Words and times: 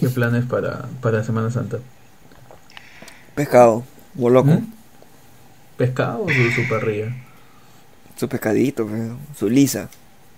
¿Qué 0.00 0.08
planes 0.08 0.44
para, 0.46 0.86
para 1.00 1.24
Semana 1.24 1.50
Santa? 1.50 1.78
Pescado, 3.34 3.84
loco. 4.16 4.50
¿Mm? 4.50 4.66
¿Pescado 5.76 6.24
o 6.24 6.28
su, 6.28 6.50
su 6.50 6.68
parrilla? 6.68 7.14
Su 8.16 8.28
pescadito, 8.28 8.86
pero, 8.86 9.16
su 9.36 9.48
lisa. 9.48 9.88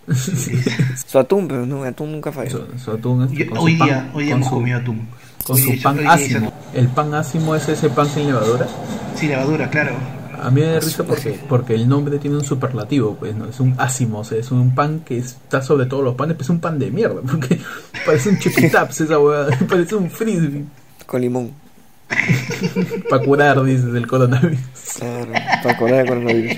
su 1.07 1.19
atún, 1.19 1.47
pero 1.47 1.65
no, 1.65 1.83
atún 1.83 2.11
nunca 2.11 2.31
falla. 2.31 2.49
Su, 2.51 2.67
su 2.79 2.91
atún 2.91 3.23
es- 3.25 3.31
Yo- 3.31 3.47
con 3.47 3.57
su 3.57 3.63
hoy 3.63 3.75
pan- 3.77 3.87
día, 3.87 4.11
hoy 4.13 4.23
día 4.25 4.33
hemos 4.35 4.47
su- 4.47 4.53
comido 4.55 4.77
atún. 4.79 5.07
Con 5.45 5.55
Hoy 5.55 5.61
su 5.77 5.81
pan 5.81 6.07
ácimo. 6.07 6.53
El 6.73 6.87
pan 6.89 7.13
ácimo 7.15 7.55
es 7.55 7.67
ese 7.69 7.89
pan 7.89 8.07
sin 8.07 8.27
levadura. 8.27 8.67
Sí, 9.15 9.27
levadura, 9.27 9.69
claro. 9.69 9.95
A 10.41 10.49
mí 10.49 10.61
me 10.61 10.67
da 10.67 10.79
risa 10.79 11.03
porque, 11.03 11.39
porque 11.47 11.75
el 11.75 11.87
nombre 11.87 12.17
tiene 12.17 12.35
un 12.35 12.43
superlativo, 12.43 13.15
pues, 13.15 13.35
¿no? 13.35 13.45
Es 13.45 13.59
un 13.59 13.75
ácimo, 13.77 14.19
o 14.19 14.23
sea, 14.23 14.39
es 14.39 14.49
un 14.49 14.73
pan 14.73 15.01
que 15.01 15.19
está 15.19 15.61
sobre 15.61 15.85
todos 15.85 16.03
los 16.03 16.15
panes, 16.15 16.35
pero 16.35 16.43
es 16.43 16.49
un 16.49 16.59
pan 16.59 16.79
de 16.79 16.89
mierda, 16.89 17.21
porque 17.29 17.59
parece 18.05 18.29
un 18.29 18.39
chipitaps 18.39 19.01
esa 19.01 19.19
hueá, 19.19 19.47
parece 19.69 19.95
un 19.95 20.09
frisbee. 20.09 20.65
Con 21.05 21.21
limón. 21.21 21.51
Para 23.09 23.23
curar, 23.23 23.63
dices, 23.63 23.93
el 23.93 24.07
coronavirus. 24.07 24.59
Claro, 24.97 25.31
para 25.63 25.77
curar 25.77 25.99
el 26.01 26.07
coronavirus. 26.07 26.57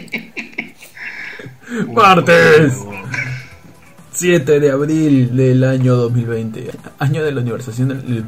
Martes 1.94 2.74
7 4.14 4.60
de 4.60 4.72
abril 4.72 5.36
del 5.36 5.64
año 5.64 5.96
2020, 5.96 6.72
año 7.00 7.24
de 7.24 7.32
la 7.32 7.42
universalización 7.42 7.90
del, 7.90 8.26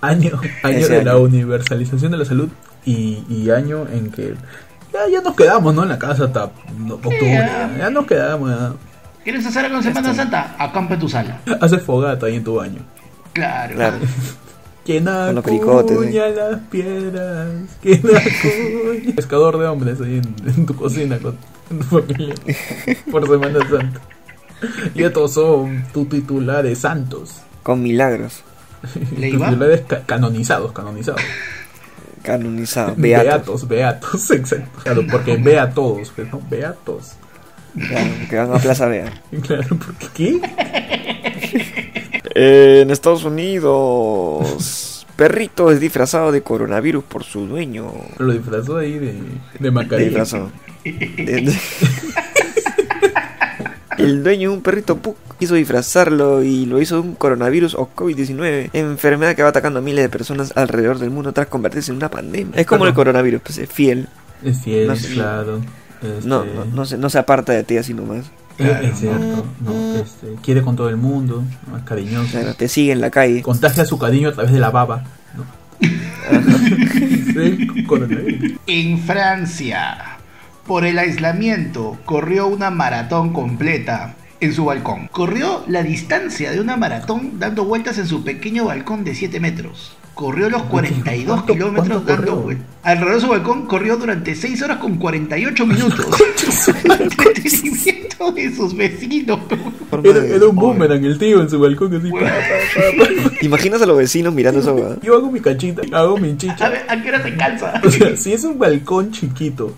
año, 0.00 0.40
año 0.62 0.88
de 0.88 1.04
la 1.04 1.16
universalización 1.16 2.12
de 2.12 2.18
la 2.18 2.24
salud 2.24 2.48
y, 2.88 3.24
y 3.28 3.50
año 3.50 3.86
en 3.92 4.10
que 4.10 4.34
ya, 4.92 5.00
ya 5.10 5.20
nos 5.20 5.36
quedamos, 5.36 5.74
¿no? 5.74 5.82
En 5.82 5.90
la 5.90 5.98
casa 5.98 6.24
hasta 6.24 6.44
octubre, 6.44 7.20
ya. 7.32 7.74
ya 7.78 7.90
nos 7.90 8.06
quedamos, 8.06 8.50
ya. 8.50 8.72
¿Quieres 9.24 9.44
hacer 9.46 9.66
algo 9.66 9.76
en 9.78 9.82
Semana 9.84 10.14
Santa? 10.14 10.56
Acampa 10.58 10.94
en 10.94 11.00
tu 11.00 11.08
sala. 11.08 11.40
Haces 11.60 11.82
fogata 11.82 12.26
ahí 12.26 12.36
en 12.36 12.44
tu 12.44 12.54
baño. 12.54 12.80
Claro. 13.32 13.74
Claro. 13.74 13.96
Quien 14.84 15.04
Con 15.04 15.34
los 15.34 15.44
pericotes, 15.44 15.96
acuña 15.98 16.26
las 16.28 16.60
piedras, 16.70 17.48
quien 17.82 17.98
acuña... 18.06 19.14
Pescador 19.16 19.58
de 19.58 19.66
hombres 19.66 20.00
ahí 20.00 20.16
en, 20.16 20.34
en 20.48 20.64
tu 20.64 20.74
cocina 20.74 21.18
con 21.18 21.36
tu 21.68 21.84
familia 21.84 22.34
por 23.10 23.28
Semana 23.28 23.58
Santa. 23.68 24.00
Y 24.94 25.02
estos 25.02 25.34
son 25.34 25.84
tus 25.92 26.08
titulares 26.08 26.78
santos. 26.78 27.34
Con 27.62 27.82
milagros. 27.82 28.42
Titulares 29.14 29.82
ca- 29.86 30.04
canonizados, 30.06 30.72
canonizados. 30.72 31.20
Canonizados. 32.22 32.96
Beatos. 32.96 33.26
Beatos, 33.66 33.68
beatos, 33.68 34.30
exacto. 34.32 34.80
Claro, 34.82 35.02
porque 35.10 35.36
ve 35.36 35.58
a 35.58 35.70
todos, 35.70 36.12
pero 36.14 36.28
no, 36.32 36.42
beatos. 36.48 37.12
Claro, 37.88 38.10
que 38.28 38.36
van 38.36 38.52
a 38.54 38.58
Plaza 38.58 38.86
Vea. 38.86 39.12
Claro, 39.42 39.76
porque 39.78 40.06
¿qué? 40.14 40.40
en 42.82 42.90
Estados 42.90 43.24
Unidos, 43.24 45.06
perrito 45.16 45.70
es 45.70 45.78
disfrazado 45.80 46.32
de 46.32 46.42
coronavirus 46.42 47.04
por 47.04 47.24
su 47.24 47.46
dueño. 47.46 47.92
Lo 48.18 48.32
disfrazó 48.32 48.78
ahí 48.78 48.98
de, 48.98 49.20
de 49.58 49.70
Macarena. 49.70 50.04
disfrazó. 50.08 50.50
De- 50.84 50.92
de- 51.24 51.58
El 53.98 54.22
dueño 54.22 54.50
de 54.50 54.56
un 54.56 54.62
perrito 54.62 54.96
Pug 54.96 55.16
quiso 55.38 55.54
disfrazarlo 55.54 56.42
y 56.42 56.66
lo 56.66 56.80
hizo 56.80 57.00
un 57.00 57.14
coronavirus 57.14 57.74
o 57.74 57.88
COVID-19, 57.94 58.70
enfermedad 58.72 59.34
que 59.34 59.42
va 59.42 59.50
atacando 59.50 59.78
a 59.78 59.82
miles 59.82 60.04
de 60.04 60.08
personas 60.08 60.52
alrededor 60.56 60.98
del 60.98 61.10
mundo 61.10 61.32
tras 61.32 61.46
convertirse 61.46 61.90
en 61.92 61.96
una 61.96 62.10
pandemia. 62.10 62.60
Es 62.60 62.66
como 62.66 62.86
el 62.86 62.94
coronavirus, 62.94 63.40
pues 63.42 63.58
es 63.58 63.68
fiel, 63.70 64.08
Es 64.42 64.62
fiel, 64.62 64.86
No 64.88 64.96
sé. 64.96 65.14
claro. 65.14 65.60
Este, 66.02 66.28
no, 66.28 66.44
no, 66.44 66.64
no 66.64 66.84
se, 66.84 66.96
no 66.96 67.10
se 67.10 67.18
aparta 67.18 67.52
de 67.52 67.64
ti 67.64 67.76
así 67.76 67.92
nomás. 67.92 68.26
Es, 68.56 68.66
es 68.82 68.98
cierto, 68.98 69.46
no, 69.60 69.94
este, 69.96 70.34
quiere 70.42 70.62
con 70.62 70.74
todo 70.74 70.88
el 70.88 70.96
mundo, 70.96 71.44
¿no? 71.68 71.76
es 71.76 71.84
cariñoso. 71.84 72.30
Claro, 72.30 72.54
te 72.54 72.68
sigue 72.68 72.92
en 72.92 73.00
la 73.00 73.10
calle. 73.10 73.42
Contagia 73.42 73.84
su 73.84 73.98
cariño 73.98 74.28
a 74.28 74.32
través 74.32 74.52
de 74.52 74.58
la 74.58 74.70
baba. 74.70 75.04
¿no? 75.36 75.44
Sí, 77.38 77.84
coronavirus. 77.84 78.58
En 78.66 78.98
Francia, 78.98 80.18
por 80.66 80.84
el 80.84 80.98
aislamiento, 80.98 81.96
corrió 82.04 82.48
una 82.48 82.70
maratón 82.70 83.32
completa 83.32 84.14
en 84.40 84.52
su 84.54 84.64
balcón. 84.64 85.08
Corrió 85.08 85.62
la 85.68 85.82
distancia 85.82 86.50
de 86.50 86.60
una 86.60 86.76
maratón 86.76 87.38
dando 87.38 87.64
vueltas 87.64 87.98
en 87.98 88.06
su 88.06 88.22
pequeño 88.24 88.66
balcón 88.66 89.04
de 89.04 89.14
7 89.14 89.40
metros. 89.40 89.92
Corrió 90.14 90.50
los 90.50 90.62
42 90.64 91.26
¿Cuánto- 91.36 91.52
kilómetros 91.52 92.04
dando 92.04 92.36
vueltas. 92.36 92.66
Alrededor 92.82 93.14
de 93.14 93.20
su 93.20 93.28
balcón 93.28 93.66
corrió 93.66 93.96
durante 93.96 94.34
6 94.34 94.62
horas 94.62 94.78
con 94.78 94.96
48 94.96 95.66
minutos. 95.66 96.06
Entretenimiento 96.98 98.32
de 98.34 98.54
sus 98.54 98.76
vecinos. 98.76 99.38
Era, 100.02 100.24
era 100.24 100.46
un 100.46 100.56
boomerang 100.56 101.04
el 101.04 101.18
tío 101.18 101.40
en 101.40 101.48
su 101.48 101.58
balcón 101.60 101.94
así. 101.96 102.10
pa, 102.10 102.18
pa, 102.18 102.26
pa, 102.26 103.20
pa. 103.30 103.30
¿Te 103.38 103.46
imaginas 103.46 103.80
a 103.82 103.86
los 103.86 103.96
vecinos 103.96 104.34
mirando 104.34 104.60
esa? 104.60 105.00
Yo 105.02 105.14
hago 105.16 105.30
mi 105.30 105.40
cachita, 105.40 105.82
hago 105.92 106.18
mi 106.18 106.30
A 106.32 106.36
chicha. 106.36 106.68
ver, 106.68 106.84
¿a 106.88 107.00
qué 107.02 107.08
hora 107.08 107.22
se 107.22 107.36
cansa? 107.36 107.80
O 107.84 107.90
sea, 107.90 108.16
si 108.16 108.32
es 108.32 108.44
un 108.44 108.58
balcón 108.58 109.10
chiquito, 109.12 109.74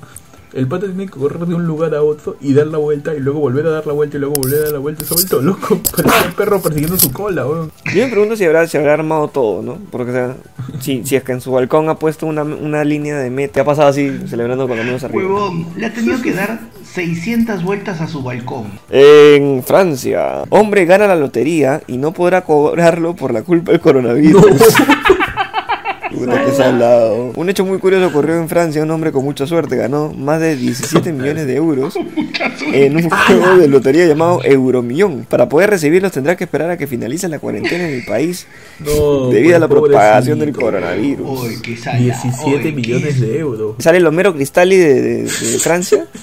el 0.53 0.66
pata 0.66 0.87
tiene 0.87 1.06
que 1.06 1.12
correr 1.12 1.47
de 1.47 1.55
un 1.55 1.66
lugar 1.66 1.94
a 1.94 2.03
otro 2.03 2.37
y 2.41 2.53
dar 2.55 2.66
la 2.66 2.78
vuelta 2.78 3.15
y 3.15 3.21
luego 3.21 3.41
volver 3.41 3.66
a 3.66 3.71
dar 3.71 3.87
la 3.87 3.93
vuelta 3.93 4.16
y 4.16 4.21
luego 4.21 4.37
volver 4.37 4.59
a 4.59 4.62
dar 4.65 4.72
la 4.72 4.78
vuelta. 4.78 5.05
Se 5.05 5.15
ha 5.15 5.16
vuelto 5.16 5.43
loco. 5.43 5.81
Parece 5.97 6.28
un 6.28 6.34
perro 6.34 6.61
persiguiendo 6.61 6.99
su 6.99 7.12
cola, 7.12 7.47
weón. 7.47 7.71
Yo 7.94 8.05
me 8.05 8.11
pregunto 8.11 8.37
si 8.37 8.44
habrá, 8.44 8.66
si 8.66 8.77
habrá 8.77 8.94
armado 8.94 9.28
todo, 9.28 9.62
¿no? 9.62 9.78
Porque, 9.91 10.10
o 10.10 10.15
sea, 10.15 10.37
si, 10.81 11.05
si 11.05 11.16
es 11.16 11.22
que 11.22 11.33
en 11.33 11.41
su 11.41 11.53
balcón 11.53 11.89
ha 11.89 11.97
puesto 11.97 12.27
una, 12.27 12.43
una 12.43 12.84
línea 12.84 13.19
de 13.19 13.31
meta, 13.31 13.55
¿qué 13.55 13.60
ha 13.60 13.65
pasado 13.65 13.89
así, 13.89 14.21
celebrando 14.28 14.66
con 14.66 14.77
los 14.77 14.84
amigos 14.84 15.05
arriba? 15.05 15.22
Huevón, 15.22 15.66
le 15.77 15.87
ha 15.87 15.93
tenido 15.93 16.21
que 16.21 16.33
dar 16.33 16.60
600 16.93 17.62
vueltas 17.62 18.00
a 18.00 18.09
su 18.09 18.22
balcón. 18.22 18.66
En 18.91 19.62
Francia, 19.62 20.44
hombre 20.50 20.84
gana 20.84 21.06
la 21.06 21.16
lotería 21.16 21.83
y 21.87 21.97
no 21.99 22.12
podrá 22.12 22.43
cobrarlo 22.43 23.15
por 23.15 23.33
la 23.33 23.43
culpa 23.43 23.72
del 23.72 23.81
coronavirus. 23.81 24.44
Puta, 26.27 26.45
qué 26.45 26.53
salado. 26.53 27.33
Un 27.35 27.49
hecho 27.51 27.65
muy 27.65 27.79
curioso 27.79 28.07
ocurrió 28.09 28.37
en 28.37 28.49
Francia. 28.49 28.83
Un 28.83 28.91
hombre 28.91 29.13
con 29.13 29.25
mucha 29.25 29.47
suerte 29.47 29.77
ganó 29.77 30.13
más 30.13 30.41
de 30.41 30.57
17 30.57 31.13
millones 31.13 31.47
de 31.47 31.57
euros 31.57 31.95
en 32.73 32.97
un 32.97 33.09
juego 33.11 33.57
de 33.59 33.69
lotería 33.69 34.07
llamado 34.07 34.41
Euromillón. 34.45 35.27
Para 35.29 35.49
poder 35.49 35.71
recibirlos 35.71 36.13
tendrá 36.13 36.37
que 36.37 36.45
esperar 36.45 36.71
a 36.71 36.77
que 36.77 36.87
finalice 36.87 37.29
la 37.29 37.39
cuarentena 37.39 37.89
en 37.89 37.95
el 37.95 38.05
país 38.05 38.47
No, 38.79 39.29
debido 39.31 39.57
a 39.57 39.59
la 39.59 39.69
propagación 39.69 40.39
del 40.39 40.53
coronavirus. 40.53 41.61
Qué 41.63 41.77
salado. 41.77 42.05
17 42.05 42.69
Uy, 42.69 42.73
millones 42.73 43.15
qué- 43.15 43.27
de 43.27 43.39
euros. 43.39 43.75
¿Sale 43.79 43.99
el 43.99 44.07
Homero 44.07 44.35
Cristalli 44.35 44.77
de, 44.77 45.01
de- 45.03 45.23
de 45.25 45.59
Francia? 45.59 46.07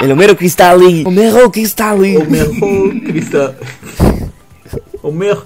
El 0.00 0.10
Homero 0.10 0.36
Cristalli. 0.36 1.04
Homero 1.06 1.52
Cristalli. 1.52 2.16
Homer 2.16 2.48
Cristal. 3.06 3.54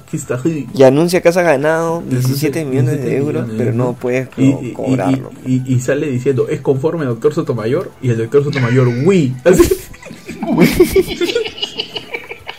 Cristal. 0.08 0.40
Y 0.74 0.82
anuncia 0.82 1.20
que 1.22 1.28
has 1.30 1.36
ganado 1.36 2.02
17 2.08 2.64
millones 2.64 2.92
17 2.92 3.10
de 3.10 3.16
euros, 3.16 3.42
millones, 3.46 3.56
pero 3.58 3.72
no 3.76 3.92
puedes 3.94 4.28
Y, 4.36 4.52
co- 4.52 4.60
y- 4.62 4.72
cobrarlo. 4.72 5.30
y- 5.46 5.62
y- 5.66 5.74
y 5.74 5.80
sale 5.80 6.08
diciendo, 6.08 6.46
es 6.48 6.60
conforme 6.60 7.02
al 7.02 7.08
doctor 7.08 7.32
Sotomayor 7.34 7.90
y 8.02 8.10
el 8.10 8.18
doctor 8.18 8.44
Sotomayor, 8.44 8.88
oui. 9.04 9.34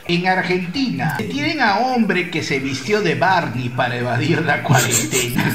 En 0.09 0.25
Argentina, 0.25 1.17
tienen 1.17 1.59
a 1.59 1.79
hombre 1.79 2.29
que 2.31 2.41
se 2.41 2.59
vistió 2.59 3.01
de 3.01 3.15
Barney 3.15 3.67
para 3.67 3.97
evadir 3.97 4.41
la 4.45 4.63
cuarentena. 4.63 5.53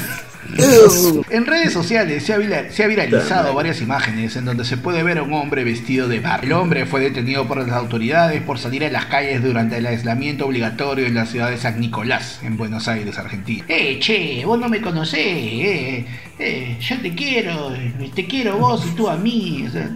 En 1.29 1.45
redes 1.45 1.73
sociales 1.73 2.23
se 2.23 2.33
ha, 2.33 2.37
vira- 2.37 2.71
se 2.71 2.83
ha 2.83 2.87
viralizado 2.87 3.53
varias 3.53 3.81
imágenes 3.81 4.35
en 4.35 4.45
donde 4.45 4.65
se 4.65 4.77
puede 4.77 5.03
ver 5.03 5.17
a 5.17 5.23
un 5.23 5.33
hombre 5.33 5.63
vestido 5.63 6.07
de 6.07 6.19
Barney. 6.19 6.47
El 6.49 6.53
hombre 6.53 6.85
fue 6.85 7.01
detenido 7.01 7.47
por 7.47 7.57
las 7.57 7.69
autoridades 7.71 8.41
por 8.41 8.59
salir 8.59 8.83
a 8.85 8.89
las 8.91 9.05
calles 9.05 9.43
durante 9.43 9.77
el 9.77 9.85
aislamiento 9.85 10.45
obligatorio 10.45 11.05
en 11.05 11.15
la 11.15 11.25
ciudad 11.25 11.49
de 11.49 11.57
San 11.57 11.79
Nicolás, 11.79 12.39
en 12.43 12.57
Buenos 12.57 12.87
Aires, 12.87 13.17
Argentina. 13.17 13.63
Eh, 13.67 13.97
che, 13.99 14.43
vos 14.45 14.59
no 14.59 14.69
me 14.69 14.81
conocés, 14.81 15.19
eh, 15.19 16.05
eh, 16.39 16.77
yo 16.79 17.01
te 17.01 17.13
quiero, 17.15 17.73
eh, 17.73 18.11
te 18.13 18.25
quiero 18.27 18.57
vos 18.57 18.85
y 18.85 18.95
tú 18.95 19.07
a 19.09 19.15
mí. 19.17 19.65
o 19.67 19.71
sea. 19.71 19.89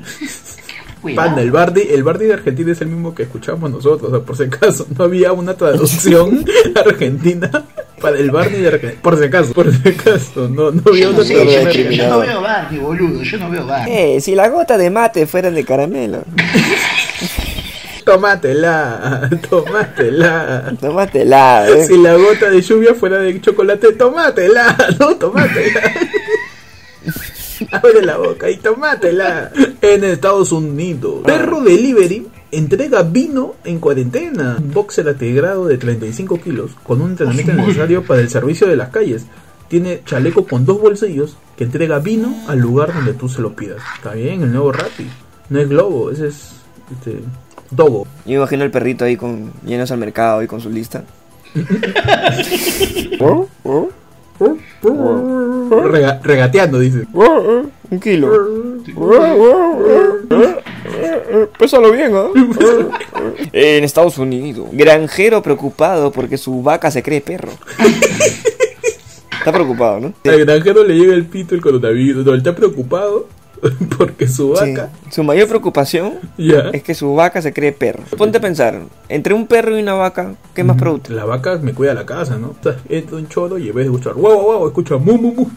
Panda, 1.15 1.41
el 1.41 1.51
Bardi, 1.51 1.81
el 1.89 2.03
Bardi 2.03 2.25
de 2.25 2.33
Argentina 2.33 2.71
es 2.71 2.81
el 2.81 2.87
mismo 2.87 3.13
que 3.15 3.23
escuchamos 3.23 3.69
nosotros, 3.71 4.11
o 4.11 4.15
sea, 4.17 4.25
por 4.25 4.35
si 4.35 4.43
acaso, 4.43 4.87
no 4.97 5.05
había 5.05 5.31
una 5.31 5.53
traducción 5.53 6.43
argentina 6.75 7.49
para 7.99 8.17
el 8.17 8.31
Barney 8.31 8.61
de 8.61 8.67
Argentina, 8.67 9.01
por 9.01 9.17
si 9.17 9.25
acaso, 9.25 9.53
por 9.53 9.71
si 9.71 9.89
acaso, 9.89 10.47
no, 10.47 10.71
no 10.71 10.81
una 10.91 11.11
no 11.11 11.23
sé, 11.23 11.33
yo, 11.33 11.91
yo 11.91 12.09
no 12.09 12.19
veo 12.19 12.41
Barney, 12.41 12.79
boludo, 12.79 13.23
yo 13.23 13.37
no 13.37 13.49
veo 13.49 13.65
Barney. 13.65 14.15
Eh, 14.15 14.21
si 14.21 14.35
las 14.35 14.51
gotas 14.51 14.77
de 14.77 14.89
mate 14.89 15.25
fueran 15.25 15.55
de 15.55 15.63
caramelo, 15.63 16.23
Tómatela, 18.05 19.29
tómatela. 19.49 20.73
tómatela, 20.79 21.67
eh. 21.69 21.85
Si 21.85 21.97
la 21.97 22.15
gota 22.15 22.49
de 22.49 22.61
lluvia 22.61 22.93
fuera 22.95 23.17
de 23.17 23.41
chocolate, 23.41 23.91
tómatela, 23.93 24.77
no, 24.99 25.15
tómatela. 25.17 25.81
Abre 27.71 28.01
la 28.03 28.17
boca 28.17 28.49
y 28.49 28.57
tómatela. 28.57 29.51
En 29.81 30.03
Estados 30.05 30.51
Unidos, 30.53 31.21
Perro 31.25 31.59
Delivery 31.61 32.27
entrega 32.51 33.03
vino 33.03 33.55
en 33.63 33.79
cuarentena. 33.79 34.57
Un 34.59 34.73
boxer 34.73 35.07
atigrado 35.09 35.65
de 35.65 35.77
35 35.77 36.39
kilos 36.41 36.71
con 36.83 37.01
un 37.01 37.11
entrenamiento 37.11 37.53
necesario 37.53 38.03
para 38.03 38.21
el 38.21 38.29
servicio 38.29 38.67
de 38.67 38.75
las 38.77 38.89
calles. 38.89 39.25
Tiene 39.67 40.01
chaleco 40.05 40.45
con 40.47 40.65
dos 40.65 40.79
bolsillos 40.79 41.37
que 41.57 41.65
entrega 41.65 41.99
vino 41.99 42.33
al 42.47 42.59
lugar 42.59 42.93
donde 42.93 43.13
tú 43.13 43.27
se 43.27 43.41
lo 43.41 43.53
pidas. 43.55 43.81
Está 43.95 44.13
bien, 44.13 44.41
el 44.43 44.51
nuevo 44.51 44.71
Rappi. 44.71 45.07
No 45.49 45.59
es 45.59 45.67
Globo, 45.69 46.09
ese 46.11 46.27
es 46.27 46.51
este, 46.91 47.19
Dogo. 47.71 48.07
Yo 48.25 48.35
imagino 48.37 48.63
el 48.63 48.71
perrito 48.71 49.03
ahí 49.05 49.17
con 49.17 49.51
llenos 49.65 49.91
al 49.91 49.97
mercado 49.97 50.41
y 50.41 50.47
con 50.47 50.61
su 50.61 50.69
lista. 50.69 51.03
Rega- 55.91 56.19
regateando, 56.23 56.79
dice. 56.79 57.05
Un 57.89 57.99
kilo. 57.99 58.31
Pésalo 61.59 61.91
bien, 61.91 62.11
¿ah? 62.15 62.27
En 63.53 63.83
Estados 63.83 64.17
Unidos, 64.17 64.67
granjero 64.71 65.41
preocupado 65.41 66.11
porque 66.11 66.37
su 66.37 66.61
vaca 66.63 66.91
se 66.91 67.03
cree 67.03 67.21
perro. 67.21 67.51
Está 69.39 69.51
preocupado, 69.51 69.99
¿no? 69.99 70.13
Al 70.25 70.45
granjero 70.45 70.83
le 70.83 70.95
llega 70.95 71.13
el 71.13 71.25
pito 71.25 71.55
el 71.55 71.61
coronavirus. 71.61 72.25
No, 72.25 72.31
él 72.33 72.39
está 72.39 72.55
preocupado 72.55 73.27
porque 73.97 74.27
su 74.27 74.55
Sí. 74.55 74.71
vaca. 74.73 74.89
Su 75.09 75.23
mayor 75.23 75.47
preocupación 75.47 76.15
Ya. 76.37 76.69
es 76.73 76.83
que 76.83 76.93
su 76.93 77.13
vaca 77.15 77.41
se 77.41 77.53
cree 77.53 77.71
perro. 77.71 78.03
Ponte 78.17 78.37
a 78.37 78.41
pensar, 78.41 78.81
entre 79.09 79.33
un 79.33 79.47
perro 79.47 79.77
y 79.77 79.81
una 79.81 79.93
vaca, 79.93 80.35
¿qué 80.53 80.63
más 80.63 80.77
producto? 80.77 81.13
La 81.13 81.25
vaca 81.25 81.57
me 81.61 81.73
cuida 81.73 81.93
la 81.93 82.05
casa, 82.05 82.37
¿no? 82.37 82.49
O 82.59 82.63
sea, 82.63 82.75
entra 82.89 83.17
un 83.17 83.27
choro 83.27 83.57
y 83.57 83.69
en 83.69 83.75
vez 83.75 83.85
de 83.85 83.91
escuchar 83.91 84.13
guau, 84.13 84.33
guau, 84.41 84.57
guau, 84.57 84.67
escucha 84.67 84.97
mu, 84.97 85.17
mu, 85.17 85.31
mu. 85.33 85.47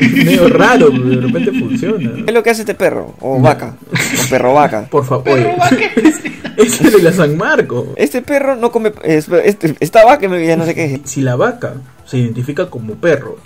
Medio 0.00 0.48
raro, 0.48 0.88
pero 0.90 1.04
de 1.08 1.16
repente 1.16 1.52
funciona. 1.58 2.12
¿Qué 2.14 2.24
es 2.26 2.34
lo 2.34 2.42
que 2.42 2.50
hace 2.50 2.62
este 2.62 2.74
perro? 2.74 3.14
O 3.20 3.40
vaca. 3.40 3.76
O 3.92 4.30
perro 4.30 4.54
vaca. 4.54 4.86
Por 4.90 5.04
favor, 5.04 5.38
ese 6.56 6.86
es 6.88 6.92
de 6.92 7.02
la 7.02 7.12
San 7.12 7.36
Marco. 7.36 7.92
Este 7.96 8.22
perro 8.22 8.56
no 8.56 8.70
come. 8.70 8.92
es- 9.04 9.28
Este, 9.28 9.74
esta 9.80 10.04
vaca 10.04 10.26
ya 10.38 10.56
no 10.56 10.64
sé 10.64 10.74
qué 10.74 10.84
es. 10.94 11.00
Si 11.04 11.20
la 11.22 11.36
vaca 11.36 11.74
se 12.04 12.18
identifica 12.18 12.68
como 12.70 12.94
perro, 12.94 13.36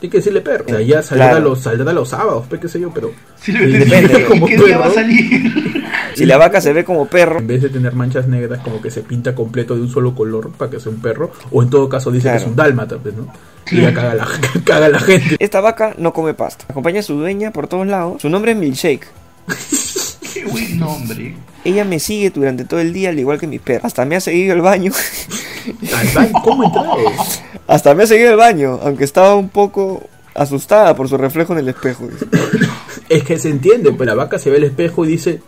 tiene 0.00 0.10
que 0.10 0.18
decirle 0.18 0.40
perro. 0.40 0.64
O 0.66 0.68
sea, 0.70 0.80
ya 0.80 1.02
saldrá, 1.02 1.30
Claro. 1.30 1.44
los, 1.50 1.60
saldrá 1.60 1.92
los 1.92 2.08
sábados, 2.08 2.46
pues, 2.48 2.60
qué 2.60 2.68
sé 2.68 2.80
yo, 2.80 2.90
pero 2.92 3.12
Si 3.40 3.52
identifica 3.52 3.96
depende. 4.00 4.24
como 4.28 4.46
¿Qué 4.46 4.56
día 4.56 4.78
va 4.78 4.86
a 4.86 4.88
perro. 4.88 4.94
salir? 5.02 5.84
Si 6.14 6.26
la 6.26 6.36
vaca 6.38 6.60
se 6.60 6.72
ve 6.72 6.84
como 6.84 7.06
perro, 7.06 7.38
En 7.38 7.46
vez 7.46 7.62
de 7.62 7.68
tener 7.68 7.92
manchas 7.94 8.26
negras, 8.26 8.60
como 8.60 8.80
que 8.82 8.90
se 8.90 9.02
pinta 9.02 9.34
completo 9.34 9.74
de 9.76 9.82
un 9.82 9.88
solo 9.90 10.14
color 10.14 10.50
para 10.52 10.70
que 10.70 10.80
sea 10.80 10.90
un 10.90 11.00
perro, 11.00 11.30
o 11.52 11.62
en 11.62 11.70
todo 11.70 11.88
caso 11.88 12.10
dice 12.10 12.30
que 12.30 12.36
es 12.36 12.44
un 12.46 12.56
dálmata, 12.56 12.96
pues, 12.98 13.14
¿no? 13.14 13.32
Y 13.70 13.82
ya 13.82 13.94
caga 13.94 14.14
la, 14.14 14.28
caga 14.64 14.88
la 14.88 14.98
gente. 14.98 15.36
esta 15.38 15.60
vaca 15.60 15.94
no 15.98 16.12
come 16.12 16.34
pasta. 16.34 16.64
Acompaña 16.68 17.00
a 17.00 17.02
su 17.04 17.14
dueña 17.14 17.52
por 17.52 17.68
todos 17.68 17.86
lados. 17.86 18.20
Su 18.22 18.28
nombre 18.28 18.52
es 18.52 18.58
Milkshake. 18.58 19.06
Qué 20.34 20.44
buen 20.44 20.78
nombre. 20.78 21.34
Ella 21.64 21.84
me 21.84 21.98
sigue 22.00 22.30
durante 22.30 22.64
todo 22.64 22.80
el 22.80 22.92
día, 22.92 23.10
al 23.10 23.18
igual 23.18 23.38
que 23.38 23.46
mi 23.46 23.58
perro. 23.58 23.86
Hasta 23.86 24.04
me 24.04 24.16
ha 24.16 24.20
seguido 24.20 24.54
el 24.54 24.62
baño. 24.62 24.92
Al 25.94 26.08
baño, 26.14 26.32
¿Cómo? 26.42 26.72
Hasta 27.66 27.94
me 27.94 28.04
ha 28.04 28.06
seguido 28.06 28.30
el 28.30 28.36
baño, 28.36 28.80
aunque 28.82 29.04
estaba 29.04 29.34
un 29.36 29.48
poco 29.50 30.02
asustada 30.34 30.96
por 30.96 31.08
su 31.08 31.16
reflejo 31.18 31.52
en 31.52 31.58
el 31.60 31.68
espejo. 31.68 32.08
Es 33.08 33.24
que 33.24 33.38
se 33.38 33.48
entiende, 33.50 33.90
pues 33.92 34.06
la 34.06 34.14
vaca 34.14 34.38
se 34.38 34.50
ve 34.50 34.58
al 34.58 34.64
espejo 34.64 35.04
y 35.04 35.08
dice, 35.08 35.40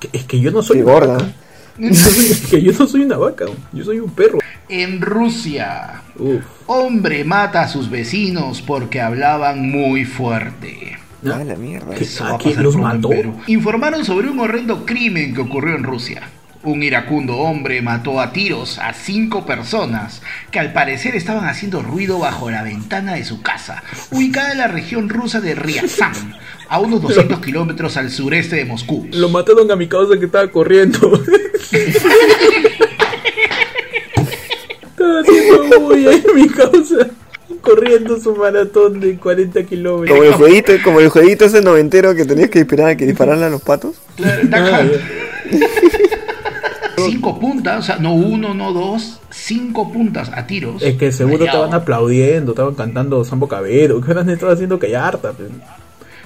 que- 0.00 0.08
es 0.12 0.24
que 0.24 0.40
yo 0.40 0.50
no 0.50 0.62
soy 0.62 0.82
una 0.82 0.92
gorda. 0.92 1.12
vaca. 1.14 1.32
es 1.78 2.46
que 2.50 2.60
yo 2.60 2.72
no 2.76 2.86
soy 2.88 3.02
una 3.02 3.16
vaca, 3.16 3.44
yo 3.72 3.84
soy 3.84 4.00
un 4.00 4.10
perro. 4.10 4.38
En 4.68 5.00
Rusia, 5.00 6.02
Uf. 6.18 6.42
hombre 6.66 7.22
mata 7.24 7.62
a 7.62 7.68
sus 7.68 7.88
vecinos 7.88 8.62
porque 8.62 9.00
hablaban 9.00 9.70
muy 9.70 10.04
fuerte. 10.04 10.98
¿No? 11.22 11.34
Ah, 11.34 11.44
la 11.44 11.56
mierda. 11.56 11.94
¿Qué? 11.94 12.04
Eso 12.04 12.24
va 12.24 12.30
a 12.30 12.34
¿A 12.34 12.38
quién 12.38 12.54
pasar 12.54 12.64
los 12.64 12.76
mató? 12.76 13.08
Perú. 13.10 13.34
Informaron 13.46 14.04
sobre 14.04 14.28
un 14.30 14.38
horrendo 14.40 14.84
crimen 14.86 15.34
que 15.34 15.40
ocurrió 15.40 15.76
en 15.76 15.84
Rusia. 15.84 16.22
Un 16.64 16.82
iracundo 16.82 17.36
hombre 17.36 17.80
mató 17.82 18.20
a 18.20 18.32
tiros 18.32 18.78
a 18.80 18.92
cinco 18.92 19.46
personas 19.46 20.22
que 20.50 20.58
al 20.58 20.72
parecer 20.72 21.14
estaban 21.14 21.48
haciendo 21.48 21.82
ruido 21.82 22.18
bajo 22.18 22.50
la 22.50 22.64
ventana 22.64 23.14
de 23.14 23.24
su 23.24 23.42
casa, 23.42 23.84
ubicada 24.10 24.50
en 24.52 24.58
la 24.58 24.66
región 24.66 25.08
rusa 25.08 25.40
de 25.40 25.54
Ryazan, 25.54 26.34
a 26.68 26.80
unos 26.80 27.00
200 27.00 27.40
kilómetros 27.40 27.96
al 27.96 28.10
sureste 28.10 28.56
de 28.56 28.64
Moscú. 28.64 29.06
Lo 29.12 29.28
mataron 29.28 29.70
a 29.70 29.76
mi 29.76 29.86
causa 29.86 30.18
que 30.18 30.24
estaba 30.26 30.48
corriendo. 30.50 30.98
estaba 34.90 35.20
haciendo 35.20 35.80
bulla 35.80 36.10
mi 36.34 36.48
causa. 36.48 37.06
Corriendo 37.60 38.18
su 38.20 38.34
maratón 38.36 39.00
de 39.00 39.16
40 39.16 39.62
kilómetros. 39.64 40.16
Como 40.16 40.28
el 40.28 40.34
jueguito, 40.34 40.72
como 40.84 41.00
el 41.00 41.08
jueguito 41.08 41.44
ese 41.46 41.60
noventero 41.62 42.14
que 42.14 42.24
tenías 42.24 42.50
que 42.50 42.60
disparar, 42.60 42.96
que 42.96 43.06
dispararle 43.06 43.44
a 43.46 43.50
los 43.50 43.62
patos. 43.62 43.96
Claro. 44.16 44.90
Cinco 46.96 47.38
puntas, 47.38 47.78
o 47.78 47.82
sea, 47.82 47.98
no 47.98 48.12
uno, 48.14 48.54
no 48.54 48.72
dos, 48.72 49.20
cinco 49.30 49.92
puntas 49.92 50.30
a 50.34 50.46
tiros. 50.46 50.82
Es 50.82 50.96
que 50.96 51.12
seguro 51.12 51.38
Rayado. 51.38 51.64
estaban 51.64 51.80
aplaudiendo, 51.80 52.52
estaban 52.52 52.74
cantando 52.74 53.24
Sambo 53.24 53.46
Cabero, 53.48 54.00
que 54.00 54.10
eran 54.10 54.28
estaban 54.28 54.54
haciendo 54.54 54.78
que 54.80 54.96
harta. 54.96 55.32
pues. 55.32 55.48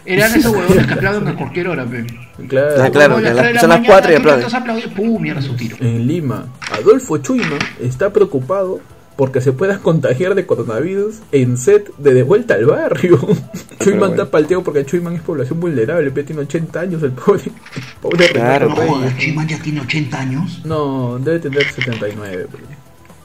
Eran 0.07 0.35
esos 0.37 0.51
huevones 0.53 0.87
que 0.87 0.95
aplauden 0.95 1.29
a 1.29 1.37
cualquier 1.37 1.69
hora, 1.69 1.85
pe. 1.85 2.07
Claro. 2.49 2.83
Ah, 2.83 2.91
claro, 2.91 3.21
las 3.21 3.35
la 3.37 3.61
son 3.61 3.69
las 3.69 3.87
cuatro 3.87 4.13
y 4.13 4.17
aplauden. 4.17 4.47
estás 4.47 4.61
aplaudiendo, 4.61 4.97
¡Pum! 4.97 5.21
Mierda 5.23 5.43
su 5.43 5.55
tiro. 5.55 5.77
En 5.79 6.07
Lima, 6.07 6.47
Adolfo 6.73 7.19
Chuyman 7.19 7.59
está 7.81 8.11
preocupado 8.11 8.81
porque 9.17 9.41
se 9.41 9.53
pueda 9.53 9.79
contagiar 9.79 10.35
de 10.35 10.47
coronavirus 10.47 11.17
en 11.33 11.57
set 11.59 11.95
de 11.99 12.15
De 12.15 12.23
Vuelta 12.23 12.55
al 12.55 12.65
Barrio. 12.67 13.19
Chuyman 13.81 13.99
bueno. 13.99 14.15
está 14.15 14.31
palteado 14.31 14.63
porque 14.63 14.85
Chuyman 14.85 15.15
es 15.17 15.21
población 15.23 15.61
vulnerable, 15.61 16.11
pero 16.11 16.27
tiene 16.27 16.43
80 16.43 16.81
años 16.81 17.03
el 17.03 17.13
pobre. 17.13 17.43
Pobre 18.01 18.29
Claro, 18.31 18.69
No, 18.71 19.17
Chiman 19.19 19.47
ya 19.49 19.59
tiene 19.61 19.81
80 19.81 20.19
años. 20.21 20.61
No, 20.65 21.19
debe 21.19 21.39
tener 21.41 21.65
79. 21.73 22.47
pero- 22.51 22.83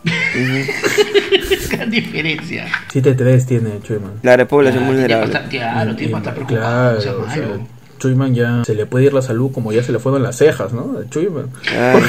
Gran 1.71 1.89
diferencia. 1.91 2.67
7-3 2.93 3.45
tiene 3.45 3.79
Chuyman. 3.81 4.13
Claro, 4.21 4.43
es 4.43 4.49
población 4.49 4.83
Ah, 4.83 4.87
tiene 4.87 4.99
vulnerable. 5.01 5.33
bastante- 5.33 5.57
Claro, 5.57 5.95
tiene 5.95 6.21
preocupado. 6.21 6.47
Claro, 6.47 6.97
o 6.97 7.01
sea, 7.01 7.15
o 7.15 7.29
sea, 7.29 7.37
malo. 7.47 7.67
Chuyman 7.99 8.35
ya 8.35 8.63
se 8.63 8.75
le 8.75 8.85
puede 8.85 9.05
ir 9.05 9.13
la 9.13 9.21
salud 9.21 9.51
como 9.51 9.71
ya 9.71 9.83
se 9.83 9.91
le 9.91 9.99
fueron 9.99 10.21
las 10.23 10.37
cejas, 10.37 10.71
¿no? 10.73 10.97
A 10.99 11.09
Chuyman. 11.09 11.49
Claro. 11.63 12.05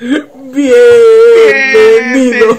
Bienvenidos. 0.00 0.72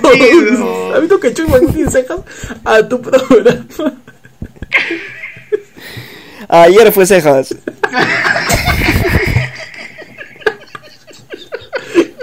Bienvenidos. 0.01 0.93
¿Has 0.95 1.01
visto 1.01 1.19
que 1.19 1.31
tiene 1.31 1.89
cejas? 1.89 2.19
A 2.63 2.88
tu 2.88 3.01
programa. 3.01 3.65
Ayer 6.47 6.91
fue 6.91 7.05
cejas. 7.07 7.55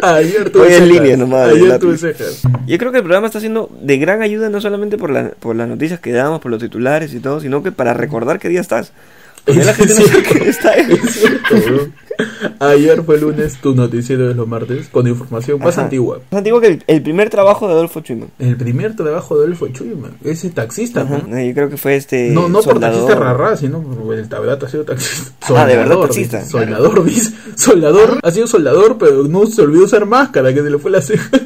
Ayer 0.00 0.50
tuve 0.50 0.62
Hoy 0.62 0.68
en 0.68 0.74
cejas. 0.74 0.88
línea 0.88 1.16
nomás, 1.16 1.48
Ayer 1.48 1.78
tuve 1.80 1.98
cejas. 1.98 2.42
Yo 2.66 2.78
creo 2.78 2.92
que 2.92 2.98
el 2.98 3.02
programa 3.04 3.26
está 3.26 3.40
siendo 3.40 3.68
de 3.82 3.98
gran 3.98 4.22
ayuda 4.22 4.48
no 4.50 4.60
solamente 4.60 4.96
por, 4.96 5.10
la- 5.10 5.30
por 5.30 5.56
las 5.56 5.66
noticias 5.66 5.98
que 5.98 6.12
damos, 6.12 6.40
por 6.40 6.52
los 6.52 6.60
titulares 6.60 7.12
y 7.14 7.18
todo, 7.20 7.40
sino 7.40 7.62
que 7.64 7.72
para 7.72 7.92
recordar 7.94 8.38
qué 8.38 8.48
día 8.48 8.60
estás. 8.60 8.92
Porque 9.48 9.64
la 9.64 9.74
gente 9.74 9.94
no 9.98 10.06
sabe 10.06 10.22
qué 10.22 10.38
día 10.40 10.50
está. 10.50 10.74
Es 10.74 11.00
cierto, 11.14 11.56
bro. 11.66 11.88
Ayer 12.58 13.02
fue 13.04 13.18
lunes, 13.18 13.58
tu 13.62 13.74
noticiero 13.74 14.28
de 14.28 14.34
los 14.34 14.46
martes, 14.46 14.88
con 14.88 15.06
información 15.06 15.60
más 15.60 15.74
Ajá. 15.74 15.84
antigua. 15.84 16.20
Más 16.30 16.38
antiguo 16.38 16.60
que 16.60 16.66
el, 16.66 16.84
el 16.86 17.00
primer 17.02 17.30
trabajo 17.30 17.68
de 17.68 17.74
Adolfo 17.74 18.00
Chuyman. 18.00 18.28
El 18.40 18.56
primer 18.56 18.96
trabajo 18.96 19.36
de 19.38 19.44
Adolfo 19.44 19.68
Chuyman, 19.68 20.16
ese 20.24 20.50
taxista, 20.50 21.06
Yo 21.08 21.54
creo 21.54 21.70
que 21.70 21.76
fue 21.76 21.94
este. 21.96 22.30
No, 22.30 22.48
no 22.48 22.60
por 22.60 22.80
taxista 22.80 23.14
rarra, 23.14 23.56
sino 23.56 23.80
por 23.80 24.14
el 24.14 24.28
tabrato 24.28 24.66
ha 24.66 24.68
sido 24.68 24.84
taxista. 24.84 25.30
Ah, 25.54 25.64
de 25.66 25.76
verdad 25.76 25.96
taxista. 25.98 26.44
Soldador, 26.44 27.04
dice. 27.04 27.32
Soldador, 27.54 28.18
ha 28.22 28.30
sido 28.32 28.46
soldador, 28.48 28.98
pero 28.98 29.22
no 29.24 29.46
se 29.46 29.62
olvidó 29.62 29.84
usar 29.84 30.04
máscara, 30.04 30.52
que 30.52 30.60
se 30.62 30.70
le 30.70 30.78
fue 30.78 30.90
la 30.90 31.00
ceja. 31.00 31.30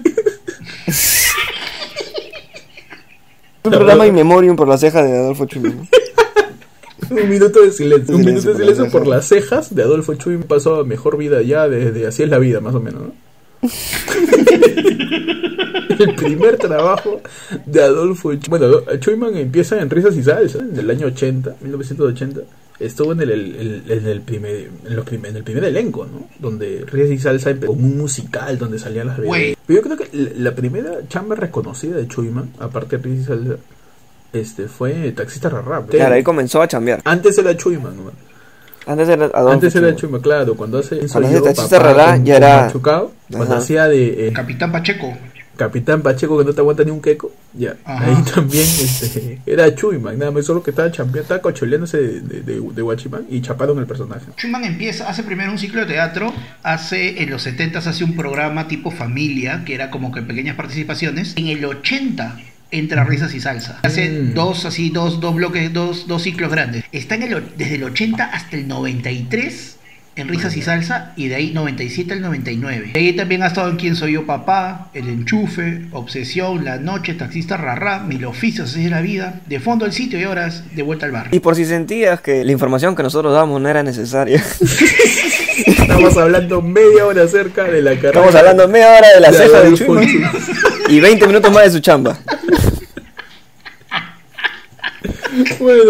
Un 3.64 3.70
programa 3.70 4.06
in 4.08 4.14
memoriam 4.14 4.56
por 4.56 4.66
la 4.66 4.76
ceja 4.76 5.04
de 5.04 5.16
Adolfo 5.16 5.46
Chuyman. 5.46 5.88
Un 7.22 7.28
minuto 7.30 7.60
de 7.62 7.72
silencio. 7.72 8.14
Un 8.16 8.24
minuto 8.24 8.48
de 8.52 8.56
silencio 8.58 8.90
por 8.90 9.06
las 9.06 9.26
cejas 9.28 9.74
de 9.74 9.82
Adolfo 9.82 10.14
Chuy. 10.14 10.38
Pasó 10.38 10.76
a 10.80 10.84
mejor 10.84 11.16
vida 11.16 11.42
ya 11.42 11.68
desde 11.68 12.06
Así 12.06 12.22
es 12.22 12.28
la 12.28 12.38
vida, 12.38 12.60
más 12.60 12.74
o 12.74 12.80
menos, 12.80 13.02
¿no? 13.02 13.12
el 15.98 16.14
primer 16.16 16.56
trabajo 16.56 17.20
de 17.66 17.82
Adolfo 17.82 18.32
Chu- 18.34 18.48
Bueno, 18.50 18.80
Chuyman 18.98 19.36
empieza 19.36 19.80
en 19.80 19.88
Risas 19.90 20.16
y 20.16 20.22
Salsa 20.22 20.58
en 20.58 20.76
el 20.78 20.90
año 20.90 21.06
80, 21.08 21.56
1980. 21.60 22.40
Estuvo 22.80 23.12
en 23.12 23.20
el, 23.20 23.30
el- 23.30 23.56
el- 23.56 23.90
en 23.98 24.06
el 24.06 24.20
primer 24.22 24.68
en, 24.86 24.96
los 24.96 25.04
prim- 25.04 25.24
en 25.26 25.36
el 25.36 25.44
primer 25.44 25.64
elenco, 25.64 26.04
¿no? 26.06 26.28
Donde 26.40 26.84
Risas 26.90 27.10
y 27.12 27.18
Salsa 27.18 27.50
empezó 27.50 27.72
como 27.72 27.86
un 27.86 27.96
musical 27.98 28.58
donde 28.58 28.78
salían 28.78 29.06
las 29.08 29.18
bebidas. 29.18 29.36
Pero 29.66 29.80
yo 29.80 29.82
creo 29.84 29.96
que 29.96 30.08
la, 30.16 30.30
la 30.50 30.54
primera 30.56 31.06
chamba 31.08 31.36
reconocida 31.36 31.96
de 31.96 32.08
Chuyman, 32.08 32.50
aparte 32.58 32.96
de 32.98 33.02
Risas 33.04 33.20
y 33.22 33.24
Salsa, 33.26 33.56
este, 34.32 34.68
fue 34.68 35.12
Taxista 35.12 35.48
Rarrap. 35.48 35.88
Claro, 35.90 36.14
ahí 36.14 36.22
comenzó 36.22 36.62
a 36.62 36.68
chambear. 36.68 37.00
Antes 37.04 37.36
era 37.38 37.56
Chuyman, 37.56 37.96
¿no? 37.96 38.10
Antes 38.86 39.08
era 39.08 39.30
Antes 39.34 39.74
era 39.76 39.86
Chuyman. 39.88 39.96
Chuyman, 39.96 40.20
claro, 40.20 40.54
cuando 40.56 40.78
hace 40.78 41.00
hace 41.04 41.32
yo, 41.32 41.42
Taxista 41.42 41.78
papá, 41.80 42.12
con- 42.16 42.24
ya 42.24 42.36
era- 42.36 42.62
Machucao, 42.64 43.12
cuando 43.30 43.56
hacía 43.56 43.86
de 43.86 44.28
eh, 44.28 44.32
Capitán 44.32 44.72
Pacheco. 44.72 45.16
Capitán 45.54 46.00
Pacheco 46.00 46.38
que 46.38 46.44
no 46.46 46.52
te 46.54 46.60
aguanta 46.62 46.82
ni 46.82 46.90
un 46.90 47.00
queco, 47.02 47.30
ya, 47.52 47.76
Ajá. 47.84 48.06
ahí 48.06 48.16
también 48.34 48.64
este, 48.64 49.38
era 49.46 49.72
Chuyman, 49.72 50.18
nada 50.18 50.30
más 50.30 50.46
solo 50.46 50.62
que 50.62 50.70
estaba 50.70 50.90
chambeando, 50.90 51.20
estaba 51.20 51.42
cocholeándose 51.42 51.98
de, 51.98 52.20
de, 52.22 52.40
de, 52.40 52.60
de 52.74 52.82
Guachimán 52.82 53.26
y 53.28 53.42
chaparon 53.42 53.78
el 53.78 53.86
personaje. 53.86 54.24
Schumann 54.38 54.64
empieza, 54.64 55.08
hace 55.08 55.22
primero 55.22 55.52
un 55.52 55.58
ciclo 55.58 55.82
de 55.82 55.88
teatro, 55.92 56.32
hace 56.62 57.22
en 57.22 57.30
los 57.30 57.42
70 57.42 57.78
hace 57.80 58.02
un 58.02 58.16
programa 58.16 58.66
tipo 58.66 58.90
familia, 58.90 59.62
que 59.66 59.74
era 59.74 59.90
como 59.90 60.10
que 60.10 60.22
pequeñas 60.22 60.56
participaciones. 60.56 61.34
En 61.36 61.46
el 61.48 61.62
80 61.64 62.40
entra 62.72 63.04
Risas 63.04 63.32
y 63.34 63.40
Salsa. 63.40 63.78
Hace 63.82 64.08
Mm. 64.10 64.34
dos 64.34 64.64
así, 64.64 64.90
dos, 64.90 65.20
dos 65.20 65.34
bloques, 65.34 65.72
dos, 65.72 66.08
dos 66.08 66.22
ciclos 66.22 66.50
grandes. 66.50 66.84
Está 66.90 67.14
en 67.14 67.22
el, 67.22 67.34
o- 67.34 67.40
desde 67.56 67.76
el 67.76 67.84
80 67.84 68.24
hasta 68.24 68.56
el 68.56 68.66
93 68.66 69.76
en 70.14 70.28
Risas 70.28 70.54
y 70.58 70.62
Salsa 70.62 71.12
y 71.16 71.28
de 71.28 71.36
ahí 71.36 71.52
97 71.54 72.12
al 72.12 72.20
99. 72.20 72.90
De 72.92 73.00
ahí 73.00 73.12
también 73.14 73.42
ha 73.42 73.46
estado 73.46 73.70
en 73.70 73.76
Quién 73.76 73.96
Soy 73.96 74.12
Yo 74.12 74.26
Papá, 74.26 74.90
El 74.92 75.08
Enchufe, 75.08 75.86
Obsesión, 75.92 76.66
La 76.66 76.76
Noche, 76.76 77.14
Taxista 77.14 77.56
Rarra, 77.56 78.00
Mil 78.00 78.24
Oficios, 78.26 78.70
Así 78.72 78.84
es 78.84 78.90
la 78.90 79.00
Vida, 79.00 79.40
De 79.46 79.58
Fondo 79.58 79.86
el 79.86 79.92
Sitio 79.92 80.20
y 80.20 80.24
Horas, 80.26 80.64
De 80.74 80.82
Vuelta 80.82 81.06
al 81.06 81.12
Barrio. 81.12 81.34
Y 81.34 81.40
por 81.40 81.56
si 81.56 81.64
sentías 81.64 82.20
que 82.20 82.44
la 82.44 82.52
información 82.52 82.94
que 82.94 83.02
nosotros 83.02 83.32
damos 83.32 83.58
no 83.60 83.68
era 83.70 83.82
necesaria, 83.82 84.42
Estamos 85.66 86.16
hablando 86.16 86.60
media 86.62 87.06
hora 87.06 87.22
acerca 87.24 87.64
de 87.64 87.82
la 87.82 87.90
carrera. 87.92 88.08
estamos 88.10 88.34
hablando 88.34 88.68
media 88.68 88.88
hora 88.98 89.08
de 89.14 89.20
la 89.20 89.30
de 89.30 89.36
ceja 89.38 89.60
de 89.62 89.74
Chuma. 89.74 90.02
y 90.88 91.00
20 91.00 91.26
minutos 91.26 91.52
más 91.52 91.64
de 91.64 91.70
su 91.70 91.80
chamba. 91.80 92.18
Bueno, 95.60 95.82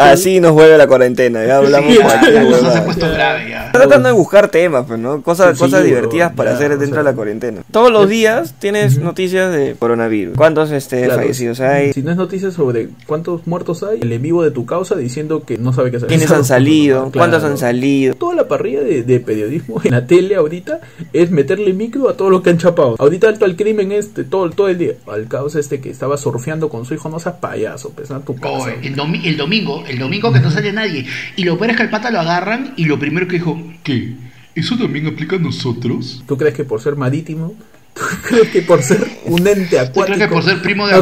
Así, 0.00 0.40
nos 0.40 0.52
vuelve 0.52 0.76
la 0.76 0.86
cuarentena, 0.86 1.44
ya 1.46 1.56
hablamos 1.58 1.92
Sí, 1.92 1.98
cualquier 2.00 2.32
la 2.34 2.44
cosa 2.44 2.58
se 2.58 2.64
ha 2.64 2.68
huevada. 2.68 2.84
puesto 2.84 3.10
grave 3.10 3.50
ya. 3.50 3.66
Está 3.66 3.78
tratando 3.80 4.08
de 4.08 4.14
buscar 4.14 4.48
temas, 4.48 4.84
pues, 4.86 4.98
¿no? 4.98 5.22
Cosas, 5.22 5.56
Sí, 5.56 5.64
cosas 5.64 5.80
sí, 5.82 5.86
divertidas 5.88 6.28
bro, 6.30 6.36
para 6.36 6.50
ya, 6.50 6.56
hacer 6.56 6.72
o 6.72 6.76
dentro 6.78 6.96
sea. 6.96 7.04
de 7.04 7.10
la 7.10 7.16
cuarentena. 7.16 7.62
Todos 7.70 7.90
los 7.90 8.08
días 8.08 8.54
tienes 8.58 8.98
noticias 8.98 9.52
de 9.52 9.76
coronavirus. 9.78 10.36
¿Cuántos 10.36 10.70
este, 10.72 11.04
Claro. 11.04 11.20
fallecidos 11.20 11.60
hay? 11.60 11.92
Si 11.92 12.02
no 12.02 12.10
es 12.10 12.16
noticias 12.16 12.54
sobre 12.54 12.88
cuántos 13.06 13.46
muertos 13.46 13.82
hay, 13.82 14.00
el 14.02 14.12
en 14.12 14.22
vivo 14.22 14.42
de 14.44 14.50
tu 14.50 14.66
causa 14.66 14.94
diciendo 14.96 15.44
que 15.44 15.58
no 15.58 15.72
sabe 15.72 15.90
qué 15.90 15.96
hacer. 15.98 16.08
¿Quiénes 16.08 16.30
han 16.30 16.44
salido? 16.44 17.10
Claro. 17.10 17.12
¿Cuántos 17.30 17.44
han 17.44 17.58
salido? 17.58 18.14
Toda 18.14 18.34
la 18.34 18.48
parrilla 18.48 18.82
de, 18.82 19.02
de 19.02 19.20
periodismo 19.20 19.80
en 19.84 19.92
la 19.92 20.06
tele 20.06 20.36
ahorita 20.36 20.80
es 21.12 21.30
meterle 21.30 21.72
micro 21.72 22.08
a 22.08 22.16
todo 22.16 22.30
lo 22.30 22.42
que 22.42 22.50
han 22.50 22.58
chapado. 22.58 22.96
Ahorita 22.98 23.28
alto 23.28 23.44
al 23.44 23.56
crimen 23.56 23.92
este 23.92 24.24
todo, 24.24 24.50
todo 24.50 24.68
el 24.68 24.78
día. 24.78 24.92
Al 25.06 25.28
caos 25.28 25.54
este 25.56 25.80
que 25.80 25.90
estaba 25.90 26.16
surfeando 26.16 26.68
con 26.68 26.84
su 26.84 26.94
hijo, 26.94 27.08
no 27.08 27.18
seas 27.18 27.36
payaso, 27.36 27.92
a 28.10 28.20
tu 28.20 28.34
casa. 28.36 28.70
El, 28.82 28.94
domi- 28.96 29.20
el 29.24 29.36
domingo, 29.36 29.84
el 29.86 29.98
domingo 29.98 30.32
que 30.32 30.40
no 30.40 30.50
sale 30.50 30.72
nadie. 30.72 31.06
Y 31.36 31.44
lo 31.44 31.56
peor 31.58 31.70
es 31.70 31.76
que 31.76 31.82
al 31.84 31.90
pata 31.90 32.10
lo 32.10 32.20
agarran 32.20 32.74
y 32.76 32.84
lo 32.86 32.98
primero 32.98 33.26
que 33.28 33.36
dijo, 33.36 33.60
¿qué? 33.82 34.14
¿Eso 34.54 34.76
también 34.76 35.06
aplica 35.06 35.36
a 35.36 35.38
nosotros? 35.38 36.22
¿Tú 36.26 36.36
crees 36.36 36.54
que 36.54 36.64
por 36.64 36.80
ser 36.80 36.96
marítimo? 36.96 37.54
¿Tú 37.94 38.00
crees 38.28 38.48
que 38.48 38.62
por 38.62 38.82
ser 38.82 39.06
un 39.26 39.46
ente 39.46 39.76
¿Tú 39.76 39.78
acuático? 39.78 40.04
crees 40.04 40.18
que 40.18 40.28
por 40.28 40.42
ser 40.44 40.62
primo 40.62 40.86
de 40.86 40.94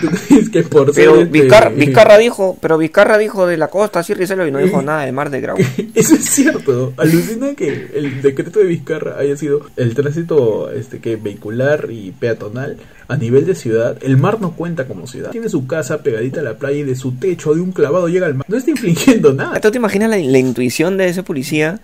¿tú 0.00 0.08
Aquaman? 0.08 0.26
crees 0.28 0.50
que 0.50 0.62
por 0.62 0.92
Pero 0.94 1.14
ser 1.16 1.26
este- 1.26 1.38
Vizcarra, 1.78 2.18
dijo, 2.18 2.56
pero 2.60 2.78
Vizcarra 2.78 3.18
dijo 3.18 3.46
de 3.46 3.56
la 3.56 3.68
costa, 3.68 4.00
así 4.00 4.14
Rizelo, 4.14 4.46
y 4.46 4.50
no 4.50 4.58
dijo 4.58 4.82
nada 4.82 5.04
de 5.04 5.12
Mar 5.12 5.30
de 5.30 5.40
Grau. 5.40 5.56
Eso 5.94 6.14
es 6.14 6.24
cierto. 6.24 6.92
Alucina 6.96 7.54
que 7.54 7.88
el 7.94 8.22
decreto 8.22 8.58
de 8.60 8.66
Vizcarra 8.66 9.18
haya 9.18 9.36
sido 9.36 9.66
el 9.76 9.94
tránsito 9.94 10.70
este 10.70 11.00
que 11.00 11.16
vehicular 11.16 11.88
y 11.90 12.12
peatonal 12.12 12.76
a 13.08 13.16
nivel 13.16 13.44
de 13.46 13.54
ciudad. 13.54 13.98
El 14.02 14.16
mar 14.16 14.40
no 14.40 14.52
cuenta 14.56 14.86
como 14.86 15.06
ciudad. 15.06 15.30
Tiene 15.30 15.48
su 15.48 15.66
casa 15.66 16.02
pegadita 16.02 16.40
a 16.40 16.42
la 16.42 16.54
playa 16.54 16.78
y 16.78 16.82
de 16.84 16.96
su 16.96 17.12
techo 17.12 17.54
de 17.54 17.60
un 17.60 17.72
clavado 17.72 18.08
llega 18.08 18.26
al 18.26 18.34
mar. 18.34 18.46
No 18.48 18.56
está 18.56 18.70
infringiendo 18.70 19.32
nada. 19.34 19.60
¿Tú 19.60 19.70
te 19.70 19.76
imaginas 19.78 20.08
la, 20.10 20.16
la 20.16 20.38
intuición 20.38 20.96
de 20.96 21.08
ese 21.08 21.22
policía 21.22 21.80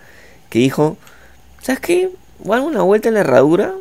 que 0.48 0.58
dijo, 0.60 0.96
¿sabes 1.60 1.80
qué? 1.80 2.08
Voy 2.42 2.56
a 2.56 2.60
dar 2.60 2.68
una 2.68 2.82
vuelta 2.82 3.08
en 3.08 3.14
la 3.14 3.20
herradura. 3.20 3.74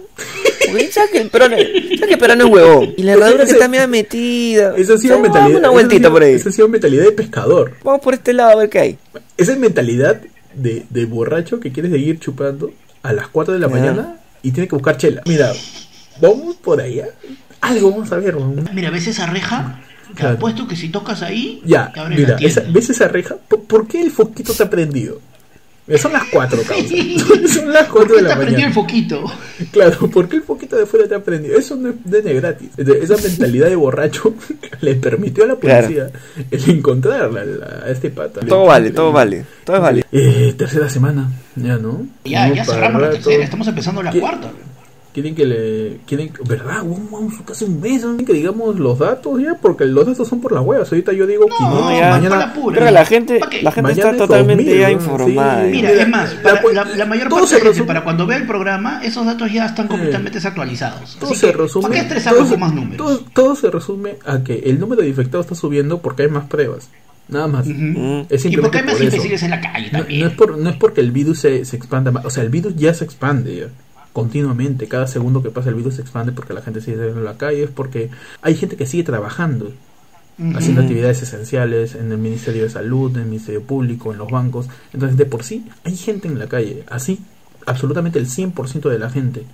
¿Sabes 0.92 1.10
que 1.12 1.18
el 1.22 1.30
perón 1.30 1.54
es, 1.54 1.68
¿sabes 2.00 2.08
que 2.08 2.14
el 2.14 2.18
perón 2.20 2.42
es 2.42 2.48
huevón? 2.48 2.94
Y 2.98 3.04
la 3.04 3.14
herradura 3.14 3.46
que 3.46 3.52
está 3.52 3.68
media 3.68 3.88
metida. 3.88 4.76
Esa 4.78 4.94
ha 4.94 4.98
sido 4.98 5.16
vamos 5.16 5.34
dar 5.34 5.42
mentalidad. 5.44 5.60
una 5.60 5.70
vueltita 5.70 6.00
sido- 6.00 6.12
por 6.12 6.24
ahí. 6.24 6.34
Esa 6.34 6.50
ha 6.50 6.52
sido 6.52 6.68
mentalidad 6.68 7.04
de 7.04 7.12
pescador. 7.12 7.74
Vamos 7.84 8.02
por 8.02 8.14
este 8.14 8.34
lado 8.34 8.52
a 8.52 8.56
ver 8.56 8.70
qué 8.70 8.80
hay. 8.80 8.98
Esa 9.38 9.54
es 9.54 9.60
mentalidad 9.60 10.22
de, 10.54 10.86
de 10.90 11.06
borracho 11.06 11.60
que 11.60 11.72
quiere 11.72 11.90
seguir 11.90 12.20
chupando 12.20 12.72
a 13.04 13.14
las 13.14 13.28
4 13.28 13.54
de 13.54 13.60
la 13.60 13.68
Ya. 13.68 13.74
mañana 13.76 14.16
y 14.44 14.52
tiene 14.52 14.68
que 14.68 14.76
buscar 14.76 14.98
chela. 14.98 15.22
Mira, 15.26 15.52
vamos 16.22 16.56
por 16.58 16.82
allá. 16.82 17.08
Algo 17.62 17.92
vamos 17.92 18.12
a 18.12 18.18
ver. 18.18 18.36
Mira, 18.74 18.90
¿ves 18.90 19.08
esa 19.08 19.26
reja? 19.28 19.82
Te 20.10 20.16
Claro. 20.16 20.36
apuesto 20.38 20.68
que 20.68 20.76
si 20.76 20.90
tocas 20.90 21.22
ahí, 21.22 21.62
Ya, 21.66 21.94
mira, 22.10 22.38
esa- 22.40 22.64
¿ves 22.68 22.90
esa 22.90 23.08
reja? 23.10 23.36
¿Por, 23.48 23.62
por 23.66 23.88
qué 23.88 24.02
el 24.02 24.10
foquito 24.10 24.54
te 24.54 24.64
ha 24.64 24.70
prendido? 24.70 25.22
Son 25.98 26.14
las 26.14 26.24
4, 26.32 26.62
causa. 26.68 26.88
Son 27.54 27.74
las 27.74 27.88
4 27.88 27.92
¿Por 28.08 28.16
de 28.16 28.22
la 28.22 28.36
mañana. 28.36 28.68
el 28.68 28.74
foquito? 28.74 29.24
Claro, 29.72 30.10
¿por 30.10 30.30
qué 30.30 30.36
el 30.38 30.44
foquito 30.44 30.76
de 30.78 30.86
fuera 30.86 31.08
te 31.08 31.16
ha 31.16 31.24
prendido? 31.24 31.58
Eso 31.58 31.76
no 31.76 31.90
es 31.90 31.96
de 32.24 32.34
gratis. 32.36 32.70
Entonces, 32.78 33.10
esa 33.10 33.28
mentalidad 33.28 33.68
de 33.70 33.76
borracho 33.76 34.34
le 34.82 34.96
permitió 34.96 35.46
a 35.46 35.48
la 35.48 35.56
policía 35.56 36.12
el 36.52 36.70
encontrar 36.70 37.22
a, 37.24 37.28
la- 37.30 37.86
a 37.86 37.90
este 37.90 38.10
pata. 38.12 38.42
Todo 38.42 38.66
vale, 38.66 38.92
todo 38.92 39.12
vale. 39.12 39.46
Todo 39.64 39.78
es 39.78 39.82
vale. 39.82 40.06
Eh, 40.12 40.54
tercera 40.58 40.88
semana, 40.90 41.32
ya 41.56 41.78
no. 41.78 42.06
Ya, 42.26 42.48
No 42.48 42.56
ya 42.56 42.66
cerramos 42.66 43.02
la 43.02 43.10
tercera, 43.12 43.44
estamos 43.44 43.68
empezando 43.68 44.04
la 44.04 44.12
¿Qué? 44.12 44.20
cuarta. 44.20 44.52
Quieren 45.12 45.34
que 45.34 45.44
le. 45.46 45.98
Quieren, 46.06 46.32
¿Verdad? 46.48 46.84
Vamos 46.84 47.34
casi 47.46 47.66
un 47.66 47.82
mes. 47.82 48.04
¿no? 48.04 48.16
Que 48.18 48.32
digamos 48.34 48.78
los 48.80 49.00
datos 49.00 49.42
ya, 49.42 49.56
porque 49.60 49.86
los 49.86 50.06
datos 50.06 50.28
son 50.28 50.40
por 50.40 50.52
las 50.52 50.64
huevas. 50.64 50.92
Ahorita 50.92 51.14
yo 51.14 51.26
digo 51.26 51.46
500, 51.48 51.70
No, 51.82 51.90
ya. 51.90 51.96
por 51.96 52.02
la 52.02 52.10
mañana. 52.30 52.54
pura. 52.54 52.76
Creo 52.76 52.88
que 52.88 52.94
la 52.94 53.06
gente, 53.06 53.40
la 53.40 53.72
gente 53.72 53.82
Mañana 53.82 53.92
está 53.92 54.12
es 54.12 54.18
totalmente 54.18 54.64
2000, 54.66 54.80
ya 54.82 54.92
informada. 54.92 55.66
Sí. 55.66 55.72
Mira, 55.72 55.90
Mira, 55.90 56.02
es 56.04 56.10
más, 56.10 56.36
la 56.36 56.42
para 56.62 56.74
la, 56.74 56.86
la 56.96 57.06
mayor 57.06 57.30
parte 57.30 57.46
de 57.46 57.52
la 57.52 57.58
gente, 57.58 57.70
resume- 57.82 57.88
para 57.88 58.04
cuando 58.04 58.28
vea 58.28 58.38
el 58.38 58.46
programa, 58.48 59.02
esos 59.04 59.26
datos 59.26 59.52
ya 59.52 59.66
están 59.66 59.88
completamente 59.88 60.38
desactualizados. 60.38 61.18
Todo 61.20 61.32
Así 61.32 61.40
se 61.40 61.48
que, 61.52 61.58
resume. 61.58 61.88
¿Para 61.90 62.08
qué 62.08 62.22
todo 62.22 62.44
se- 62.46 62.52
con 62.52 62.60
más 62.60 62.74
números? 62.74 62.98
Todo, 62.98 63.20
todo 63.34 63.56
se 63.56 63.72
resume 63.72 64.16
a 64.26 64.44
que 64.44 64.60
el 64.60 64.80
número 64.80 65.02
de 65.02 65.10
infectados 65.10 65.48
está 65.48 65.56
subiendo 65.56 66.02
porque 66.04 66.24
hay 66.24 66.30
más 66.30 66.46
pruebas. 66.46 66.90
Nada 67.30 67.48
más. 67.48 67.66
Mm. 67.68 68.22
Es 68.30 68.46
Y 68.46 68.58
porque 68.58 68.78
hay 68.80 68.84
más 68.86 68.94
por 68.96 69.04
eso. 69.04 69.16
imbéciles 69.16 69.44
en 69.44 69.50
la 69.52 69.62
calle 69.62 69.90
No, 69.92 70.00
también. 70.00 70.22
no 70.22 70.28
es 70.28 70.34
por, 70.34 70.58
no 70.58 70.70
es 70.70 70.76
porque 70.78 71.02
el 71.02 71.12
virus 71.12 71.40
se, 71.40 71.66
se 71.66 71.76
expanda 71.78 72.12
más. 72.12 72.26
O 72.26 72.30
sea, 72.30 72.44
el 72.44 72.50
virus 72.50 72.76
ya 72.76 72.92
se 72.94 73.06
expande 73.06 73.56
ya, 73.56 73.66
continuamente. 74.20 74.88
Cada 74.88 75.08
segundo 75.08 75.42
que 75.42 75.50
pasa 75.50 75.70
el 75.70 75.76
virus 75.76 75.96
se 75.96 76.02
expande 76.02 76.34
porque 76.34 76.54
la 76.54 76.62
gente 76.62 76.82
sigue 76.82 76.98
saliendo 76.98 77.22
a 77.22 77.24
la 77.24 77.38
calle. 77.38 77.64
Es 77.64 77.70
porque 77.70 78.10
hay 78.42 78.56
gente 78.56 78.76
que 78.76 78.86
sigue 78.86 79.04
trabajando, 79.04 79.72
haciendo 80.56 80.82
actividades 80.82 81.22
esenciales 81.22 81.96
en 81.96 82.12
el 82.12 82.18
Ministerio 82.18 82.64
de 82.64 82.70
Salud, 82.70 83.12
en 83.16 83.24
el 83.24 83.30
Ministerio 83.30 83.64
Público, 83.64 84.12
en 84.12 84.18
los 84.18 84.30
bancos. 84.30 84.68
Entonces, 84.94 85.18
de 85.18 85.26
por 85.26 85.44
sí, 85.44 85.66
hay 85.86 85.96
gente 85.96 86.28
en 86.28 86.38
la 86.38 86.48
calle. 86.48 86.84
Así, 86.90 87.20
absolutamente 87.66 88.20
el 88.20 88.28
100% 88.28 88.90
de 88.90 89.00
la 89.00 89.10
gente. 89.10 89.46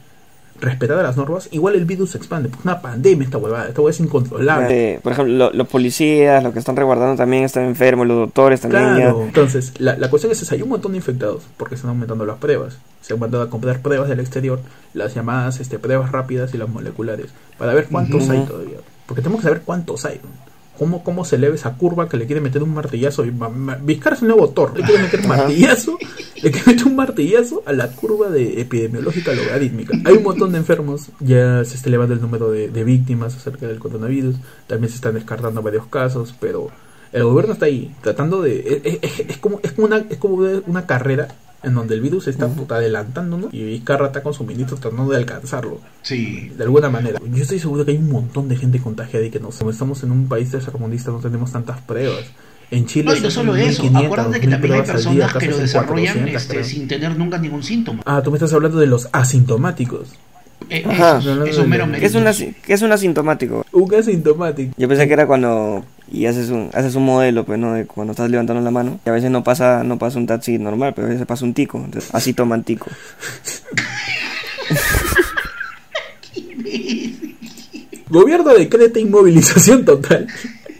Respetada 0.62 1.04
las 1.04 1.18
normas, 1.18 1.50
igual 1.52 1.76
el 1.76 1.84
virus 1.86 2.12
se 2.12 2.18
expande. 2.18 2.48
Pues 2.50 2.64
una 2.64 2.82
pandemia 2.82 3.26
esta 3.26 3.38
huevada, 3.38 3.68
esta 3.68 3.82
huevada 3.82 3.92
es 3.94 4.00
incontrolable. 4.00 5.00
Por 5.04 5.12
ejemplo, 5.12 5.34
lo- 5.36 5.52
los 5.52 5.68
policías, 5.68 6.42
los 6.44 6.54
que 6.54 6.60
están 6.60 6.76
resguardando 6.78 7.16
también 7.18 7.44
están 7.44 7.66
enfermos, 7.66 8.08
los 8.08 8.18
doctores 8.18 8.62
también 8.62 8.84
Claro. 8.96 9.20
ya. 9.20 9.26
Entonces, 9.26 9.74
la, 9.80 9.98
la 9.98 10.10
cuestión 10.10 10.32
es 10.32 10.42
esa, 10.42 10.56
hay 10.56 10.62
un 10.62 10.70
montón 10.70 10.94
de 10.94 10.98
infectados 11.00 11.44
porque 11.58 11.76
están 11.76 11.90
aumentando 11.90 12.26
las 12.26 12.38
pruebas. 12.38 12.78
Se 13.02 13.14
han 13.14 13.20
mandado 13.20 13.44
a 13.44 13.50
comprar 13.50 13.82
pruebas 13.82 14.08
del 14.10 14.20
exterior, 14.22 14.60
las 14.94 15.14
llamadas 15.14 15.60
este, 15.60 15.78
pruebas 15.78 16.12
rápidas 16.12 16.54
y 16.54 16.58
las 16.58 16.70
moleculares, 16.70 17.28
para 17.58 17.74
ver 17.74 17.88
cuántos 17.92 18.30
hay 18.30 18.40
todavía. 18.46 18.78
Porque 19.06 19.22
tenemos 19.22 19.42
que 19.42 19.48
saber 19.50 19.62
cuántos 19.64 20.06
hay. 20.06 20.20
¿no? 20.24 20.30
¿Cómo, 20.78 21.04
¿Cómo 21.04 21.24
se 21.26 21.38
eleva 21.38 21.56
esa 21.56 21.74
curva 21.74 22.10
que 22.10 22.18
le 22.18 22.26
quiere 22.26 22.42
meter 22.42 22.62
un 22.64 22.74
martillazo? 22.74 23.24
Vizcarra 23.84 24.16
es 24.16 24.22
un 24.22 24.28
nuevo 24.30 24.50
Thor. 24.50 24.78
Le 24.78 24.84
quiere 24.84 25.04
meter 25.04 25.22
un 25.22 25.28
martillazo. 25.28 25.98
Le 26.42 26.52
quiere 26.52 26.68
meter 26.68 26.88
un 26.88 26.96
martillazo 26.96 27.64
a 27.66 27.72
la 27.74 27.88
curva 27.92 28.30
de 28.30 28.60
epidemiológica 28.62 29.34
logarítmica. 29.34 29.98
Hay 30.06 30.18
un 30.18 30.24
montón 30.24 30.52
de 30.52 30.58
enfermos. 30.58 31.10
Ya 31.20 31.64
se 31.66 31.76
está 31.76 31.90
elevando 31.90 32.14
el 32.14 32.22
número 32.22 32.52
de, 32.52 32.70
de 32.70 32.84
víctimas 32.84 33.36
acerca 33.36 33.68
del 33.68 33.80
coronavirus. 33.80 34.36
También 34.68 34.90
se 34.90 34.96
están 34.98 35.14
descartando 35.16 35.62
varios 35.62 35.86
casos. 35.88 36.36
Pero 36.40 36.70
el 37.14 37.24
gobierno 37.24 37.54
está 37.54 37.68
ahí 37.68 37.96
tratando 38.02 38.42
de. 38.42 38.82
Es, 38.84 39.00
es- 39.02 39.20
es 39.30 39.38
como, 39.38 39.60
es 39.64 39.72
como, 39.72 39.88
una, 39.88 39.98
es 40.10 40.18
como 40.18 40.36
una 40.68 40.86
carrera 40.86 41.30
en 41.64 41.74
donde 41.74 41.96
el 41.96 42.02
virus 42.02 42.28
está 42.28 42.48
puta, 42.48 42.76
adelantando, 42.76 43.38
¿no? 43.38 43.50
Y 43.52 43.64
Vizcarra 43.64 44.08
está 44.08 44.22
con 44.22 44.34
su 44.34 44.44
ministro 44.44 44.78
tratando 44.78 45.10
de 45.12 45.18
alcanzarlo 45.18 45.80
Sí. 46.04 46.52
de 46.56 46.64
alguna 46.64 46.90
manera. 46.90 47.20
Yo 47.34 47.42
estoy 47.42 47.60
seguro 47.60 47.84
que 47.86 47.92
hay 47.92 47.98
un 47.98 48.12
montón 48.12 48.48
de 48.48 48.56
gente 48.56 48.80
contagiada 48.80 49.26
y 49.26 49.30
que 49.32 49.40
no 49.40 49.50
como 49.50 49.72
estamos 49.72 50.04
en 50.04 50.12
un 50.12 50.28
país 50.28 50.52
tercermundista 50.52 51.12
no 51.12 51.20
tenemos 51.20 51.52
tantas 51.52 51.80
pruebas. 51.82 52.26
En 52.72 52.86
Chile 52.88 53.12
No, 53.12 53.16
y 53.16 53.22
no 53.22 53.30
solo 53.32 53.56
eso. 53.56 53.84
1500, 53.84 54.06
Acuérdate 54.06 54.40
que 54.40 54.48
2000 54.48 54.52
también 54.52 54.74
hay 54.74 54.82
día, 54.82 54.92
personas 54.94 55.34
que 55.36 55.48
lo 55.48 55.58
desarrollan 55.58 56.14
400, 56.16 56.42
este, 56.42 56.64
sin 56.64 56.88
tener 56.88 57.18
nunca 57.18 57.38
ningún 57.38 57.62
síntoma. 57.64 58.02
Ah, 58.06 58.22
tú 58.24 58.32
me 58.32 58.38
estás 58.38 58.54
hablando 58.54 58.80
de 58.80 58.88
los 58.88 59.08
asintomáticos. 59.12 60.10
Eh, 60.70 60.84
Ajá. 60.88 61.20
esos- 61.20 61.26
No, 61.26 61.36
no, 61.36 61.46
esos 61.46 61.64
no, 61.64 61.70
meros 61.70 61.88
no. 61.90 61.98
¿Qué 61.98 62.06
es, 62.06 62.16
un 62.16 62.24
qué 62.66 62.74
es 62.74 62.82
un 62.82 62.92
asintomático? 62.92 63.66
Un 63.72 63.94
asintomático. 63.96 64.74
Yo 64.78 64.88
pensé 64.88 65.08
que 65.08 65.14
era 65.14 65.28
cuando 65.28 65.86
y 66.12 66.26
haces 66.26 66.50
un 66.50 66.70
haces 66.74 66.96
un 66.96 67.06
modelo, 67.06 67.46
pues 67.46 67.60
no, 67.60 67.74
de 67.74 67.86
cuando 67.86 68.12
estás 68.12 68.30
levantando 68.30 68.62
la 68.62 68.72
mano 68.72 69.00
y 69.06 69.10
a 69.10 69.12
veces 69.12 69.32
no 69.32 69.44
pasa 69.44 69.84
no 69.84 69.98
pasa 69.98 70.18
un 70.18 70.28
taxi 70.28 70.58
normal, 70.58 70.94
pero 70.96 71.08
a 71.08 71.10
veces 71.10 71.26
pasa 71.26 71.46
un 71.46 71.54
tico, 71.54 71.86
así 72.12 72.34
toman 72.34 72.64
tico. 72.64 72.88
Gobierno 78.10 78.54
decreta 78.54 79.00
inmovilización 79.00 79.84
total 79.84 80.28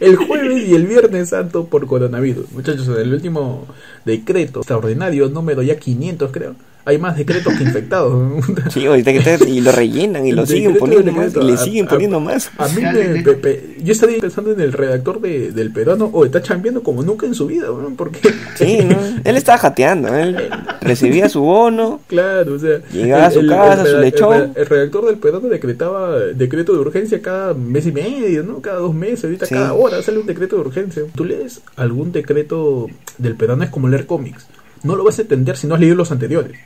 el 0.00 0.16
jueves 0.16 0.68
y 0.68 0.74
el 0.74 0.86
viernes 0.86 1.30
santo 1.30 1.66
por 1.66 1.86
coronavirus. 1.86 2.52
Muchachos, 2.52 2.88
el 2.88 3.12
último 3.12 3.66
decreto 4.04 4.60
extraordinario, 4.60 5.28
número 5.28 5.62
ya 5.62 5.78
500 5.78 6.30
creo, 6.32 6.54
hay 6.86 6.98
más 6.98 7.16
decretos 7.16 7.52
que 7.54 7.64
infectados. 7.64 8.42
Sí, 8.70 8.86
ahorita 8.86 9.12
que 9.12 9.20
te- 9.20 9.50
y 9.50 9.60
lo 9.60 9.72
rellenan 9.72 10.24
y 10.26 10.32
lo 10.32 10.42
El 10.42 10.48
siguen 10.48 10.76
poniendo 10.76 11.12
más 11.12 11.34
y 11.36 11.42
le 11.42 11.56
siguen 11.56 11.86
a- 11.86 11.88
poniendo 11.90 12.20
más. 12.20 12.50
A 12.58 12.68
mí 12.68 12.80
me, 12.80 13.22
pe- 13.22 13.32
pe- 13.34 13.76
yo 13.82 13.92
estaría 13.92 14.18
pensando 14.20 14.52
en 14.52 14.60
el 14.60 14.72
redactor 14.72 15.20
de, 15.20 15.50
del 15.52 15.72
peruano, 15.72 16.08
o 16.12 16.24
está 16.24 16.40
chambeando 16.42 16.82
como 16.82 17.02
nunca 17.02 17.26
en 17.26 17.34
su 17.34 17.46
vida, 17.46 17.66
¿no? 17.66 17.92
porque 17.96 18.20
Sí, 18.56 18.78
¿no? 18.84 18.96
Él 19.24 19.36
estaba 19.36 19.58
jateando, 19.58 20.14
él 20.14 20.36
recibía 20.80 21.28
su 21.28 21.40
bono, 21.42 22.00
claro, 22.06 22.54
o 22.54 22.58
sea, 22.58 22.80
Llegaba 22.92 23.26
a 23.26 23.30
su 23.30 23.46
casa, 23.46 23.84
su 23.84 23.90
reda- 23.92 24.00
lechón. 24.00 24.34
el, 24.34 24.50
el 24.54 24.66
redactor 24.66 25.06
del 25.06 25.16
peruano 25.18 25.48
decretaba 25.48 26.18
decreto 26.20 26.72
de 26.72 26.78
urgencia 26.78 27.20
cada 27.20 27.52
mes 27.54 27.86
y 27.86 27.92
medio, 27.92 28.42
¿no? 28.42 28.60
Cada 28.60 28.78
dos 28.78 28.94
meses, 28.94 29.24
ahorita 29.24 29.46
Sí. 29.46 29.54
cada 29.54 29.72
hora 29.74 30.00
sale 30.02 30.18
un 30.18 30.26
decreto 30.26 30.56
de 30.56 30.62
urgencia. 30.62 31.02
Tú 31.14 31.24
lees 31.24 31.60
algún 31.76 32.12
decreto 32.12 32.86
del 33.18 33.34
peruano 33.34 33.64
es 33.64 33.70
como 33.70 33.88
leer 33.88 34.06
cómics. 34.06 34.46
no 34.82 34.94
lo 34.94 35.02
vas 35.02 35.18
a 35.18 35.22
entender 35.22 35.56
si 35.56 35.66
no 35.66 35.74
has 35.74 35.80
leído 35.80 35.96
los 35.96 36.12
anteriores. 36.12 36.58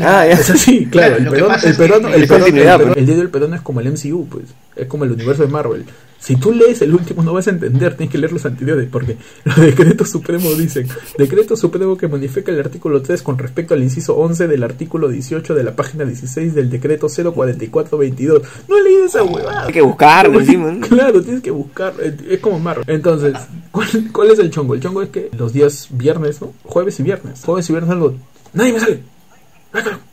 Ah, 0.00 0.26
ya. 0.26 0.32
Es 0.32 0.50
así, 0.50 0.86
claro. 0.86 1.16
Claro, 1.16 1.34
el 1.36 1.44
pasa 1.46 1.68
el 1.68 1.74
el 1.74 1.92
el 2.22 2.98
el 2.98 3.06
día 3.06 3.16
del 3.16 3.30
perdón 3.30 3.54
es 3.54 3.60
como 3.60 3.80
el 3.80 3.90
MCU, 3.92 4.26
pues. 4.28 4.44
Es 4.76 4.86
como 4.86 5.04
el 5.04 5.12
universo 5.12 5.42
de 5.42 5.48
Marvel. 5.48 5.84
Si 6.18 6.36
tú 6.36 6.52
lees 6.52 6.80
el 6.80 6.94
último 6.94 7.22
no 7.22 7.34
vas 7.34 7.48
a 7.48 7.50
entender, 7.50 7.96
tienes 7.98 8.10
que 8.10 8.16
leer 8.16 8.32
los 8.32 8.46
anteriores, 8.46 8.88
porque 8.90 9.18
los 9.44 9.56
decretos 9.56 10.08
supremos 10.08 10.56
dicen, 10.56 10.88
decreto 11.18 11.54
supremo 11.54 11.98
que 11.98 12.08
modifica 12.08 12.50
el 12.50 12.58
artículo 12.60 13.02
3 13.02 13.20
con 13.20 13.36
respecto 13.36 13.74
al 13.74 13.82
inciso 13.82 14.16
11 14.16 14.48
del 14.48 14.62
artículo 14.64 15.08
18 15.10 15.54
de 15.54 15.62
la 15.62 15.76
página 15.76 16.04
16 16.06 16.54
del 16.54 16.70
decreto 16.70 17.08
04422. 17.08 18.42
No 18.68 18.78
he 18.78 18.82
leído 18.82 19.04
esa 19.04 19.22
huevada. 19.22 19.66
Hay 19.66 19.72
que 19.72 19.82
buscarlo 19.82 20.40
encima. 20.40 20.74
Claro, 20.88 21.22
tienes 21.22 21.42
que 21.42 21.50
buscar. 21.50 21.92
eh, 22.00 22.16
Es 22.30 22.40
como 22.40 22.58
Marvel. 22.58 22.84
Entonces, 22.88 23.34
¿cuál, 23.70 23.86
cuál 24.10 24.30
es 24.30 24.38
el 24.38 24.50
chongo? 24.50 24.74
El 24.74 24.80
chongo 24.80 25.02
es 25.02 25.10
que 25.10 25.28
los 25.36 25.52
días 25.52 25.88
viernes, 25.90 26.40
¿no? 26.40 26.52
Jueves 26.64 26.98
y 27.00 27.02
viernes. 27.02 27.42
Jueves 27.44 27.68
y 27.68 27.72
viernes 27.74 27.90
algo. 27.90 28.14
Nadie 28.54 28.72
me 28.72 28.80
sale. 28.80 29.00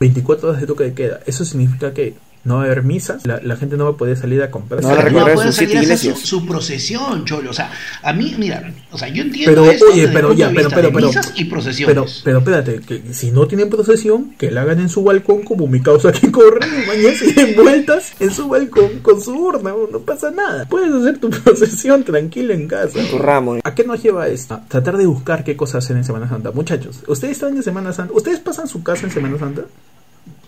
24 0.00 0.48
horas 0.48 0.60
de 0.60 0.66
toque 0.66 0.84
de 0.84 0.94
queda. 0.94 1.20
Eso 1.26 1.44
significa 1.44 1.92
que 1.92 2.14
no 2.44 2.56
va 2.56 2.62
a 2.62 2.64
haber 2.66 2.82
misas. 2.82 3.26
La, 3.26 3.40
la 3.42 3.56
gente 3.56 3.76
no 3.76 3.84
va 3.84 3.90
a 3.90 3.96
poder 3.96 4.16
salir 4.16 4.42
a 4.42 4.50
comprar. 4.50 4.82
No 4.82 4.88
van 4.88 5.38
a 5.48 5.52
siete 5.52 5.74
salir 5.74 5.90
a 5.90 5.94
hacer 5.94 6.16
su, 6.16 6.26
su 6.26 6.46
procesión, 6.46 7.24
cholo. 7.24 7.50
O 7.50 7.52
sea, 7.52 7.70
a 8.02 8.12
mí, 8.12 8.34
mira, 8.38 8.72
o 8.90 8.98
sea, 8.98 9.08
yo 9.08 9.22
entiendo 9.22 9.62
Pero, 9.62 9.70
esto 9.70 9.86
oye, 9.86 9.94
desde 9.94 10.06
el 10.08 10.12
pero 10.12 10.28
punto 10.28 10.40
ya, 10.40 10.48
de 10.48 10.54
pero, 10.54 10.64
vista 10.68 10.76
pero, 10.76 10.88
de 10.88 10.94
pero, 10.94 11.06
misas 11.06 11.32
y 11.34 11.44
pero, 11.44 11.50
procesiones. 11.50 12.20
pero 12.24 12.38
espérate, 12.38 12.80
que 12.80 13.14
si 13.14 13.30
no 13.30 13.46
tienen 13.46 13.70
procesión, 13.70 14.34
que 14.38 14.50
la 14.50 14.62
hagan 14.62 14.80
en 14.80 14.88
su 14.88 15.04
balcón 15.04 15.42
como 15.42 15.66
mi 15.66 15.80
causa 15.80 16.10
que 16.12 16.30
corre, 16.32 16.66
mañana 16.86 17.16
y 17.24 17.32
den 17.32 17.54
vueltas 17.56 18.12
en 18.18 18.32
su 18.32 18.48
balcón 18.48 19.00
con 19.02 19.20
su 19.20 19.32
urna, 19.32 19.70
no, 19.70 19.86
no 19.90 20.00
pasa 20.00 20.30
nada. 20.30 20.66
Puedes 20.68 20.92
hacer 20.92 21.18
tu 21.18 21.30
procesión 21.44 22.04
tranquila 22.04 22.54
en 22.54 22.66
casa. 22.68 22.98
Tu 23.10 23.18
ramo. 23.18 23.58
¿A 23.62 23.74
qué 23.74 23.84
nos 23.84 24.02
lleva 24.02 24.26
esto? 24.28 24.54
A 24.54 24.64
tratar 24.66 24.96
de 24.96 25.06
buscar 25.06 25.44
qué 25.44 25.56
cosas 25.56 25.84
hacer 25.84 25.96
en 25.96 26.04
Semana 26.04 26.28
Santa. 26.28 26.50
Muchachos, 26.50 27.02
¿ustedes 27.06 27.32
están 27.32 27.56
en 27.56 27.62
Semana 27.62 27.92
Santa? 27.92 28.12
¿Ustedes 28.14 28.40
pasan 28.40 28.66
su 28.68 28.82
casa 28.82 29.06
en 29.06 29.12
Semana 29.12 29.38
Santa? 29.38 29.62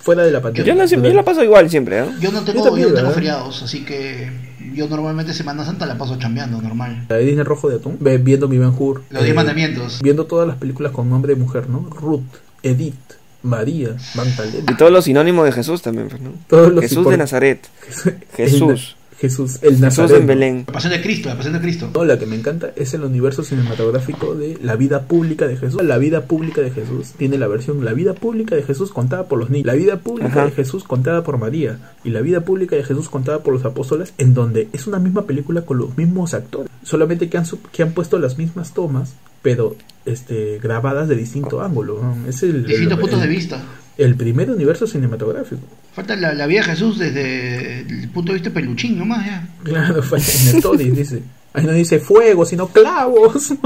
Fuera 0.05 0.23
de 0.23 0.31
la 0.31 0.43
pantalla. 0.43 0.67
Yo 0.67 0.75
la, 0.75 0.85
yo 0.85 1.15
la 1.15 1.25
paso 1.25 1.43
igual 1.43 1.71
siempre, 1.71 2.01
¿eh? 2.01 2.05
Yo 2.21 2.31
no 2.31 2.43
tengo, 2.45 2.59
Yo 2.59 2.65
también, 2.65 2.89
yo 2.89 2.91
no 2.91 2.95
tengo 2.95 3.09
¿verdad? 3.09 3.15
feriados, 3.15 3.63
así 3.63 3.87
que 3.87 4.31
yo 4.75 4.87
normalmente 4.87 5.33
Semana 5.33 5.65
Santa 5.65 5.87
la 5.87 5.97
paso 5.97 6.19
chambeando, 6.19 6.61
normal. 6.61 7.07
La 7.09 7.17
de 7.17 7.25
Disney 7.25 7.43
Rojo 7.43 7.71
de 7.71 7.77
Atún, 7.77 7.97
viendo 8.01 8.47
mi 8.47 8.59
Ben 8.59 8.75
Hur. 8.79 9.03
Los 9.09 9.23
diez 9.23 9.33
eh, 9.33 9.35
mandamientos. 9.35 10.03
Viendo 10.03 10.27
todas 10.27 10.47
las 10.47 10.59
películas 10.59 10.93
con 10.93 11.09
nombre 11.09 11.35
de 11.35 11.41
mujer, 11.41 11.71
¿no? 11.71 11.89
Ruth, 11.89 12.21
Edith, 12.63 12.95
María, 13.43 13.97
Magdalena. 14.15 14.73
Y 14.73 14.77
todos 14.77 14.93
los 14.93 15.07
sinónimos 15.07 15.47
de 15.47 15.53
Jesús 15.53 15.81
también, 15.81 16.09
pues, 16.11 16.21
¿no? 16.21 16.33
Todos 16.49 16.71
los 16.71 16.83
Jesús 16.83 17.09
de 17.09 17.17
Nazaret. 17.17 17.67
Jesús. 18.37 18.97
El- 19.25 19.31
Jesús, 19.31 19.55
el 19.63 19.69
Jesús 19.71 19.81
Nazareno. 19.81 20.17
en 20.21 20.27
Belén. 20.27 20.65
La 20.67 20.73
pasión 20.75 20.93
de 20.93 21.01
Cristo, 21.03 21.29
la 21.29 21.37
pasión 21.37 21.55
de 21.55 21.61
Cristo. 21.61 21.91
No, 21.95 22.05
la 22.05 22.19
que 22.19 22.27
me 22.27 22.37
encanta 22.37 22.71
es 22.77 22.93
el 22.95 23.03
universo 23.05 23.43
cinematográfico 23.43 24.35
de 24.35 24.59
la 24.63 24.77
vida 24.77 25.03
pública 25.09 25.47
de 25.47 25.57
Jesús. 25.57 25.83
La 25.83 25.99
vida 25.99 26.23
pública 26.27 26.61
de 26.61 26.71
Jesús 26.71 27.13
tiene 27.17 27.39
la 27.39 27.47
versión 27.49 27.85
La 27.85 27.93
vida 27.93 28.15
pública 28.15 28.55
de 28.57 28.63
Jesús 28.63 28.91
contada 28.93 29.25
por 29.29 29.39
los 29.39 29.51
niños, 29.51 29.67
la 29.67 29.75
vida 29.75 29.97
pública 29.99 30.29
Ajá. 30.29 30.45
de 30.47 30.51
Jesús 30.53 30.85
contada 30.85 31.25
por 31.25 31.39
María 31.39 31.79
y 32.05 32.11
la 32.11 32.21
vida 32.21 32.43
pública 32.43 32.77
de 32.77 32.85
Jesús 32.85 33.09
contada 33.09 33.41
por 33.43 33.53
los 33.55 33.65
apóstoles, 33.65 34.13
en 34.19 34.35
donde 34.35 34.69
es 34.73 34.87
una 34.87 34.99
misma 34.99 35.25
película 35.27 35.63
con 35.63 35.79
los 35.79 35.97
mismos 35.97 36.35
actores, 36.35 36.71
solamente 36.83 37.29
que 37.29 37.39
han, 37.39 37.47
su- 37.47 37.61
que 37.63 37.83
han 37.83 37.93
puesto 37.93 38.19
las 38.19 38.39
mismas 38.39 38.75
tomas, 38.75 39.15
pero 39.43 39.77
este 40.07 40.59
grabadas 40.63 41.09
de 41.09 41.17
distinto 41.17 41.63
ángulo. 41.63 41.99
¿no? 42.03 42.29
Es 42.29 42.43
el, 42.43 42.67
Distintos 42.67 42.95
el- 42.95 43.01
puntos 43.01 43.21
de 43.21 43.27
el- 43.27 43.31
vista. 43.31 43.63
El 43.97 44.17
primer 44.17 44.51
universo 44.51 44.87
cinematográfico. 44.87 45.63
Falta 45.93 46.17
la, 46.17 46.35
la 46.35 46.47
vida 46.47 46.61
de 46.61 46.67
Jesús 46.67 46.99
desde 46.99 47.81
el 47.81 48.09
punto 48.09 48.33
de 48.33 48.39
vista 48.39 48.51
peluchín 48.51 48.99
nomás, 48.99 49.25
ya. 49.27 49.49
Claro, 49.63 50.03
falta 50.11 50.33
en 50.33 50.57
el 50.57 50.63
Todis, 50.63 50.97
dice. 50.97 51.23
Ahí 51.53 51.65
no 51.65 51.73
dice 51.73 52.01
fuego, 52.01 52.45
sino 52.45 52.67
clavos. 52.69 53.55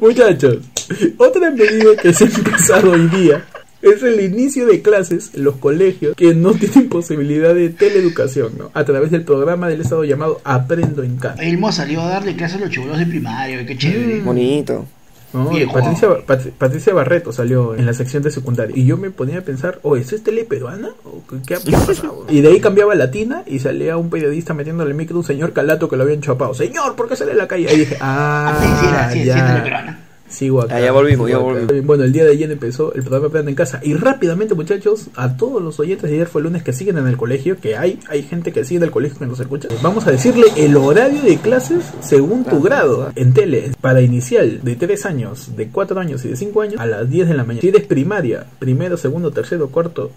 Muchachos, 0.00 0.58
otra 1.16 1.50
medida 1.50 1.96
que 2.00 2.12
se 2.12 2.24
ha 2.24 2.28
empezado 2.28 2.90
hoy 2.92 3.08
día 3.08 3.44
es 3.80 4.02
el 4.02 4.20
inicio 4.20 4.66
de 4.66 4.82
clases 4.82 5.30
en 5.34 5.44
los 5.44 5.56
colegios 5.56 6.16
que 6.16 6.34
no 6.34 6.52
tienen 6.52 6.88
posibilidad 6.88 7.54
de 7.54 7.70
teleeducación, 7.70 8.58
¿no? 8.58 8.70
A 8.74 8.84
través 8.84 9.10
del 9.10 9.22
programa 9.22 9.68
del 9.68 9.80
Estado 9.80 10.04
llamado 10.04 10.40
Aprendo 10.44 11.02
en 11.02 11.16
Casa. 11.16 11.42
Elmo 11.42 11.72
salió 11.72 12.02
a 12.02 12.08
darle 12.08 12.36
clases 12.36 12.58
a 12.58 12.60
los 12.60 12.70
chibolos 12.70 12.98
de 12.98 13.06
primario, 13.06 13.64
qué 13.64 13.78
chévere. 13.78 14.20
Bonito. 14.20 14.86
Patricia, 15.72 16.08
Pat- 16.26 16.48
Patricia 16.56 16.94
Barreto 16.94 17.32
salió 17.32 17.74
en 17.74 17.84
la 17.86 17.92
sección 17.92 18.22
de 18.22 18.30
secundaria 18.30 18.74
y 18.76 18.86
yo 18.86 18.96
me 18.96 19.10
ponía 19.10 19.38
a 19.38 19.42
pensar, 19.42 19.78
oh, 19.82 19.96
¿eso 19.96 20.14
es 20.16 20.22
tele 20.22 20.44
peruana? 20.44 20.90
¿O 21.04 21.22
qué, 21.46 21.54
ha 21.54 21.58
pasado? 21.60 22.24
y 22.30 22.40
de 22.40 22.48
ahí 22.48 22.60
cambiaba 22.60 22.94
latina 22.94 23.42
y 23.46 23.58
salía 23.58 23.96
un 23.96 24.08
periodista 24.10 24.54
metiéndole 24.54 24.90
el 24.90 24.96
micro 24.96 25.16
a 25.16 25.18
un 25.20 25.24
señor 25.24 25.52
calato 25.52 25.88
que 25.88 25.96
lo 25.96 26.04
habían 26.04 26.20
chapado. 26.22 26.54
Señor, 26.54 26.96
¿por 26.96 27.08
qué 27.08 27.16
sale 27.16 27.32
a 27.32 27.34
la 27.34 27.46
calle? 27.46 27.68
Ahí 27.68 27.78
dije, 27.78 27.96
ah, 28.00 28.58
Sí, 29.12 29.18
sí, 29.18 29.20
sí, 29.20 29.26
ya. 29.26 29.46
tele 29.46 29.60
peruana. 29.60 29.98
Sigo 30.28 30.60
acá. 30.60 30.76
Ah, 30.76 30.80
ya 30.80 30.92
volvimos, 30.92 31.28
ya 31.28 31.38
volvimos. 31.38 31.86
Bueno, 31.86 32.04
el 32.04 32.12
día 32.12 32.24
de 32.24 32.32
ayer 32.32 32.50
empezó 32.50 32.92
el 32.94 33.02
programa 33.02 33.28
Aprende 33.28 33.50
en 33.50 33.56
Casa. 33.56 33.80
Y 33.82 33.94
rápidamente, 33.94 34.54
muchachos, 34.54 35.06
a 35.16 35.36
todos 35.36 35.62
los 35.62 35.80
oyentes 35.80 36.10
de 36.10 36.16
ayer 36.16 36.26
fue 36.26 36.40
el 36.40 36.44
lunes 36.44 36.62
que 36.62 36.72
siguen 36.72 36.98
en 36.98 37.06
el 37.06 37.16
colegio, 37.16 37.58
que 37.58 37.76
hay, 37.76 37.98
hay 38.08 38.22
gente 38.22 38.52
que 38.52 38.64
sigue 38.64 38.78
en 38.78 38.84
el 38.84 38.90
colegio 38.90 39.18
que 39.18 39.26
nos 39.26 39.40
escucha. 39.40 39.68
Vamos 39.82 40.06
a 40.06 40.10
decirle 40.10 40.46
el 40.56 40.76
horario 40.76 41.22
de 41.22 41.38
clases 41.38 41.84
según 42.00 42.44
tu 42.44 42.60
grado. 42.60 43.04
¿ah? 43.04 43.12
En 43.16 43.32
tele, 43.32 43.72
para 43.80 44.00
inicial 44.00 44.60
de 44.62 44.76
3 44.76 45.06
años, 45.06 45.56
de 45.56 45.68
4 45.68 45.98
años 46.00 46.24
y 46.24 46.28
de 46.28 46.36
5 46.36 46.60
años, 46.60 46.80
a 46.80 46.86
las 46.86 47.08
10 47.08 47.28
de 47.28 47.34
la 47.34 47.44
mañana. 47.44 47.62
Si 47.62 47.68
eres 47.68 47.86
primaria, 47.86 48.46
primero, 48.58 48.96
segundo, 48.96 49.30
tercero, 49.30 49.68
cuarto, 49.68 50.10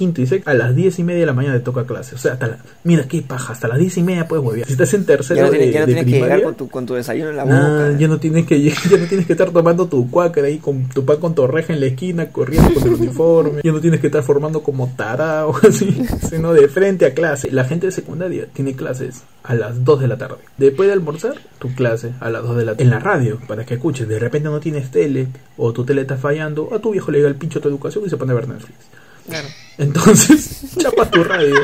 quinto 0.00 0.22
y 0.22 0.26
sexto, 0.26 0.48
a 0.50 0.54
las 0.54 0.74
10 0.74 0.98
y 0.98 1.04
media 1.04 1.20
de 1.20 1.26
la 1.26 1.34
mañana 1.34 1.54
te 1.58 1.60
toca 1.60 1.84
clase. 1.84 2.14
O 2.14 2.18
sea, 2.18 2.32
hasta 2.32 2.46
la, 2.46 2.58
mira 2.84 3.06
qué 3.06 3.20
paja, 3.20 3.52
hasta 3.52 3.68
las 3.68 3.78
10 3.78 3.98
y 3.98 4.02
media 4.02 4.26
puedes 4.26 4.42
huevear. 4.44 4.66
Si 4.66 4.72
estás 4.72 4.94
en 4.94 5.04
tercero 5.04 5.36
Ya 5.40 5.46
no 5.46 5.50
de, 5.52 5.70
ya 5.70 5.80
no 5.80 5.86
de 5.86 5.92
tienes 5.92 6.04
que 6.12 6.20
llegar 6.20 6.42
con 6.42 6.54
tu, 6.54 6.68
con 6.70 6.86
tu 6.86 6.94
desayuno 6.94 7.28
en 7.30 7.36
la 7.36 7.44
Nah, 7.44 7.88
boca. 7.88 7.98
ya 7.98 8.08
no 8.08 8.18
tienes 8.18 8.46
que 8.46 8.62
ya 8.90 8.96
no 8.98 9.06
tienes 9.06 9.26
que 9.26 9.32
estar 9.34 9.50
tomando 9.50 9.86
tu 9.86 10.10
cuáquer 10.10 10.46
ahí 10.46 10.56
con 10.58 10.88
tu 10.88 11.04
pan 11.04 11.18
con 11.18 11.34
torreja 11.34 11.74
en 11.74 11.80
la 11.80 11.86
esquina 11.86 12.30
corriendo 12.30 12.72
con 12.72 12.82
el 12.88 12.94
uniforme 12.94 13.60
ya 13.62 13.72
no 13.72 13.80
tienes 13.80 14.00
que 14.00 14.06
estar 14.06 14.22
formando 14.22 14.62
como 14.62 14.90
tarao 14.96 15.54
así 15.68 16.02
sino 16.30 16.52
de 16.54 16.68
frente 16.68 17.04
a 17.04 17.12
clase 17.12 17.50
la 17.50 17.64
gente 17.64 17.86
de 17.86 17.92
secundaria 17.92 18.46
tiene 18.54 18.74
clases 18.74 19.22
a 19.42 19.54
las 19.54 19.84
2 19.84 20.00
de 20.00 20.08
la 20.08 20.16
tarde 20.16 20.36
después 20.58 20.86
de 20.88 20.92
almorzar 20.94 21.34
tu 21.58 21.74
clase 21.74 22.12
a 22.20 22.30
las 22.30 22.42
2 22.42 22.56
de 22.56 22.64
la 22.64 22.72
tarde 22.72 22.84
en 22.84 22.90
la 22.90 22.98
radio 23.00 23.38
para 23.46 23.64
que 23.66 23.74
escuches 23.74 24.08
de 24.08 24.18
repente 24.18 24.48
no 24.48 24.60
tienes 24.60 24.90
tele 24.90 25.26
o 25.58 25.72
tu 25.72 25.84
tele 25.84 26.02
está 26.02 26.16
fallando 26.16 26.70
a 26.72 26.78
tu 26.78 26.92
viejo 26.92 27.10
le 27.10 27.18
llega 27.18 27.28
el 27.28 27.36
pincho 27.36 27.58
a 27.58 27.62
tu 27.62 27.68
educación 27.68 28.04
y 28.06 28.10
se 28.10 28.16
pone 28.16 28.32
a 28.32 28.36
ver 28.36 28.48
Netflix 28.48 28.78
Claro. 29.30 29.48
entonces, 29.78 30.62
chapas 30.78 31.10
tu 31.10 31.24
radio. 31.24 31.54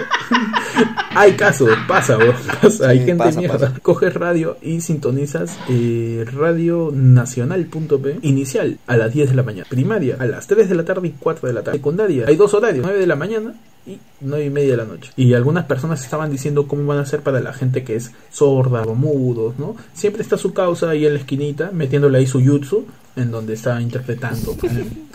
Hay 1.14 1.32
casos, 1.32 1.70
pasa, 1.88 2.16
vos, 2.16 2.34
pasa. 2.62 2.88
Hay 2.88 3.00
Sí, 3.00 3.04
gente 3.06 3.24
pasa, 3.24 3.38
mierda. 3.40 3.58
pasa. 3.58 3.78
Coges 3.82 4.14
radio 4.14 4.56
y 4.62 4.80
sintonizas 4.80 5.56
eh, 5.68 6.24
radionacional.p 6.32 8.18
inicial 8.22 8.78
a 8.86 8.96
las 8.96 9.12
10 9.12 9.30
de 9.30 9.36
la 9.36 9.42
mañana. 9.42 9.66
Primaria 9.68 10.16
a 10.18 10.26
las 10.26 10.46
3 10.46 10.68
de 10.68 10.74
la 10.74 10.84
tarde 10.84 11.08
y 11.08 11.14
4 11.18 11.48
de 11.48 11.54
la 11.54 11.62
tarde. 11.62 11.78
Secundaria 11.78 12.24
hay 12.26 12.36
dos 12.36 12.54
horarios, 12.54 12.84
9 12.84 12.98
de 13.00 13.06
la 13.06 13.16
mañana 13.16 13.54
y 13.86 13.98
9 14.20 14.44
y 14.46 14.50
media 14.50 14.70
de 14.72 14.76
la 14.78 14.84
noche. 14.84 15.12
Y 15.16 15.34
algunas 15.34 15.64
personas 15.66 16.02
estaban 16.02 16.30
diciendo 16.30 16.66
cómo 16.66 16.84
van 16.86 16.98
a 16.98 17.02
hacer 17.02 17.20
para 17.20 17.40
la 17.40 17.52
gente 17.52 17.84
que 17.84 17.94
es 17.96 18.10
sorda 18.30 18.82
o 18.82 18.94
mudos, 18.94 19.54
¿no? 19.58 19.76
Siempre 19.94 20.22
está 20.22 20.36
su 20.36 20.52
causa 20.52 20.90
ahí 20.90 21.06
en 21.06 21.14
la 21.14 21.20
esquinita, 21.20 21.70
metiéndole 21.72 22.18
ahí 22.18 22.26
su 22.26 22.40
jutsu, 22.44 22.84
en 23.14 23.30
donde 23.30 23.54
está 23.54 23.80
interpretando. 23.80 24.56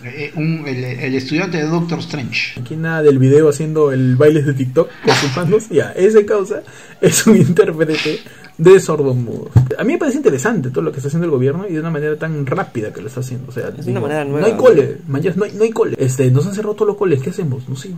Eh, 0.03 0.31
un- 0.35 0.63
el, 0.67 0.83
el 0.83 1.13
estudiante 1.13 1.57
de 1.57 1.67
Doctor 1.67 1.99
Strange. 1.99 2.59
Aquí 2.59 2.75
nada 2.75 3.03
del 3.03 3.19
video 3.19 3.47
haciendo 3.49 3.91
el 3.91 4.15
baile 4.15 4.41
de 4.41 4.53
TikTok 4.55 4.89
con 5.05 5.13
sus 5.15 5.37
manos. 5.37 5.69
Ya, 5.69 5.91
ese 5.91 6.25
causa 6.25 6.63
es 6.99 7.27
un 7.27 7.37
intérprete 7.37 8.19
de 8.57 8.79
sordomudos. 8.79 9.51
A 9.77 9.83
mí 9.83 9.93
me 9.93 9.99
parece 9.99 10.17
interesante 10.17 10.71
todo 10.71 10.81
lo 10.81 10.91
que 10.91 10.97
está 10.97 11.09
haciendo 11.09 11.25
el 11.25 11.31
gobierno 11.31 11.67
y 11.67 11.73
de 11.73 11.79
una 11.81 11.91
manera 11.91 12.15
tan 12.17 12.47
rápida 12.47 12.91
que 12.91 12.99
lo 13.01 13.09
está 13.09 13.19
haciendo. 13.19 13.49
O 13.49 13.51
sea, 13.51 13.71
Es 13.77 13.85
una 13.85 13.99
manera 13.99 14.25
nueva. 14.25 14.39
No 14.41 14.45
hay 14.47 14.53
cole, 14.59 14.97
man, 15.07 15.21
no 15.35 15.45
hay, 15.45 15.51
no 15.53 15.63
hay 15.65 15.69
cole. 15.69 15.95
Este, 15.99 16.31
nos 16.31 16.47
han 16.47 16.55
cerrado 16.55 16.73
todos 16.73 16.87
los 16.87 16.97
coles, 16.97 17.21
¿qué 17.21 17.29
hacemos? 17.29 17.69
No 17.69 17.75
sé. 17.75 17.91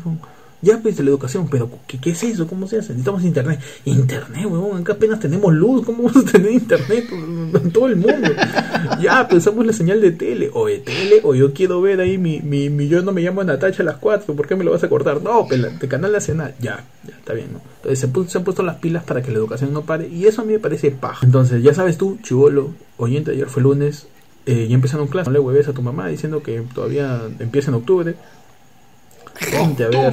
Ya 0.63 0.80
pues 0.82 0.97
la 0.97 1.10
educación, 1.10 1.49
pero 1.52 1.69
¿qué, 1.86 1.99
¿qué 1.99 2.12
es 2.12 2.23
eso? 2.23 2.47
¿Cómo 2.47 2.67
se 2.67 2.78
hace? 2.78 2.93
Necesitamos 2.93 3.23
internet. 3.23 3.60
Internet, 3.84 4.45
weón, 4.45 4.82
acá 4.82 4.93
apenas 4.93 5.19
tenemos 5.19 5.54
luz, 5.54 5.86
¿cómo 5.86 6.04
vamos 6.04 6.26
a 6.26 6.32
tener 6.32 6.52
internet 6.52 7.06
en 7.12 7.71
todo 7.71 7.88
el 7.88 7.97
mundo? 7.97 8.30
Ya, 9.02 9.28
pensamos 9.28 9.65
la 9.65 9.73
señal 9.73 9.99
de 9.99 10.12
tele, 10.12 10.49
o 10.54 10.67
de 10.67 10.80
tele, 10.80 11.19
o 11.23 11.36
yo 11.36 11.54
quiero 11.54 11.82
ver 11.82 11.99
ahí 11.99 12.17
mi, 12.17 12.39
mi, 12.39 12.69
mi 12.69 12.88
yo 12.88 13.02
no 13.02 13.12
me 13.12 13.21
llamo 13.21 13.43
Natacha 13.43 13.84
a 13.84 13.86
las 13.86 13.97
4, 13.97 14.34
¿por 14.36 14.47
qué 14.47 14.56
me 14.56 14.63
lo 14.63 14.71
vas 14.71 14.84
a 14.86 14.88
cortar? 14.88 15.21
No, 15.21 15.45
pues 15.47 15.80
de 15.80 15.88
Canal 15.89 16.13
Nacional, 16.13 16.56
ya, 16.62 16.86
ya 17.06 17.15
está 17.17 17.34
bien, 17.34 17.52
¿no? 17.52 17.62
Entonces 17.78 17.99
se 18.32 18.38
han 18.38 18.43
puesto 18.45 18.63
las 18.63 18.78
pilas 18.78 19.04
para 19.04 19.21
que 19.21 19.32
la 19.32 19.39
educación 19.39 19.73
no 19.73 19.82
pare, 19.82 20.08
y 20.08 20.28
eso 20.28 20.43
a 20.43 20.45
mí 20.45 20.54
me 20.54 20.60
parece 20.60 20.91
paja. 20.91 21.26
Entonces, 21.26 21.62
ya 21.62 21.73
sabes 21.73 21.97
tú, 21.97 22.17
chivolo, 22.23 22.73
oyente, 22.95 23.32
ayer 23.32 23.47
fue 23.47 23.63
lunes, 23.63 24.08
eh, 24.45 24.67
ya 24.69 24.76
empezaron 24.76 25.08
clases, 25.08 25.28
no 25.28 25.34
le 25.34 25.39
hueves 25.39 25.67
a 25.67 25.73
tu 25.73 25.82
mamá 25.82 26.08
diciendo 26.08 26.41
que 26.41 26.62
todavía 26.73 27.21
empieza 27.39 27.71
en 27.71 27.76
octubre. 27.76 28.15
Ponte 29.57 29.83
a 29.83 29.89
ver, 29.89 30.11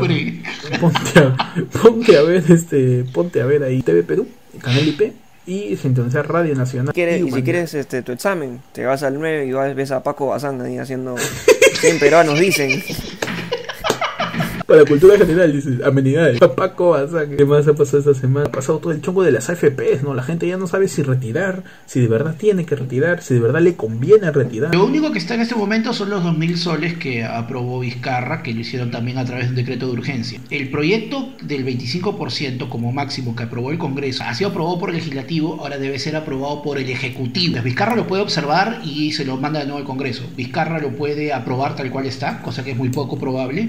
ponte 0.80 1.18
a, 1.18 1.37
ponte 1.83 2.16
a 2.16 2.22
ver 2.22 2.42
este, 2.48 3.04
ponte 3.12 3.40
a 3.42 3.46
ver 3.46 3.62
ahí 3.62 3.83
TV 3.83 4.02
Perú, 4.02 4.26
Canal 4.61 4.87
IP 4.88 5.12
y 5.46 5.76
sintonizar 5.76 6.30
Radio 6.30 6.54
Nacional. 6.54 6.94
¿Quieres- 6.94 7.26
y 7.26 7.30
si 7.30 7.42
quieres 7.42 7.74
este, 7.74 8.02
tu 8.02 8.12
examen, 8.12 8.61
te 8.72 8.85
vas 8.85 9.02
al 9.02 9.14
9 9.14 9.46
y 9.46 9.52
vas, 9.52 9.74
ves 9.74 9.90
a 9.90 10.02
Paco 10.02 10.28
Bazán 10.28 10.61
ahí 10.62 10.78
haciendo 10.78 11.16
100 11.80 11.98
peruanos 11.98 12.38
dicen. 12.38 12.83
Para 14.70 14.85
cultura 14.85 15.18
general, 15.18 15.52
dice, 15.52 15.80
amenidades. 15.85 16.38
Paco 16.38 16.90
Bazán, 16.90 17.37
¿qué 17.37 17.44
más 17.44 17.66
ha 17.66 17.74
pasado 17.74 17.98
esta 17.98 18.14
semana? 18.14 18.46
Ha 18.46 18.52
pasado 18.52 18.78
todo 18.78 18.92
el 18.92 19.00
chongo 19.00 19.24
de 19.24 19.33
las 19.33 19.50
AFPs, 19.50 20.04
¿no? 20.04 20.14
La 20.14 20.22
gente 20.22 20.46
ya 20.46 20.56
no 20.59 20.68
sabe 20.68 20.87
si 20.87 21.02
retirar, 21.02 21.64
si 21.87 21.98
de 21.98 22.06
verdad 22.06 22.37
tiene 22.38 22.64
que 22.64 22.76
retirar, 22.76 23.20
si 23.20 23.35
de 23.35 23.40
verdad 23.40 23.62
le 23.62 23.74
conviene 23.74 24.30
retirar. 24.30 24.72
Lo 24.72 24.87
único 24.87 25.11
que 25.11 25.18
está 25.18 25.35
en 25.35 25.40
este 25.40 25.56
momento 25.56 25.92
son 25.92 26.11
los 26.11 26.22
2.000 26.22 26.54
soles 26.54 26.94
que 26.98 27.24
aprobó 27.24 27.80
Vizcarra, 27.80 28.44
que 28.44 28.54
lo 28.54 28.61
hicieron 28.61 28.92
también 28.92 29.18
a 29.18 29.24
través 29.24 29.46
de 29.46 29.50
un 29.50 29.56
decreto 29.56 29.87
de 29.87 29.92
urgencia. 29.92 30.40
El 30.50 30.70
proyecto 30.70 31.33
del 31.42 31.66
25% 31.66 32.68
como 32.68 32.92
máximo 32.92 33.35
que 33.35 33.42
aprobó 33.42 33.72
el 33.72 33.78
Congreso 33.78 34.22
ha 34.22 34.35
sido 34.35 34.50
aprobado 34.50 34.78
por 34.78 34.90
el 34.90 34.96
Legislativo, 34.98 35.56
ahora 35.59 35.78
debe 35.78 35.98
ser 35.98 36.14
aprobado 36.14 36.62
por 36.62 36.78
el 36.78 36.88
Ejecutivo. 36.88 37.61
Vizcarra 37.61 37.96
lo 37.96 38.06
puede 38.06 38.22
observar 38.22 38.83
y 38.85 39.11
se 39.11 39.24
lo 39.24 39.37
manda 39.37 39.59
de 39.59 39.66
nuevo 39.66 39.80
al 39.80 39.85
Congreso. 39.85 40.30
Vizcarra 40.37 40.78
lo 40.78 40.90
puede 40.90 41.33
aprobar 41.33 41.74
tal 41.74 41.90
cual 41.90 42.06
está, 42.06 42.40
cosa 42.40 42.62
que 42.62 42.70
es 42.70 42.76
muy 42.76 42.90
poco 42.90 43.18
probable. 43.18 43.68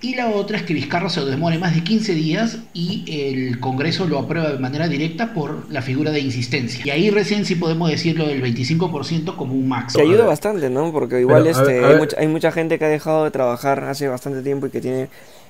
Y 0.00 0.14
la 0.14 0.28
otra 0.28 0.58
es 0.58 0.62
que 0.62 0.74
Vizcarra 0.74 1.08
se 1.08 1.20
lo 1.20 1.26
demore 1.26 1.58
más 1.58 1.74
de 1.74 1.82
15 1.82 2.14
días 2.14 2.58
y 2.74 3.04
el 3.08 3.60
Congreso 3.60 4.06
lo 4.06 4.18
aprueba 4.18 4.52
de 4.52 4.58
manera 4.58 4.88
directa 4.88 5.32
por 5.32 5.70
la 5.70 5.80
figura 5.80 6.10
de 6.10 6.20
insistencia. 6.20 6.82
Y 6.84 6.90
ahí 6.90 7.10
recién 7.10 7.46
sí 7.46 7.54
podemos 7.54 7.88
decirlo 7.90 8.26
del 8.26 8.42
25% 8.42 9.36
como 9.36 9.54
un 9.54 9.68
máximo. 9.68 10.04
Que 10.04 10.08
ayuda 10.08 10.26
bastante, 10.26 10.68
¿no? 10.68 10.92
Porque 10.92 11.20
igual 11.20 11.46
este, 11.46 11.84
Hay, 11.84 11.96
mucha, 11.96 12.20
hay 12.20 12.28
mucha 12.28 12.52
gente 12.52 12.78
que 12.78 12.84
ha 12.84 12.88
dejado 12.88 13.24
de 13.24 13.30
trabajar 13.30 13.84
hace 13.84 14.06
bastante 14.08 14.42
tiempo 14.42 14.66
y 14.66 14.70
que 14.70 14.82
tiene 14.82 15.08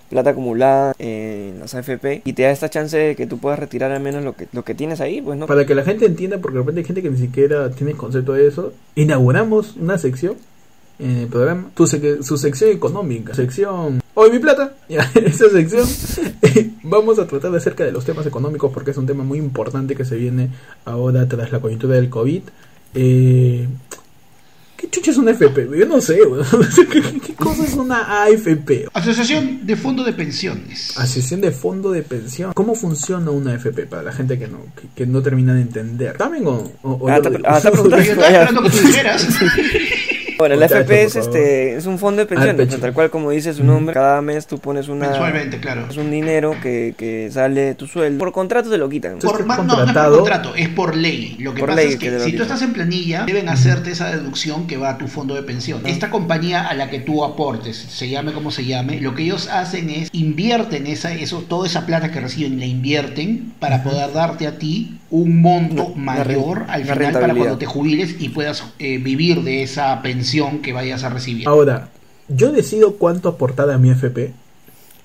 plata 0.09 0.31
acumulada 0.31 0.95
en 0.99 1.59
las 1.59 1.75
AFP 1.75 2.23
y 2.25 2.33
te 2.33 2.45
da 2.45 2.51
esta 2.51 2.69
chance 2.69 2.97
de 2.97 3.17
que 3.17 3.27
tú 3.27 3.39
puedas 3.39 3.59
retirar 3.59 3.91
al 3.91 4.01
menos 4.01 4.23
lo 4.23 4.35
que, 4.35 4.47
lo 4.53 4.65
que 4.65 4.75
tienes 4.75 5.01
ahí, 5.01 5.21
pues 5.21 5.39
no. 5.39 5.47
Para 5.47 5.67
que 5.67 5.75
la 5.75 5.83
gente 5.83 6.07
entienda, 6.07 6.39
porque 6.39 6.59
de 6.59 6.63
repente 6.63 6.81
hay 6.81 6.87
gente 6.87 7.03
que 7.03 7.11
ni 7.11 7.19
siquiera 7.19 7.71
tiene 7.71 7.93
concepto 7.93 8.33
de 8.33 8.47
eso, 8.47 8.73
inauguramos 8.95 9.77
una 9.77 9.99
sección 9.99 10.37
en 10.99 11.19
el 11.19 11.27
programa, 11.29 11.71
tu 11.75 11.87
su 11.87 12.39
sección 12.39 12.71
económica, 12.71 13.35
sección 13.35 14.01
Hoy 14.19 14.31
mi 14.31 14.39
plata, 14.39 14.73
ya, 14.89 15.11
en 15.15 15.27
esta 15.27 15.51
sección 15.51 15.87
vamos 16.83 17.19
a 17.19 17.27
tratar 17.27 17.51
de 17.51 17.59
acerca 17.59 17.85
de 17.85 17.93
los 17.93 18.07
temas 18.07 18.25
económicos 18.27 18.73
porque 18.73 18.93
es 18.93 18.97
un 18.97 19.07
tema 19.07 19.25
muy 19.25 19.39
importante 19.39 19.95
que 19.95 20.07
se 20.07 20.17
viene 20.17 20.49
ahora 20.87 21.29
tras 21.29 21.53
la 21.53 21.61
coyuntura 21.61 21.97
del 21.97 22.09
COVID. 22.09 22.43
Eh, 22.95 23.69
¿Qué 24.75 24.89
chucha 24.89 25.11
es 25.11 25.19
una 25.19 25.33
FP? 25.33 25.69
Yo 25.79 25.85
no 25.85 26.01
sé, 26.01 26.19
¿Qué, 27.27 27.35
cosa 27.35 27.65
es 27.65 27.75
una 27.75 28.25
AFP? 28.25 28.89
Asociación 28.95 29.67
de 29.67 29.77
Fondo 29.77 30.03
de 30.03 30.15
Pensiones. 30.15 30.97
Asociación 30.97 31.43
de 31.43 31.51
Fondo 31.51 31.91
de 31.91 32.03
Pensión. 32.03 32.55
¿Cómo 32.55 32.75
funciona 32.75 33.31
una 33.31 33.53
AFP 33.53 33.87
para 33.87 34.03
la 34.03 34.13
gente 34.13 34.39
que 34.39 34.49
no, 34.49 34.61
que, 34.95 35.07
no 35.07 35.21
termina 35.21 35.53
de 35.53 35.61
entender? 35.61 36.17
¿También 36.17 36.47
o, 36.47 36.73
o, 36.83 37.09
ah, 37.09 37.21
ah, 37.45 37.59
esperando 37.63 38.63
que 38.63 38.71
tú 38.71 38.79
dijeras. 38.79 39.27
Bueno, 40.39 40.55
el 40.55 40.63
AFP 40.63 41.03
es, 41.03 41.17
este, 41.17 41.77
es 41.77 41.87
un 41.87 41.99
fondo 41.99 42.21
de 42.21 42.27
pensiones, 42.27 42.81
tal 42.81 42.93
cual 42.93 43.11
como 43.11 43.31
dice 43.31 43.55
su 43.55 43.65
nombre, 43.65 43.95
cada 43.95 44.21
mes 44.21 44.47
tú 44.47 44.59
pones 44.59 44.89
una... 44.89 45.09
Mensualmente, 45.09 45.59
claro. 45.59 45.87
Es 45.89 45.97
un 45.97 46.11
dinero 46.11 46.55
que, 46.63 46.95
que 46.97 47.31
sale 47.31 47.61
de 47.61 47.75
tu 47.75 47.87
sueldo. 47.87 48.19
Por 48.19 48.33
contrato 48.33 48.71
te 48.71 48.79
lo 48.79 48.89
quitan. 48.89 49.19
Por, 49.19 49.47
no, 49.47 49.63
no 49.65 49.85
es 49.85 49.93
por 49.93 50.17
contrato, 50.17 50.55
es 50.55 50.69
por 50.69 50.97
ley. 50.97 51.37
Lo 51.39 51.55
que 51.55 51.65
pasa 51.65 51.83
es 51.83 51.97
que, 51.97 52.21
si 52.21 52.33
tú 52.33 52.43
estás 52.43 52.63
en 52.63 52.73
planilla, 52.73 53.25
deben 53.25 53.49
hacerte 53.49 53.91
esa 53.91 54.11
deducción 54.11 54.67
que 54.67 54.77
va 54.77 54.91
a 54.91 54.99
tu 54.99 55.09
fondo 55.09 55.35
de 55.35 55.43
pensión. 55.43 55.87
Esta 55.87 56.11
compañía 56.11 56.67
a 56.67 56.75
la 56.75 56.91
que 56.91 57.01
tú 57.01 57.25
aportes, 57.25 57.77
se 57.77 58.09
llame 58.09 58.33
como 58.33 58.51
se 58.51 58.65
llame, 58.65 59.01
lo 59.01 59.15
que 59.15 59.23
ellos 59.23 59.49
hacen 59.49 59.91
es 59.91 60.09
invierten 60.13 60.87
esa, 60.87 61.13
eso, 61.13 61.45
toda 61.49 61.67
esa 61.67 61.87
plata 61.87 62.11
que 62.11 62.21
reciben, 62.21 62.59
la 62.59 62.67
invierten 62.67 63.53
para 63.59 63.83
poder 63.83 64.13
darte 64.13 64.47
a 64.47 64.59
ti 64.59 64.99
un 65.11 65.41
monto 65.41 65.95
mayor 65.95 66.65
al 66.69 66.85
final 66.85 67.13
para 67.13 67.35
cuando 67.35 67.59
te 67.59 67.67
jubiles 67.67 68.17
y 68.19 68.31
puedas 68.31 68.65
eh, 68.79 68.99
vivir 68.99 69.43
de 69.43 69.63
esa 69.63 70.03
pensión 70.03 70.59
que 70.59 70.73
vayas 70.73 71.05
a 71.05 71.11
recibir. 71.11 71.49
Ahora, 71.49 71.91
yo 72.29 72.53
decido 72.53 72.97
cuánto 72.97 73.29
aportar 73.29 73.71
a 73.71 73.79
mi 73.79 73.91
FP. 73.91 74.33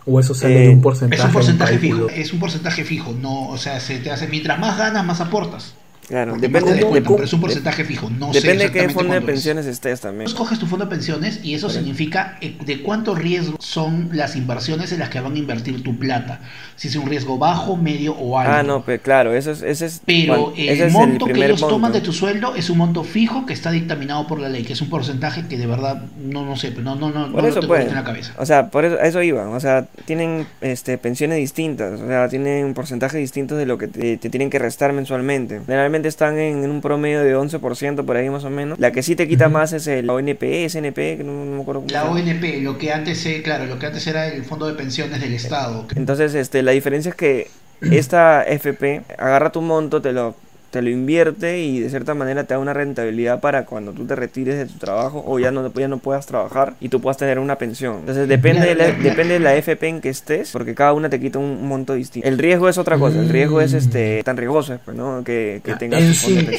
¿O 0.04 0.20
eso 0.20 0.34
sale 0.34 0.62
de 0.62 0.70
un 0.70 0.80
eh, 0.80 0.82
porcentaje? 0.82 1.22
Es 1.22 1.28
un 1.28 1.34
porcentaje 1.34 1.78
fijo. 1.78 2.10
Es 2.10 2.34
un 2.34 2.40
porcentaje 2.40 2.84
fijo. 2.84 3.14
No, 3.14 3.50
o 3.50 3.58
sea, 3.58 3.80
se 3.80 4.00
te 4.00 4.10
hace 4.10 4.28
mientras 4.28 4.60
más 4.60 4.76
ganas, 4.76 5.06
más 5.06 5.22
aportas. 5.22 5.76
Claro, 6.08 6.38
depende 6.38 6.74
de, 6.74 7.02
pero 7.02 7.24
es 7.24 7.34
un 7.34 7.42
porcentaje 7.42 7.86
fijo. 7.86 8.10
No 8.10 8.32
depende 8.32 8.66
de 8.66 8.72
qué 8.72 8.90
fondo 8.90 9.14
de 9.14 9.22
pensiones 9.22 9.66
estés 9.66 10.02
también. 10.02 10.28
Escoges 10.28 10.60
tu 10.60 10.66
fondo 10.66 10.86
de 10.86 10.92
pensiones 10.92 11.40
y 11.44 11.54
eso 11.54 11.70
significa 11.70 12.38
eh, 12.42 12.58
de 12.66 12.82
cuánto 12.82 13.16
riesgo 13.16 13.56
son 13.60 14.10
las 14.12 14.36
inversiones 14.36 14.92
en 14.92 15.00
las 15.00 15.10
que 15.10 15.20
van 15.20 15.36
a 15.36 15.38
invertir 15.38 15.84
tu 15.84 15.98
plata. 15.98 16.42
Si 16.76 16.88
es 16.90 16.96
un 16.96 17.08
riesgo 17.08 17.38
bajo, 17.38 17.78
medio 17.78 18.14
o 18.14 18.38
alto. 18.38 18.52
Ah, 18.52 18.64
no, 18.64 18.84
pero 18.84 19.02
claro, 19.02 19.34
eso 19.34 19.52
es, 19.52 19.62
ese 19.62 19.86
es 19.86 20.02
Pero 20.06 20.54
el 20.58 20.92
monto 20.92 21.28
que 21.28 21.46
ellos 21.46 21.62
toman 21.62 21.94
de 21.94 22.02
tu 22.02 22.12
sueldo 22.12 22.56
es 22.56 22.70
un 22.70 22.80
monto 22.80 23.04
fijo 23.04 23.46
que 23.46 23.54
está 23.54 23.72
dictaminado 23.72 24.28
por 24.28 24.40
la 24.40 24.50
ley, 24.50 24.64
que 24.64 24.74
es 24.74 24.82
un 24.82 24.90
porcentaje 24.90 25.48
que 25.48 25.58
de 25.58 25.68
verdad 25.68 26.04
no 26.22 26.46
no 26.46 26.56
sé, 26.58 26.72
no 26.72 26.96
no 26.96 27.12
no, 27.12 27.32
por 27.32 27.46
eso 27.46 27.62
lo 27.62 27.76
en 27.78 27.96
la 27.96 28.04
cabeza. 28.04 28.34
O 28.38 28.46
sea, 28.46 28.70
por 28.70 28.86
eso 28.86 29.00
eso 29.00 29.22
iba, 29.22 29.48
o 29.48 29.60
sea, 29.60 29.86
tienen 30.06 30.48
este 30.60 30.98
pensiones 30.98 31.38
distintas, 31.38 32.02
o 32.02 32.08
sea, 32.08 32.28
tienen 32.28 32.66
un 32.66 32.74
porcentaje 32.74 33.18
distinto 33.18 33.56
de 33.56 33.66
lo 33.66 33.78
que 33.78 33.88
te, 33.88 34.18
te 34.18 34.30
tienen 34.30 34.50
que 34.50 34.60
restar 34.60 34.92
mensualmente. 34.94 35.62
Generalmente 35.66 35.91
están 36.10 36.38
en, 36.38 36.70
un 36.70 36.82
promedio 36.82 37.22
de 37.22 37.36
11% 37.36 38.06
por 38.06 38.18
ahí 38.18 38.30
más 38.30 38.44
o 38.44 38.50
menos. 38.50 38.80
La 38.80 38.92
que 38.92 39.04
sí 39.04 39.16
te 39.16 39.28
quita 39.28 39.50
más 39.50 39.74
es 39.74 39.88
el 39.88 40.10
ONP, 40.10 40.68
SNP, 40.68 41.18
que 41.18 41.24
no, 41.24 41.34
me 41.34 41.62
acuerdo 41.62 41.82
cómo 41.82 41.92
La 41.92 42.06
ONP, 42.06 42.62
lo 42.62 42.78
que 42.78 42.92
antes, 42.92 43.28
claro, 43.44 43.66
lo 43.66 43.80
que 43.80 43.88
antes 43.88 44.06
era 44.08 44.28
el 44.28 44.44
Fondo 44.44 44.68
de 44.68 44.74
Pensiones 44.74 45.22
del 45.22 45.34
Estado. 45.34 45.86
Entonces, 45.96 46.34
este, 46.36 46.64
la 46.64 46.72
diferencia 46.72 47.10
es 47.10 47.16
que 47.16 47.48
esta 47.82 48.44
FP 48.44 49.02
agarra 49.18 49.52
tu 49.52 49.62
monto, 49.62 50.02
te 50.02 50.12
lo 50.12 50.36
te 50.72 50.82
lo 50.82 50.90
invierte 50.90 51.60
y 51.60 51.82
de 51.82 51.90
cierta 51.90 52.14
manera 52.14 52.46
te 52.46 52.54
da 52.54 52.60
una 52.60 52.74
rentabilidad 52.74 53.42
para 53.42 53.66
cuando 53.66 53.92
tú 53.92 54.06
te 54.06 54.16
retires 54.16 54.58
de 54.58 54.66
tu 54.66 54.80
trabajo 54.80 55.24
o 55.28 55.38
ya 55.38 55.52
no, 55.52 55.72
ya 55.74 55.88
no 55.90 56.00
puedas 56.00 56.26
trabajar 56.26 56.76
y 56.80 56.90
tú 56.90 57.02
puedas 57.02 57.18
tener 57.18 57.40
una 57.40 57.58
pensión. 57.58 57.98
Entonces 58.00 58.28
depende 58.28 58.68
de, 58.68 58.76
la, 58.76 58.92
depende 59.04 59.34
de 59.34 59.40
la 59.40 59.56
FP 59.56 59.88
en 59.88 60.02
que 60.02 60.10
estés, 60.10 60.52
porque 60.52 60.74
cada 60.74 60.94
una 60.94 61.10
te 61.10 61.20
quita 61.20 61.40
un 61.40 61.68
monto 61.68 61.94
distinto. 61.94 62.28
El 62.28 62.38
riesgo 62.38 62.70
es 62.70 62.78
otra 62.78 62.98
cosa, 62.98 63.20
el 63.20 63.30
riesgo 63.30 63.60
es 63.62 63.74
este 63.74 64.24
tan 64.24 64.38
riesgoso, 64.38 64.80
pues, 64.86 64.96
¿no? 64.96 65.24
Que, 65.24 65.62
que 65.64 65.76
tengas 65.76 66.02
en, 66.28 66.50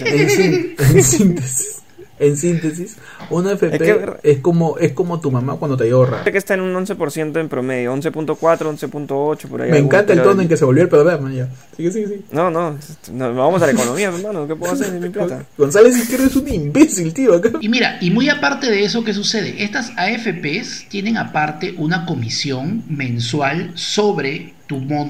en 0.79 1.03
síntesis 1.03 1.83
en 2.23 2.37
síntesis, 2.37 2.97
una 3.31 3.53
FP 3.53 4.19
es, 4.23 4.39
como 4.39 4.79
es 4.79 4.93
como 4.93 5.21
tu 5.21 5.31
mamá 5.31 5.57
cuando 5.57 5.77
te 5.77 5.91
ahorra. 5.91 6.23
que 6.23 6.39
está 6.39 6.55
en 6.55 6.61
un 6.61 6.73
11% 6.75 7.41
en 7.41 7.49
promedio, 7.49 7.95
11.4, 7.95 8.37
11.8 8.39 9.49
por 9.49 9.63
ahí. 9.63 9.71
Me 9.71 9.79
encanta 9.79 10.13
el 10.13 10.23
tono 10.23 10.41
en 10.41 10.49
que 10.49 10.57
se 10.57 10.65
volvió 10.65 10.85
el 10.85 10.89
programa 10.89 11.33
ya. 11.33 11.49
Sí, 11.77 11.91
sí, 11.91 12.07
sí. 12.07 12.25
No, 12.31 12.51
no, 12.51 12.79
no 13.13 13.35
vamos 13.35 13.61
a 13.63 13.67
la 13.67 13.73
economía, 13.73 14.09
hermano, 14.15 14.47
¿qué 14.47 14.55
puedo 14.55 14.73
hacer 14.73 14.95
en 14.95 15.01
mi 15.01 15.09
plata? 15.09 15.45
González 15.59 15.97
Izquierdo 15.97 16.27
es 16.27 16.37
un 16.37 16.49
imbécil, 16.49 17.13
tío. 17.13 17.41
Y 17.61 17.69
mira, 17.69 17.99
y 18.01 18.11
muy 18.11 18.29
aparte 18.29 18.71
de 18.71 18.85
eso, 18.85 19.03
¿qué 19.03 19.13
sucede? 19.13 19.65
Estas 19.65 19.93
AFPs 19.97 20.87
tienen 20.89 21.17
aparte 21.17 21.75
una 21.77 22.07
comisión 22.07 22.85
mensual 22.89 23.73
sobre 23.75 24.55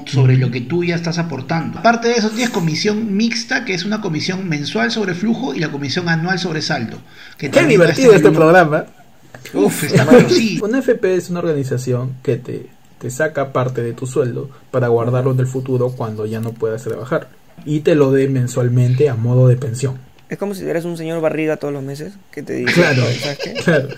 sobre 0.05 0.37
lo 0.37 0.51
que 0.51 0.61
tú 0.61 0.83
ya 0.83 0.95
estás 0.95 1.17
aportando. 1.17 1.79
Aparte 1.79 2.09
de 2.09 2.15
eso, 2.15 2.29
tienes 2.29 2.49
comisión 2.49 3.15
mixta, 3.15 3.65
que 3.65 3.73
es 3.73 3.85
una 3.85 4.01
comisión 4.01 4.47
mensual 4.47 4.91
sobre 4.91 5.13
flujo 5.13 5.53
y 5.53 5.59
la 5.59 5.71
comisión 5.71 6.09
anual 6.09 6.39
sobre 6.39 6.61
saldo. 6.61 6.97
Que 7.37 7.49
Qué 7.49 7.65
divertido 7.65 8.13
este 8.13 8.31
programa. 8.31 8.85
Uf, 9.53 9.83
está 9.83 10.07
sí. 10.29 10.59
Una 10.63 10.79
FP 10.79 11.15
es 11.15 11.29
una 11.29 11.39
organización 11.39 12.15
que 12.23 12.37
te, 12.37 12.67
te 12.99 13.09
saca 13.09 13.51
parte 13.51 13.83
de 13.83 13.93
tu 13.93 14.07
sueldo 14.07 14.49
para 14.71 14.87
guardarlo 14.87 15.31
en 15.31 15.39
el 15.39 15.47
futuro 15.47 15.91
cuando 15.91 16.25
ya 16.25 16.39
no 16.39 16.53
puedas 16.53 16.83
trabajar. 16.83 17.29
Y 17.65 17.81
te 17.81 17.95
lo 17.95 18.11
dé 18.11 18.27
mensualmente 18.27 19.09
a 19.09 19.15
modo 19.15 19.47
de 19.47 19.57
pensión. 19.57 19.97
Es 20.29 20.37
como 20.39 20.55
si 20.55 20.67
eres 20.67 20.85
un 20.85 20.97
señor 20.97 21.21
barriga 21.21 21.57
todos 21.57 21.73
los 21.73 21.83
meses 21.83 22.13
que 22.31 22.41
te 22.41 22.53
dice, 22.53 22.73
claro, 22.73 23.03
claro. 23.63 23.89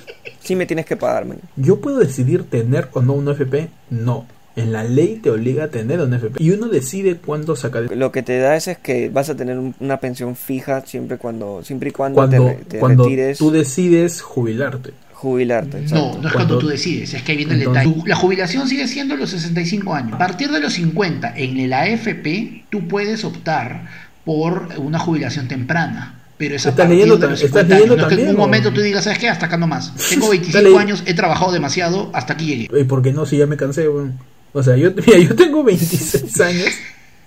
Sí 0.42 0.56
me 0.56 0.66
tienes 0.66 0.86
que 0.86 0.98
pagarme. 0.98 1.36
Yo 1.56 1.80
puedo 1.80 2.00
decidir 2.00 2.44
tener 2.44 2.90
o 2.94 3.02
no 3.02 3.14
una 3.14 3.32
FP, 3.32 3.70
no. 3.90 4.28
En 4.56 4.72
la 4.72 4.84
ley 4.84 5.20
te 5.22 5.30
obliga 5.30 5.66
a 5.66 5.68
tener 5.68 6.00
un 6.00 6.14
FP 6.14 6.42
y 6.42 6.52
uno 6.52 6.68
decide 6.68 7.18
cuándo 7.18 7.56
sacar. 7.56 7.92
Lo 7.96 8.12
que 8.12 8.24
te 8.24 8.40
da 8.40 8.56
es, 8.56 8.68
es 8.68 8.78
que 8.78 9.10
vas 9.10 9.30
a 9.30 9.36
tener 9.36 9.60
una 9.80 10.00
pensión 10.00 10.36
fija 10.36 10.86
siempre 10.86 11.18
cuando 11.18 11.62
siempre 11.64 11.90
y 11.90 11.92
cuando, 11.92 12.16
cuando 12.16 12.56
te, 12.68 12.80
cuando 12.80 13.04
retires. 13.04 13.38
Tú 13.38 13.52
decides 13.52 14.22
jubilarte. 14.22 14.92
Jubilarte. 15.14 15.82
No, 15.92 16.18
no 16.22 16.28
es 16.28 16.34
cuando, 16.34 16.58
tú 16.58 16.68
decides, 16.68 17.14
es 17.14 17.24
que 17.24 17.34
ahí 17.34 17.38
viene 17.38 17.54
el 17.54 17.60
detalle. 17.60 17.96
La 18.06 18.16
jubilación 18.16 18.68
sigue 18.68 18.88
siendo 18.88 19.18
los 19.18 19.30
65 19.32 19.94
años. 19.94 20.14
A 20.14 20.18
partir 20.18 20.50
de 20.52 20.60
los 20.60 20.74
50 20.74 21.34
en 21.36 21.70
la 21.70 21.82
AFP 21.82 22.66
tú 22.70 22.88
puedes 22.88 23.26
optar 23.26 23.90
por 24.24 24.70
una 24.78 25.00
jubilación 25.00 25.48
temprana. 25.48 26.22
Pero 26.38 26.56
esa 26.56 26.70
estás 26.70 26.90
leyendo, 26.90 27.18
de 27.18 27.30
los 27.30 27.42
estás 27.42 27.68
leyendo 27.68 27.96
no 27.96 28.08
es 28.10 28.16
que 28.16 28.22
en 28.22 28.30
un 28.30 28.36
momento 28.36 28.74
tú 28.74 28.82
digas, 28.82 29.06
¿sabes 29.06 29.20
qué? 29.20 29.30
Hasta 29.30 29.46
acá 29.46 29.58
nomás. 29.58 29.94
Tengo 30.10 30.30
25 30.30 30.78
años, 30.78 31.04
he 31.06 31.14
trabajado 31.14 31.54
demasiado, 31.54 32.10
hasta 32.14 32.34
aquí 32.34 32.46
llegué. 32.46 32.82
¿Y 32.82 32.84
por 32.84 33.02
qué 33.02 33.14
no? 33.14 33.26
Si 33.26 33.38
ya 33.38 33.48
me 33.48 33.56
cansé, 33.56 33.88
bueno. 33.88 34.14
O 34.56 34.64
sea, 34.64 34.78
yo, 34.78 34.90
mira, 35.06 35.20
yo 35.20 35.36
tengo 35.36 35.64
26 35.64 36.42
años. 36.42 36.70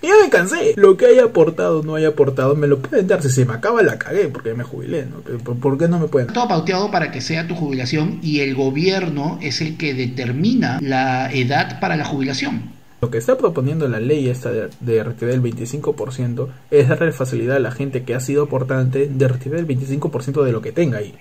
Y 0.01 0.07
ya 0.07 0.13
me 0.23 0.29
cansé. 0.29 0.73
Lo 0.77 0.97
que 0.97 1.05
haya 1.05 1.25
aportado 1.25 1.83
no 1.83 1.95
haya 1.95 2.09
aportado, 2.09 2.55
me 2.55 2.67
lo 2.67 2.79
pueden 2.79 3.05
dar. 3.05 3.21
Si 3.21 3.29
se 3.29 3.45
me 3.45 3.53
acaba, 3.53 3.83
la 3.83 3.99
cagué 3.99 4.29
porque 4.29 4.53
me 4.53 4.63
jubilé. 4.63 5.05
¿no? 5.05 5.19
¿Por, 5.55 5.77
qué 5.77 5.87
no 5.87 5.99
me 5.99 6.07
pueden? 6.07 6.33
Todo 6.33 6.47
pauteado 6.47 6.89
para 6.89 7.11
que 7.11 7.21
sea 7.21 7.47
tu 7.47 7.53
jubilación 7.53 8.19
y 8.23 8.39
el 8.39 8.55
gobierno 8.55 9.37
es 9.41 9.61
el 9.61 9.77
que 9.77 9.93
determina 9.93 10.79
la 10.81 11.31
edad 11.31 11.79
para 11.79 11.97
la 11.97 12.05
jubilación. 12.05 12.71
Lo 13.01 13.11
que 13.11 13.19
está 13.19 13.37
proponiendo 13.37 13.87
la 13.87 13.99
ley 13.99 14.27
esta 14.27 14.51
de, 14.51 14.69
de 14.79 15.03
retirar 15.03 15.33
el 15.33 15.43
25% 15.43 16.47
es 16.71 16.89
darle 16.89 17.11
facilidad 17.11 17.57
a 17.57 17.59
la 17.59 17.71
gente 17.71 18.03
que 18.03 18.15
ha 18.15 18.19
sido 18.19 18.43
aportante 18.43 19.07
de 19.07 19.27
retirar 19.27 19.59
el 19.59 19.67
25% 19.67 20.43
de 20.43 20.51
lo 20.51 20.61
que 20.61 20.71
tenga 20.71 20.97
ahí. 20.97 21.13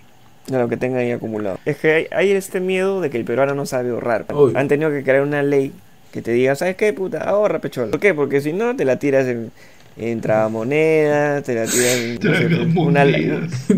De 0.47 0.59
lo 0.59 0.69
que 0.69 0.77
tenga 0.77 1.01
ahí 1.01 1.11
acumulado. 1.11 1.59
Es 1.67 1.77
que 1.77 1.93
hay, 1.93 2.07
hay 2.11 2.31
este 2.31 2.61
miedo 2.61 3.01
de 3.01 3.11
que 3.11 3.19
el 3.19 3.25
peruano 3.25 3.55
no 3.55 3.67
sabe 3.67 3.91
ahorrar. 3.91 4.25
Obvio. 4.33 4.57
Han 4.57 4.69
tenido 4.69 4.91
que 4.91 5.03
crear 5.03 5.23
una 5.23 5.43
ley 5.43 5.73
que 6.19 6.23
te 6.23 6.33
diga, 6.33 6.55
¿sabes 6.57 6.75
qué, 6.77 6.93
puta? 6.93 7.19
Ahorra, 7.23 7.61
pecholo. 7.61 7.91
¿Por 7.93 8.01
qué? 8.01 8.13
Porque 8.13 8.41
si 8.41 8.53
no, 8.53 8.75
te 8.75 8.85
la 8.85 8.99
tiras 8.99 9.27
en, 9.27 9.53
en 9.97 10.21
tragamonedas, 10.21 11.45
te 11.45 11.55
la 11.55 11.65
tiras 11.67 11.95
en 11.95 12.15
no 12.21 12.35
sé, 12.35 12.47
una, 12.81 13.07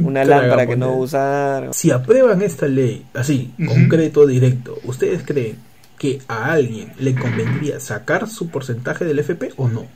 una 0.03 0.25
lámpara 0.25 0.67
que 0.67 0.77
no 0.77 0.97
usar. 0.97 1.69
Si 1.73 1.91
aprueban 1.91 2.41
esta 2.43 2.67
ley, 2.67 3.05
así, 3.15 3.51
concreto, 3.67 4.27
directo, 4.27 4.79
¿ustedes 4.85 5.23
creen 5.25 5.57
que 5.99 6.21
a 6.29 6.53
alguien 6.53 6.93
le 6.99 7.15
convendría 7.15 7.79
sacar 7.79 8.27
su 8.29 8.49
porcentaje 8.49 9.05
del 9.05 9.19
FP 9.19 9.53
o 9.57 9.69
no? 9.69 9.87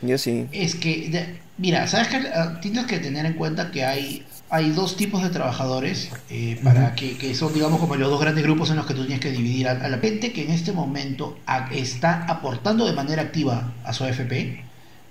Yo 0.00 0.18
sí. 0.18 0.48
Es 0.50 0.74
que, 0.74 1.08
de- 1.08 1.38
mira, 1.58 1.86
sabes 1.86 2.08
que 2.08 2.16
ah, 2.34 2.58
tienes 2.60 2.86
que 2.86 2.98
tener 2.98 3.24
en 3.26 3.34
cuenta 3.34 3.70
que 3.70 3.84
hay 3.84 4.24
hay 4.52 4.70
dos 4.70 4.96
tipos 4.96 5.22
de 5.22 5.30
trabajadores 5.30 6.10
eh, 6.30 6.60
para 6.62 6.94
que, 6.94 7.16
que 7.16 7.34
son, 7.34 7.54
digamos, 7.54 7.80
como 7.80 7.96
los 7.96 8.10
dos 8.10 8.20
grandes 8.20 8.44
grupos 8.44 8.68
en 8.70 8.76
los 8.76 8.86
que 8.86 8.92
tú 8.94 9.00
tienes 9.00 9.18
que 9.20 9.32
dividir 9.32 9.66
a, 9.66 9.72
a 9.72 9.88
la 9.88 9.98
gente 9.98 10.32
que 10.32 10.44
en 10.44 10.50
este 10.50 10.72
momento 10.72 11.38
a- 11.46 11.68
está 11.72 12.24
aportando 12.28 12.86
de 12.86 12.92
manera 12.92 13.22
activa 13.22 13.72
a 13.82 13.92
su 13.94 14.04
AFP 14.04 14.62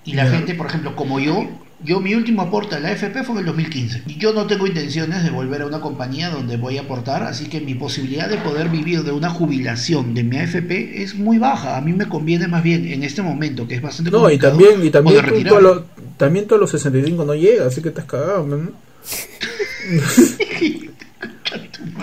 y 0.06 0.14
la 0.14 0.26
gente, 0.38 0.54
por 0.56 0.68
ejemplo, 0.68 0.96
como 0.96 1.20
yo, 1.20 1.48
yo 1.84 2.00
mi 2.00 2.14
último 2.14 2.44
aporte 2.44 2.76
a 2.76 2.80
la 2.80 2.90
AFP 2.90 3.24
fue 3.24 3.34
en 3.34 3.40
el 3.40 3.46
2015 3.48 4.04
y 4.06 4.18
yo 4.18 4.32
no 4.34 4.46
tengo 4.46 4.68
intenciones 4.68 5.24
de 5.24 5.32
volver 5.32 5.64
a 5.64 5.66
una 5.66 5.80
compañía 5.82 6.30
donde 6.30 6.58
voy 6.58 6.78
a 6.78 6.82
aportar, 6.82 7.24
así 7.24 7.46
que 7.50 7.62
mi 7.62 7.74
posibilidad 7.74 8.30
de 8.30 8.38
poder 8.38 8.70
vivir 8.70 9.04
de 9.04 9.12
una 9.12 9.32
jubilación 9.32 10.14
de 10.14 10.24
mi 10.24 10.38
AFP 10.38 11.02
es 11.02 11.16
muy 11.16 11.40
baja. 11.40 11.78
A 11.78 11.82
mí 11.82 11.94
me 11.94 12.08
conviene 12.08 12.48
más 12.48 12.62
bien 12.62 12.86
en 12.88 13.04
este 13.04 13.24
momento, 13.24 13.68
que 13.68 13.74
es 13.76 13.82
bastante 13.82 14.12
No, 14.12 14.30
y 14.30 14.38
también, 14.38 14.86
y 14.86 14.92
también, 14.92 15.18
tú, 15.26 15.60
lo- 15.62 15.86
también 16.18 16.46
a 16.52 16.56
los 16.58 16.70
65 16.70 17.26
no 17.26 17.34
llegas, 17.34 17.68
así 17.68 17.82
que 17.82 17.90
estás 17.90 18.06
cagado, 18.06 18.46
man. 18.46 18.70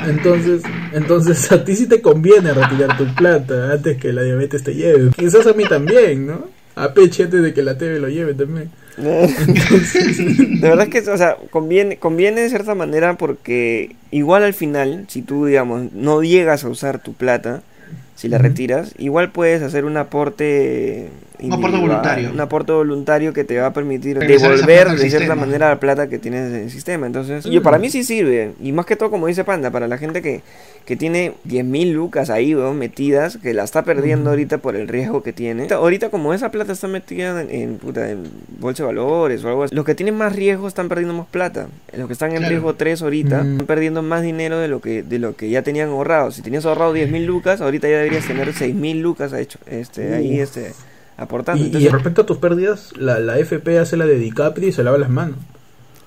Entonces, 0.07 0.63
entonces 0.93 1.51
a 1.53 1.65
ti 1.65 1.75
sí 1.75 1.87
te 1.87 2.01
conviene 2.01 2.53
retirar 2.53 2.97
tu 2.97 3.07
plata 3.15 3.73
antes 3.73 3.97
que 3.99 4.13
la 4.13 4.23
diabetes 4.23 4.63
te 4.63 4.75
lleve. 4.75 5.11
Quizás 5.17 5.47
a 5.47 5.53
mí 5.53 5.65
también, 5.65 6.27
¿no? 6.27 6.47
A 6.77 6.93
Peche 6.93 7.25
antes 7.25 7.43
de 7.43 7.55
que 7.55 7.63
la 7.63 7.77
TV 7.77 7.99
lo 7.99 8.09
lleve 8.09 8.35
también. 8.35 8.71
De 8.99 10.59
verdad 10.61 10.89
es 10.89 11.05
que, 11.05 11.11
o 11.11 11.17
sea, 11.17 11.37
conviene, 11.51 11.99
conviene 11.99 12.41
de 12.41 12.49
cierta 12.49 12.75
manera 12.75 13.17
porque 13.17 13.95
igual 14.11 14.43
al 14.43 14.55
final, 14.55 15.05
si 15.09 15.23
tú, 15.23 15.47
digamos, 15.47 15.93
no 15.93 16.23
llegas 16.23 16.65
a 16.65 16.69
usar 16.69 17.01
tu 17.01 17.15
plata, 17.15 17.63
si 18.17 18.29
la 18.29 18.39
retiras, 18.39 18.95
igual 18.99 19.31
puedes 19.31 19.63
hacer 19.63 19.85
un 19.85 19.97
aporte 19.97 21.11
Un 21.41 21.53
aporte 21.53 21.77
voluntario. 21.79 22.31
Un 22.33 22.41
aporte 22.41 22.73
voluntario 22.73 23.33
que 23.33 23.45
te 23.45 23.59
va 23.59 23.67
a 23.67 23.73
permitir 23.73 24.19
Regresar 24.19 24.51
devolver 24.53 24.91
de 24.97 25.09
cierta 25.11 25.35
manera 25.35 25.69
la 25.69 25.81
plata 25.81 26.09
que 26.09 26.19
tienes 26.19 26.53
en 26.53 26.63
el 26.63 26.71
sistema. 26.71 27.07
Entonces, 27.07 27.47
Mm. 27.47 27.51
yo, 27.51 27.63
para 27.63 27.79
mí 27.79 27.91
sí 27.91 28.03
sirve. 28.05 28.53
Y 28.63 28.73
más 28.73 28.87
que 28.87 28.97
todo, 28.97 29.11
como 29.11 29.27
dice 29.27 29.45
Panda, 29.45 29.71
para 29.71 29.87
la 29.89 29.99
gente 29.99 30.21
que, 30.23 30.43
que 30.85 30.97
tiene 30.97 31.35
10.000 31.45 31.93
lucas 31.93 32.31
ahí, 32.31 32.55
weón, 32.55 32.79
metidas, 32.79 33.37
que 33.37 33.53
la 33.55 33.65
está 33.65 33.83
perdiendo 33.83 34.31
ahorita 34.31 34.59
por 34.59 34.75
el 34.75 34.89
riesgo 34.89 35.23
que 35.23 35.33
tiene. 35.33 35.63
Ahorita- 35.63 35.75
Ahorita, 35.77 36.11
como 36.11 36.35
esa 36.35 36.51
plata 36.51 36.73
está 36.73 36.89
metida 36.89 37.41
en, 37.43 37.51
en, 37.51 37.77
puta, 37.77 38.11
en 38.11 38.25
bolsa 38.59 38.83
de 38.83 38.87
valores 38.89 39.45
o 39.45 39.49
algo 39.49 39.65
así, 39.65 39.75
los 39.75 39.85
que 39.85 39.95
tienen 39.95 40.17
más 40.17 40.35
riesgo 40.35 40.67
están 40.67 40.89
perdiendo 40.89 41.15
más 41.15 41.27
plata. 41.27 41.69
Los 41.97 42.07
que 42.07 42.13
están 42.15 42.31
en 42.33 42.39
Claro. 42.39 42.51
riesgo 42.51 42.75
3 42.75 43.03
ahorita 43.03 43.43
Mm. 43.45 43.53
están 43.53 43.67
perdiendo 43.67 44.03
más 44.03 44.23
dinero 44.23 44.59
de 44.59 44.69
lo 44.69 44.81
que 44.81 45.03
de 45.03 45.19
lo 45.19 45.37
que 45.37 45.51
ya 45.51 45.63
tenían 45.63 45.91
ahorrado. 45.91 46.31
Si 46.33 46.43
tenías 46.43 46.65
ahorrado 46.67 46.93
10.000 46.95 47.27
lucas, 47.27 47.61
ahorita 47.61 47.89
ya 47.89 47.99
deberías 47.99 48.27
tener 48.27 48.53
6.000 48.55 49.01
lucas 49.01 49.33
hecho, 49.33 49.59
este, 49.67 50.15
ahí 50.15 50.41
este, 50.41 50.73
aportando. 51.19 51.79
Y, 51.79 51.89
respecto 51.89 52.23
a 52.23 52.27
tus 52.27 52.39
pérdidas, 52.39 52.93
la, 52.97 53.19
la 53.19 53.39
FP 53.39 53.79
hace 53.79 53.97
la 53.99 54.07
de 54.07 54.19
DiCaprio 54.19 54.69
y 54.69 54.73
se 54.73 54.83
lava 54.83 54.97
las 54.97 55.11
manos. 55.11 55.37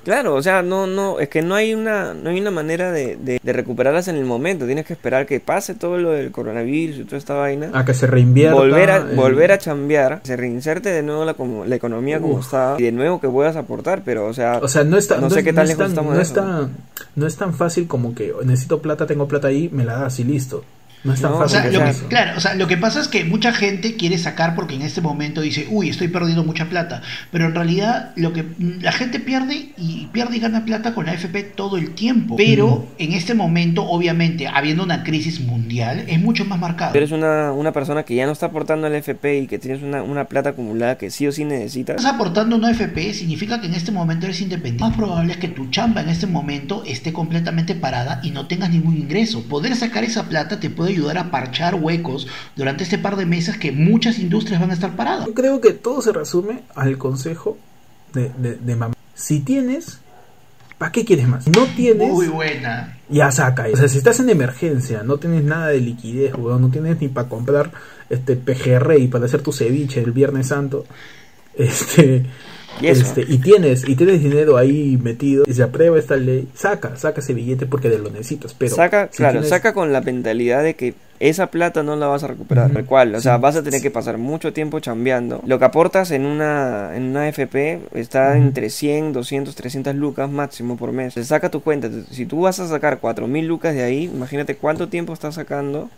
Claro, 0.04 0.34
o 0.34 0.41
sea, 0.41 0.63
no, 0.63 0.88
no, 0.88 1.19
es 1.19 1.30
que 1.30 1.43
no 1.43 1.54
hay 1.54 1.76
una, 1.76 2.15
no 2.15 2.32
hay 2.32 2.41
una 2.41 2.50
manera 2.50 2.91
de, 2.91 3.17
de, 3.17 3.39
de 3.43 3.54
recuperarlas 3.54 4.08
en 4.08 4.15
el 4.15 4.26
momento. 4.26 4.65
Tienes 4.65 4.84
que 4.88 4.93
esperar 4.93 5.28
que 5.28 5.39
pase 5.39 5.76
todo 5.76 6.00
lo 6.00 6.10
del 6.10 6.32
coronavirus 6.32 6.97
y 6.97 7.04
toda 7.04 7.17
esta 7.19 7.36
vaina. 7.36 7.69
A 7.71 7.86
que 7.86 7.93
se 7.93 8.08
reinvierta. 8.08 8.56
volver 8.56 8.89
a, 8.89 8.97
en- 8.97 9.15
volver 9.15 9.52
a 9.52 9.60
chambear, 9.60 10.21
se 10.24 10.36
reinserte 10.36 10.89
de 10.89 11.04
nuevo 11.04 11.24
la, 11.24 11.36
como- 11.36 11.65
la 11.65 11.76
economía 11.76 12.19
como 12.19 12.34
Uf. 12.34 12.45
estaba 12.45 12.80
y 12.82 12.84
de 12.86 12.91
nuevo 12.91 13.21
que 13.21 13.30
puedas 13.30 13.56
aportar, 13.56 14.02
pero 14.04 14.26
o 14.26 14.34
sea, 14.34 14.58
O 14.63 14.67
sea, 14.67 14.84
no 14.84 14.97
está, 14.97 15.17
no 15.17 15.21
no 15.21 15.30
sé 15.30 15.41
es- 15.41 15.45
qué 15.45 15.52
no 15.52 15.56
tan 15.58 15.63
es 15.65 15.69
lejos 15.69 15.84
tan- 15.84 15.91
estamos 15.91 16.12
no 16.13 16.17
de 16.17 16.24
es 16.24 16.32
eso. 16.32 16.41
tan- 16.41 16.71
no 17.15 17.28
es 17.28 17.36
tan 17.38 17.54
fácil 17.54 17.88
como 17.88 18.15
que 18.15 18.34
necesito 18.43 18.82
plata, 18.82 19.06
tengo 19.06 19.28
plata 19.28 19.50
ahí, 19.50 19.69
me 19.71 19.86
la 19.86 19.97
das 20.00 20.19
y 20.19 20.24
listo. 20.24 20.63
No 21.04 21.14
es 21.14 21.22
tan 21.22 21.32
No, 21.32 21.38
O 21.38 21.40
fácil 21.42 21.62
sea, 21.62 21.72
lo 21.72 21.86
que, 21.86 22.08
claro, 22.08 22.38
o 22.38 22.40
sea, 22.40 22.56
lo 22.56 22.68
que 22.68 22.78
pasa 22.78 23.00
es 23.00 23.08
que 23.08 23.24
mucha 23.24 23.52
gente 23.54 23.96
quiere 23.96 24.18
sacar 24.18 24.56
porque 24.56 24.76
en 24.76 24.84
este 24.84 25.02
momento 25.02 25.42
dice, 25.42 25.68
uy, 25.70 25.90
estoy 25.90 26.08
perdiendo 26.10 26.44
mucha 26.44 26.66
plata. 26.66 27.02
Pero 27.32 27.46
en 27.46 27.56
realidad 27.56 28.12
lo 28.16 28.34
que 28.34 28.44
mm, 28.44 28.82
la 28.82 28.92
gente 28.92 29.20
pierde 29.20 29.72
y 29.78 30.08
pierde 30.12 30.38
y 30.38 30.40
gana 30.40 30.66
plata 30.66 30.94
con 30.94 31.06
la 31.06 31.14
AFP 31.14 31.44
todo 31.56 31.78
el 31.78 31.92
tiempo. 31.92 32.36
Pero 32.36 32.88
en 32.98 33.14
este 33.14 33.34
momento, 33.34 33.84
obviamente, 33.84 34.48
habiendo 34.48 34.84
una 34.84 35.04
crisis 35.04 35.40
mundial, 35.40 36.06
es 36.08 36.20
mucho 36.20 36.46
más 36.46 36.60
marcado. 36.60 36.92
si 36.92 36.98
eres 36.98 37.12
una, 37.12 37.52
una 37.52 37.72
persona 37.72 38.04
que 38.04 38.16
ya 38.16 38.26
no 38.26 38.32
está 38.32 38.48
aportando 38.48 38.88
al 38.88 38.96
FP 38.96 39.40
y 39.40 39.48
que 39.48 39.60
tienes 39.60 39.82
una, 39.82 40.04
una 40.04 40.26
plata 40.26 40.50
acumulada 40.50 40.98
que 40.98 41.10
sí 41.10 41.28
o 41.28 41.32
sí 41.32 41.46
necesitas, 41.46 41.98
Estás 41.98 42.14
aportando 42.14 42.56
una 42.56 42.70
AFP 42.70 43.14
significa 43.14 43.60
que 43.60 43.68
en 43.68 43.74
este 43.74 43.92
momento 43.92 44.26
eres 44.26 44.42
independiente. 44.42 44.82
Lo 44.84 44.90
más 44.90 44.98
probable 44.98 45.32
es 45.34 45.38
que 45.38 45.48
tu 45.48 45.70
chamba 45.70 46.02
en 46.02 46.10
este 46.10 46.28
momento 46.28 46.84
esté 46.86 47.12
completamente 47.14 47.76
parada 47.76 48.20
y 48.24 48.32
no 48.32 48.48
tengas 48.48 48.70
ningún 48.70 48.98
ingreso. 48.98 49.44
Poder 49.44 49.76
sacar 49.76 50.04
esa 50.04 50.28
plata 50.28 50.60
te 50.60 50.70
puede 50.70 50.90
ayudar 50.91 51.17
a 51.17 51.32
parchar 51.32 51.75
huecos 51.75 52.27
durante 52.56 52.84
este 52.84 52.97
par 52.97 53.15
de 53.15 53.25
meses 53.25 53.58
que 53.58 53.71
muchas 53.71 54.19
industrias 54.19 54.60
van 54.62 54.71
a 54.71 54.73
estar 54.73 54.95
paradas. 54.95 55.25
Yo 55.25 55.34
creo 55.34 55.60
que 55.62 55.71
todo 55.73 56.01
se 56.01 56.12
resume 56.12 56.62
al 56.75 56.97
consejo 56.97 57.58
de, 58.13 58.32
de, 58.38 58.56
de 58.56 58.75
mamá. 58.75 58.93
Si 59.15 59.39
tienes, 59.41 59.99
¿para 60.77 60.91
qué 60.91 61.06
quieres 61.06 61.27
más? 61.27 61.43
Si 61.43 61.51
no 61.51 61.65
tienes, 61.75 62.10
Muy 62.10 62.27
buena. 62.27 62.97
ya 63.10 63.32
saca. 63.32 63.65
O 63.71 63.75
sea, 63.77 63.88
si 63.88 63.97
estás 63.97 64.19
en 64.19 64.30
emergencia, 64.30 65.04
no 65.04 65.17
tienes 65.17 65.43
nada 65.43 65.67
de 65.67 65.80
liquidez, 65.82 66.34
weón, 66.36 66.62
no 66.62 66.69
tienes 66.69 66.99
ni 67.01 67.08
para 67.08 67.30
comprar 67.30 67.71
este 68.10 68.36
pejerrey 68.36 69.08
para 69.08 69.25
hacer 69.25 69.41
tu 69.41 69.51
ceviche 69.54 70.01
el 70.01 70.12
Viernes 70.12 70.47
Santo, 70.47 70.86
este, 71.56 72.25
Y 72.80 72.88
eso. 72.88 73.02
este, 73.02 73.26
y 73.28 73.38
tienes, 73.40 73.88
y 73.88 73.96
tienes 73.96 74.22
dinero 74.24 74.58
ahí 74.58 74.98
metido, 75.02 75.44
y 75.48 75.54
se 75.54 75.64
aprueba 75.64 76.00
esta 76.00 76.16
ley, 76.16 76.48
saca, 76.56 76.96
saca 76.96 77.22
ese 77.22 77.34
billete 77.34 77.66
porque 77.66 77.90
lo 77.90 78.10
necesitas, 78.10 78.54
pero 78.54 78.76
saca, 78.76 79.10
si 79.12 79.18
claro, 79.18 79.34
tienes- 79.40 79.50
saca 79.50 79.74
con 79.74 79.92
la 79.94 80.02
mentalidad 80.02 80.64
de 80.64 80.76
que 80.76 80.94
esa 81.20 81.48
plata 81.52 81.84
no 81.84 81.96
la 81.96 82.08
vas 82.08 82.24
a 82.24 82.28
recuperar, 82.28 82.72
tal 82.72 82.86
cual, 82.86 83.14
o 83.14 83.22
sea, 83.22 83.38
vas 83.38 83.56
a 83.56 83.62
tener 83.62 83.80
que 83.82 83.92
pasar 83.92 84.18
mucho 84.18 84.54
tiempo 84.54 84.80
chambeando. 84.80 85.42
Lo 85.46 85.60
que 85.60 85.66
aportas 85.66 86.10
en 86.10 86.26
una 86.26 86.96
en 86.96 87.04
una 87.04 87.28
FP 87.30 87.82
está 87.94 88.36
entre 88.38 88.72
100, 88.72 89.14
200, 89.14 89.54
300 89.54 89.94
lucas 89.94 90.28
máximo 90.32 90.78
por 90.78 90.92
mes. 90.92 91.14
Se 91.14 91.24
saca 91.24 91.52
tu 91.52 91.62
cuenta, 91.62 91.90
si 92.10 92.26
tú 92.26 92.42
vas 92.42 92.60
a 92.60 92.68
sacar 92.68 92.98
4000 93.00 93.46
lucas 93.46 93.76
de 93.76 93.84
ahí, 93.84 94.06
imagínate 94.06 94.56
cuánto 94.56 94.88
tiempo 94.90 95.14
estás 95.14 95.36
sacando 95.36 95.92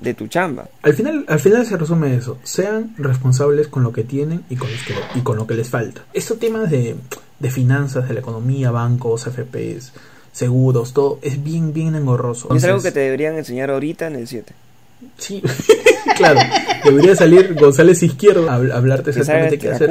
de 0.00 0.14
tu 0.14 0.28
chamba. 0.28 0.68
Al 0.82 0.94
final, 0.94 1.24
al 1.28 1.40
final 1.40 1.66
se 1.66 1.76
resume 1.76 2.14
eso. 2.14 2.38
Sean 2.42 2.94
responsables 2.96 3.68
con 3.68 3.82
lo 3.82 3.92
que 3.92 4.04
tienen 4.04 4.44
y 4.48 4.56
con, 4.56 4.70
los 4.70 4.82
que, 4.82 4.94
y 5.14 5.20
con 5.22 5.36
lo 5.36 5.46
que 5.46 5.54
les 5.54 5.68
falta. 5.68 6.02
Estos 6.12 6.38
temas 6.38 6.70
de, 6.70 6.96
de 7.38 7.50
finanzas, 7.50 8.08
de 8.08 8.14
la 8.14 8.20
economía, 8.20 8.70
bancos, 8.70 9.24
FPs, 9.24 9.92
seguros, 10.32 10.92
todo, 10.92 11.18
es 11.22 11.42
bien, 11.42 11.72
bien 11.72 11.94
engorroso. 11.94 12.54
es 12.54 12.64
algo 12.64 12.82
que 12.82 12.92
te 12.92 13.00
deberían 13.00 13.36
enseñar 13.36 13.70
ahorita 13.70 14.06
en 14.06 14.16
el 14.16 14.26
7. 14.26 14.54
Sí, 15.18 15.42
claro. 16.16 16.40
Debería 16.84 17.14
salir 17.14 17.54
González 17.54 18.02
Izquierdo 18.02 18.50
a 18.50 18.58
habl- 18.58 18.72
hablarte 18.72 19.10
exactamente 19.10 19.58
qué 19.58 19.68
hacer. 19.70 19.90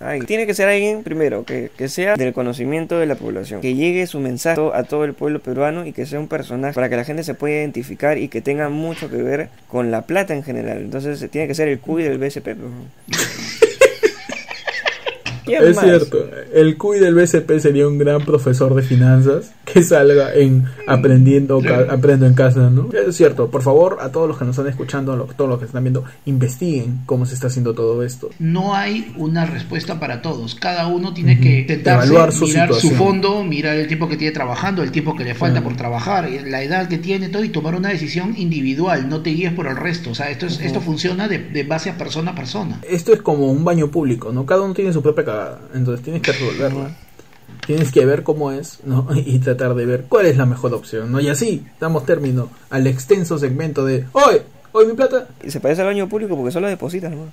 Ay, 0.00 0.20
tiene 0.22 0.46
que 0.46 0.54
ser 0.54 0.68
alguien, 0.68 1.02
primero, 1.04 1.44
que, 1.44 1.70
que 1.76 1.88
sea 1.88 2.16
del 2.16 2.32
conocimiento 2.32 2.98
de 2.98 3.06
la 3.06 3.14
población. 3.14 3.60
Que 3.60 3.74
llegue 3.74 4.06
su 4.06 4.18
mensaje 4.20 4.60
a 4.74 4.82
todo 4.82 5.04
el 5.04 5.14
pueblo 5.14 5.40
peruano 5.40 5.86
y 5.86 5.92
que 5.92 6.06
sea 6.06 6.18
un 6.20 6.28
personaje 6.28 6.74
para 6.74 6.88
que 6.88 6.96
la 6.96 7.04
gente 7.04 7.22
se 7.24 7.34
pueda 7.34 7.54
identificar 7.56 8.18
y 8.18 8.28
que 8.28 8.40
tenga 8.40 8.68
mucho 8.68 9.08
que 9.10 9.16
ver 9.16 9.48
con 9.68 9.90
la 9.90 10.02
plata 10.02 10.34
en 10.34 10.42
general. 10.42 10.78
Entonces 10.78 11.24
tiene 11.30 11.46
que 11.48 11.54
ser 11.54 11.68
el 11.68 11.78
CUI 11.78 12.02
del 12.02 12.18
BSP. 12.18 12.48
¿Quién 15.46 15.62
Es 15.62 15.76
más? 15.76 15.84
cierto, 15.84 16.28
el 16.52 16.76
CUI 16.76 16.98
del 17.00 17.14
BCP 17.14 17.58
sería 17.58 17.86
un 17.88 17.98
gran 17.98 18.24
profesor 18.24 18.74
de 18.74 18.82
finanzas 18.82 19.52
que 19.64 19.82
salga 19.82 20.34
en 20.34 20.64
aprendiendo 20.86 21.60
aprendo 21.90 22.26
en 22.26 22.34
casa, 22.34 22.70
¿no? 22.70 22.88
Es 22.92 23.16
cierto, 23.16 23.50
por 23.50 23.62
favor, 23.62 23.98
a 24.00 24.10
todos 24.10 24.28
los 24.28 24.38
que 24.38 24.44
nos 24.44 24.56
están 24.56 24.70
escuchando, 24.70 25.16
lo- 25.16 25.24
todos 25.26 25.48
los 25.50 25.58
que 25.58 25.64
están 25.66 25.84
viendo, 25.84 26.04
investiguen 26.26 27.00
cómo 27.06 27.26
se 27.26 27.34
está 27.34 27.46
haciendo 27.48 27.74
todo 27.74 28.02
esto. 28.02 28.30
No 28.38 28.74
hay 28.74 29.12
una 29.16 29.46
respuesta 29.46 29.98
para 30.00 30.22
todos. 30.22 30.54
Cada 30.54 30.86
uno 30.86 31.14
tiene 31.14 31.38
que 31.40 31.64
sentarse, 31.68 32.06
Evaluar 32.08 32.32
su 32.32 32.46
mirar 32.46 32.72
su 32.74 32.90
fondo, 32.90 33.44
mirar 33.44 33.76
el 33.76 33.86
tiempo 33.86 34.08
que 34.08 34.16
tiene 34.16 34.32
trabajando, 34.32 34.82
el 34.82 34.90
tiempo 34.90 35.14
que 35.16 35.24
le 35.24 35.34
falta 35.34 35.62
por 35.62 35.76
trabajar, 35.76 36.28
la 36.46 36.62
edad 36.62 36.88
que 36.88 36.98
tiene, 36.98 37.28
todo, 37.28 37.44
y 37.44 37.48
tomar 37.50 37.74
una 37.74 37.88
decisión 37.90 38.34
individual. 38.36 39.08
No 39.08 39.20
te 39.22 39.30
guíes 39.30 39.52
por 39.52 39.66
el 39.66 39.76
resto. 39.76 40.10
O 40.10 40.14
sea, 40.14 40.30
esto, 40.30 40.46
es, 40.46 40.60
esto 40.60 40.80
funciona 40.80 41.28
de, 41.28 41.38
de 41.38 41.62
base 41.64 41.90
a 41.90 41.96
persona 41.98 42.32
a 42.32 42.34
persona. 42.34 42.80
Esto 42.88 43.12
es 43.12 43.22
como 43.22 43.50
un 43.50 43.64
baño 43.64 43.90
público, 43.90 44.32
¿no? 44.32 44.44
Cada 44.46 44.62
uno 44.62 44.74
tiene 44.74 44.92
su 44.92 45.02
propia 45.02 45.24
cagada, 45.34 45.60
entonces 45.74 46.04
tienes 46.04 46.22
que 46.22 46.32
resolverla. 46.32 46.96
Tienes 47.66 47.92
que 47.92 48.04
ver 48.04 48.22
cómo 48.22 48.52
es, 48.52 48.80
¿no? 48.84 49.06
Y 49.14 49.38
tratar 49.38 49.74
de 49.74 49.86
ver 49.86 50.04
cuál 50.08 50.26
es 50.26 50.36
la 50.36 50.46
mejor 50.46 50.74
opción, 50.74 51.12
¿no? 51.12 51.20
Y 51.20 51.28
así 51.28 51.64
damos 51.80 52.04
término 52.06 52.50
al 52.70 52.86
extenso 52.86 53.38
segmento 53.38 53.84
de 53.84 54.06
¡Oye! 54.12 54.42
¡Oye, 54.72 54.88
mi 54.88 54.94
plata! 54.94 55.28
Y 55.44 55.50
se 55.50 55.60
parece 55.60 55.82
al 55.82 55.88
baño 55.88 56.08
público 56.08 56.36
porque 56.36 56.50
solo 56.52 56.68
depositas, 56.68 57.12
¿no? 57.12 57.26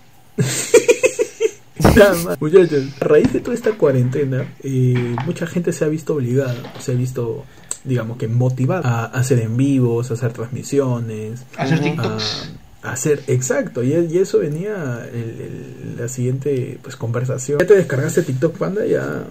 Nada 1.96 2.14
más. 2.24 2.40
Muchachos, 2.42 2.84
a 3.02 3.06
raíz 3.06 3.34
de 3.34 3.40
toda 3.40 3.56
esta 3.56 3.72
cuarentena, 3.72 4.46
eh, 4.64 5.16
mucha 5.26 5.48
gente 5.48 5.74
se 5.74 5.84
ha 5.84 5.88
visto 5.88 6.14
obligada, 6.16 6.56
se 6.80 6.92
ha 6.92 6.96
visto 6.96 7.44
digamos 7.84 8.18
que 8.18 8.28
motivar 8.28 8.86
a 8.86 9.06
hacer 9.06 9.40
en 9.40 9.58
vivos, 9.58 10.12
a 10.12 10.14
hacer 10.14 10.32
transmisiones, 10.34 11.44
Hacer 11.58 11.80
Ujú. 11.80 11.90
TikToks. 11.90 12.50
a 12.54 12.71
hacer 12.84 13.24
exacto 13.28 13.84
y, 13.84 13.94
y 13.94 14.18
eso 14.18 14.40
venía 14.40 15.08
el- 15.14 15.42
el- 15.42 15.96
la 16.00 16.08
siguiente 16.08 16.80
pues 16.82 16.96
conversación. 16.96 17.60
¿Ya 17.60 17.66
te 17.68 17.76
descargaste 17.76 18.24
TikTok 18.24 18.58
Panda? 18.58 18.86
Ya 18.86 19.24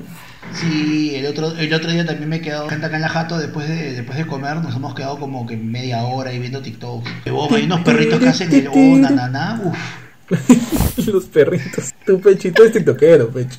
Sí, 0.55 1.15
el 1.15 1.27
otro, 1.27 1.53
el 1.57 1.73
otro 1.73 1.91
día 1.91 2.05
también 2.05 2.29
me 2.29 2.37
he 2.37 2.41
quedado 2.41 2.69
gente 2.69 2.87
acá 2.87 2.97
en 2.97 3.03
la 3.03 3.09
jato 3.09 3.39
después 3.39 3.69
de, 3.69 3.93
después 3.93 4.19
de 4.19 4.27
comer, 4.27 4.57
nos 4.57 4.75
hemos 4.75 4.95
quedado 4.95 5.19
como 5.19 5.47
que 5.47 5.57
media 5.57 6.03
hora 6.03 6.31
ahí 6.31 6.39
viendo 6.39 6.61
TikTok. 6.61 7.07
hay 7.53 7.65
unos 7.65 7.81
perritos 7.81 8.19
que 8.19 8.29
hacen 8.29 8.53
el 8.53 8.69
oh, 8.69 8.97
na, 8.97 9.11
na, 9.11 9.29
na, 9.29 9.63
uf. 9.65 9.77
los 11.07 11.25
perritos. 11.27 11.93
Tu 12.07 12.21
pechito 12.21 12.65
es 12.65 12.73
tiktokero, 12.73 13.31
pecho. 13.31 13.59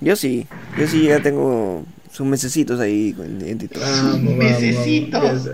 Yo 0.00 0.16
sí, 0.16 0.46
yo 0.78 0.86
sí 0.86 1.04
ya 1.04 1.20
tengo 1.22 1.84
sus 2.10 2.26
mesecitos 2.26 2.80
ahí 2.80 3.14
en, 3.18 3.58
TikTok. 3.58 3.82
Vamos, 3.82 4.34
Mesecitos. 4.34 5.48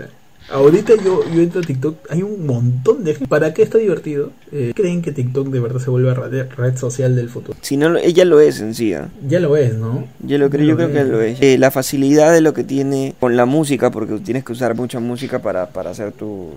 Ahorita 0.49 0.93
yo, 1.03 1.23
yo 1.33 1.41
entro 1.41 1.59
a 1.61 1.63
TikTok, 1.63 1.97
hay 2.09 2.23
un 2.23 2.45
montón 2.45 3.03
de 3.03 3.13
gente. 3.13 3.27
¿Para 3.27 3.53
qué 3.53 3.63
está 3.63 3.77
divertido? 3.79 4.31
Eh, 4.53 4.71
¿Creen 4.75 5.01
que 5.01 5.11
TikTok 5.11 5.49
de 5.49 5.59
verdad 5.59 5.79
se 5.81 5.89
vuelve 5.89 6.13
red, 6.13 6.47
red 6.55 6.77
social 6.77 7.15
del 7.17 7.27
futuro? 7.29 7.57
Si 7.61 7.75
no, 7.75 7.97
ella 7.97 8.23
lo 8.23 8.39
es 8.39 8.61
en 8.61 8.73
sí. 8.73 8.93
¿ah? 8.93 9.09
Ya 9.27 9.41
lo 9.41 9.57
es, 9.57 9.73
¿no? 9.73 10.05
Yo 10.21 10.37
lo 10.37 10.49
creo, 10.49 10.65
yo 10.65 10.75
creo 10.77 10.91
que 10.93 11.03
lo 11.03 11.21
es. 11.21 11.37
Eh, 11.41 11.57
la 11.57 11.69
facilidad 11.69 12.31
de 12.31 12.39
lo 12.39 12.53
que 12.53 12.63
tiene 12.63 13.13
con 13.19 13.35
la 13.35 13.45
música, 13.45 13.91
porque 13.91 14.17
tienes 14.19 14.45
que 14.45 14.53
usar 14.53 14.73
mucha 14.75 15.01
música 15.01 15.39
para, 15.39 15.67
para 15.69 15.89
hacer 15.89 16.13
tu, 16.13 16.51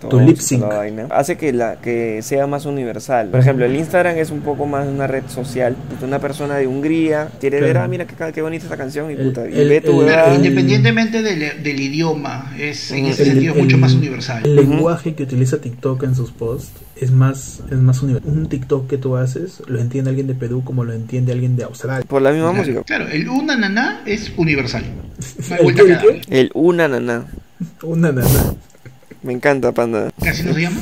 tu, 0.00 0.08
Tu 0.08 0.20
lip 0.20 0.38
sync. 0.38 0.62
vaina, 0.62 1.06
hace 1.10 1.36
que 1.36 1.52
la 1.52 1.76
que 1.76 2.20
sea 2.22 2.46
más 2.46 2.64
universal. 2.64 3.28
Por 3.28 3.40
ejemplo, 3.40 3.66
el 3.66 3.76
Instagram 3.76 4.16
es 4.16 4.30
un 4.30 4.40
poco 4.40 4.64
más 4.64 4.88
una 4.88 5.06
red 5.06 5.24
social. 5.28 5.76
Una 6.02 6.18
persona 6.18 6.56
de 6.56 6.66
Hungría 6.66 7.28
quiere 7.40 7.60
ver, 7.60 7.72
Claro. 7.72 7.84
ah, 7.84 7.88
mira 7.88 8.06
qué, 8.06 8.14
qué 8.32 8.40
bonita 8.40 8.64
esta 8.64 8.78
canción 8.78 9.10
y, 9.10 9.14
El- 9.14 9.20
puta, 9.26 9.46
y 9.48 9.58
el- 9.60 9.68
ve 9.68 9.80
tu 9.82 10.00
el- 10.00 10.34
independientemente 10.36 11.20
del, 11.22 11.62
del 11.62 11.80
idioma, 11.80 12.54
es, 12.58 12.90
en 12.90 13.04
ese 13.06 13.33
El- 13.34 13.40
sentido 13.42 13.52
es 13.54 13.58
el- 13.58 13.64
mucho 13.64 13.78
más 13.78 13.92
universal. 13.94 14.42
El 14.46 14.58
Ujú. 14.60 14.70
lenguaje 14.72 15.14
que 15.14 15.22
utiliza 15.22 15.58
TikTok 15.58 16.02
en 16.04 16.14
sus 16.14 16.30
posts 16.30 16.72
es 16.96 17.10
más, 17.10 17.60
es 17.70 17.78
más 17.78 18.02
universal. 18.02 18.30
Un 18.32 18.48
TikTok 18.48 18.88
que 18.88 18.98
tú 18.98 19.16
haces 19.16 19.62
lo 19.66 19.78
entiende 19.80 20.10
alguien 20.10 20.26
de 20.26 20.34
Perú 20.34 20.62
como 20.64 20.84
lo 20.84 20.92
entiende 20.92 21.32
alguien 21.32 21.56
de 21.56 21.64
Australia. 21.64 22.04
Por 22.08 22.22
la 22.22 22.30
misma 22.32 22.50
Claro, 22.52 22.58
música. 22.64 22.82
Claro, 22.84 23.08
el 23.08 23.28
una 23.28 23.56
naná 23.56 24.02
es 24.06 24.32
universal. 24.36 24.84
¿El 25.60 25.74
qué, 25.74 26.20
el 26.30 26.50
una 26.54 26.88
nana. 26.88 27.24
Una 27.82 28.10
nana. 28.12 28.28
Me 29.22 29.32
encanta, 29.32 29.72
panda. 29.72 30.10
¿Así 30.20 30.42
no 30.42 30.52
se 30.52 30.60
llama? 30.62 30.80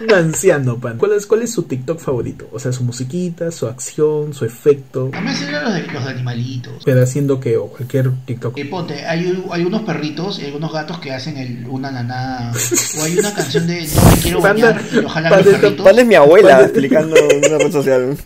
Un 0.00 0.12
anciano, 0.14 0.78
pan. 0.78 0.98
¿Cuál 0.98 1.12
es, 1.12 1.26
¿Cuál 1.26 1.42
es 1.42 1.52
su 1.52 1.64
TikTok 1.64 1.98
favorito? 2.00 2.48
O 2.52 2.58
sea, 2.58 2.72
su 2.72 2.84
musiquita, 2.84 3.50
su 3.50 3.66
acción, 3.66 4.32
su 4.34 4.44
efecto. 4.44 5.10
A 5.12 5.20
mí 5.20 5.30
me 5.30 5.50
los 5.50 5.74
de, 5.74 5.82
los 5.92 6.04
de 6.04 6.10
animalitos. 6.10 6.82
Pero 6.84 7.02
haciendo 7.02 7.38
que, 7.40 7.56
o 7.56 7.66
cualquier 7.66 8.10
TikTok. 8.26 8.56
Eh, 8.58 8.64
ponte, 8.66 9.04
hay, 9.06 9.44
hay 9.50 9.64
unos 9.64 9.82
perritos 9.82 10.38
y 10.38 10.46
algunos 10.46 10.72
gatos 10.72 10.98
que 11.00 11.12
hacen 11.12 11.36
el 11.36 11.66
una 11.68 11.90
naná. 11.90 12.52
O 12.98 13.02
hay 13.02 13.18
una 13.18 13.34
canción 13.34 13.66
de 13.66 13.86
No 13.86 14.02
me 14.10 14.16
quiero 14.22 14.40
Panda- 14.40 14.72
bañar 14.72 14.84
y 14.92 14.96
lo 14.96 15.08
jalan 15.08 15.30
Panda 15.32 15.50
los 15.50 15.60
perritos. 15.60 15.84
Panda 15.84 16.02
es 16.02 16.08
mi 16.08 16.14
abuela 16.14 16.60
explicando 16.62 17.16
en 17.16 17.44
una 17.52 17.58
red 17.58 17.72
social. 17.72 18.16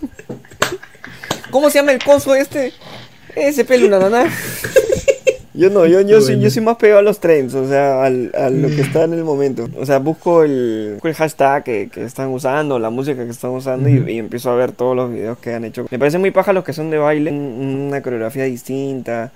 ¿Cómo 1.50 1.70
se 1.70 1.78
llama 1.78 1.92
el 1.92 2.02
coso 2.02 2.34
este? 2.34 2.72
Ese 3.37 3.64
pelo, 3.64 3.87
una 3.87 3.98
nana. 3.98 4.24
Yo 5.57 5.71
no, 5.71 5.87
yo, 5.87 6.01
yo, 6.01 6.21
soy, 6.21 6.35
yo 6.40 6.51
soy 6.51 6.62
más 6.64 6.77
pegado 6.79 6.99
a 6.99 7.03
los 7.03 7.21
trends, 7.21 7.55
o 7.55 7.69
sea, 7.69 8.03
al, 8.05 8.33
a 8.37 8.51
lo 8.51 8.67
que 8.69 8.81
está 8.81 9.05
en 9.05 9.14
el 9.14 9.23
momento. 9.23 9.69
O 9.79 9.87
sea, 9.87 10.01
busco 10.01 10.43
el, 10.43 10.99
el 11.03 11.14
hashtag 11.14 11.62
que, 11.62 11.88
que 11.93 12.03
están 12.03 12.31
usando, 12.31 12.79
la 12.81 12.90
música 12.90 13.25
que 13.25 13.31
están 13.31 13.53
usando 13.53 13.88
y- 13.88 14.19
empiezo 14.19 14.51
a 14.51 14.57
ver 14.57 14.73
todos 14.73 14.97
los 14.97 15.12
videos 15.12 15.38
que 15.38 15.55
han 15.55 15.64
hecho. 15.64 15.87
Me 15.93 15.99
parece 15.99 16.19
muy 16.19 16.33
paja 16.33 16.53
los 16.53 16.64
que 16.64 16.73
son 16.73 16.90
de 16.90 16.99
baile, 16.99 17.31
un- 17.31 17.87
una 17.88 18.03
coreografía 18.03 18.45
distinta, 18.45 19.31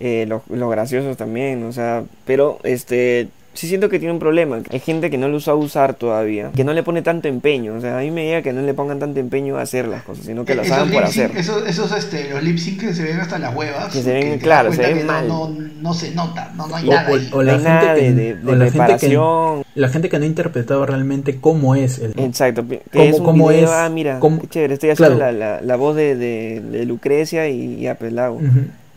eh, 0.00 0.26
los, 0.28 0.42
los 0.50 0.70
graciosos 0.70 1.16
también, 1.16 1.64
o 1.64 1.72
sea, 1.72 2.04
pero 2.26 2.58
este... 2.62 3.28
Sí 3.54 3.68
siento 3.68 3.88
que 3.88 3.98
tiene 4.00 4.12
un 4.12 4.18
problema. 4.18 4.58
Hay 4.70 4.80
gente 4.80 5.10
que 5.10 5.16
no 5.16 5.28
lo 5.28 5.36
usa 5.36 5.54
usar 5.54 5.94
todavía, 5.94 6.50
que 6.56 6.64
no 6.64 6.72
le 6.72 6.82
pone 6.82 7.02
tanto 7.02 7.28
empeño. 7.28 7.74
O 7.74 7.80
sea, 7.80 7.98
a 7.98 8.00
mí 8.02 8.10
me 8.10 8.24
llega 8.26 8.42
que 8.42 8.52
no 8.52 8.60
le 8.62 8.74
pongan 8.74 8.98
tanto 8.98 9.20
empeño 9.20 9.56
a 9.58 9.62
hacer 9.62 9.86
las 9.86 10.02
cosas, 10.02 10.26
sino 10.26 10.44
que 10.44 10.56
las 10.56 10.66
Esos 10.66 10.76
hagan 10.76 10.90
por 10.90 11.04
hacer. 11.04 11.30
Esos, 11.36 11.64
esos 11.68 11.92
este, 11.92 12.30
los 12.30 12.42
lip 12.42 12.58
sync 12.58 12.80
que 12.80 12.92
se 12.92 13.04
ven 13.04 13.20
hasta 13.20 13.38
las 13.38 13.54
huevas. 13.54 13.92
Que 13.92 14.02
se 14.02 14.12
ven, 14.12 14.30
das 14.32 14.42
claro, 14.42 14.72
se 14.72 14.78
cuenta 14.78 14.88
ven 14.94 14.98
que 14.98 15.04
mal. 15.12 15.28
No, 15.28 15.48
no, 15.50 15.68
no 15.80 15.94
se 15.94 16.10
nota, 16.14 16.52
no, 16.56 16.66
no 16.66 16.74
hay 16.76 16.88
O- 16.88 16.92
nada 16.92 17.10
o- 17.10 17.14
ahí. 17.14 17.28
o 17.32 17.36
No 17.36 17.42
la 17.44 17.58
nada 17.58 17.80
gente 17.80 18.00
que- 18.00 18.12
de, 18.12 18.14
de- 18.14 18.34
de 18.34 18.52
o 18.52 18.56
la 18.56 18.64
gente 18.64 18.64
que- 18.64 18.70
preparación. 18.70 19.64
La 19.76 19.88
gente 19.88 20.08
que 20.08 20.18
no 20.18 20.24
ha 20.24 20.28
interpretado 20.28 20.84
realmente 20.86 21.38
cómo 21.40 21.76
es 21.76 21.98
el. 22.00 22.12
Exacto, 22.18 22.66
que 22.66 22.82
¿Cómo- 22.92 23.04
es 23.04 23.18
un 23.20 23.24
cómo 23.24 23.48
video, 23.50 23.64
es? 23.66 23.70
ah, 23.70 23.88
mira, 23.88 24.18
¿Cómo- 24.18 24.40
qué 24.40 24.48
chévere, 24.48 24.74
estoy 24.74 24.90
haciendo 24.90 25.16
Claro. 25.16 25.38
la, 25.38 25.56
la, 25.56 25.60
la 25.60 25.76
voz 25.76 25.94
de, 25.94 26.16
de, 26.16 26.60
de 26.60 26.84
Lucrecia 26.86 27.48
y 27.48 27.80
ya 27.82 27.94
pues. 27.96 28.12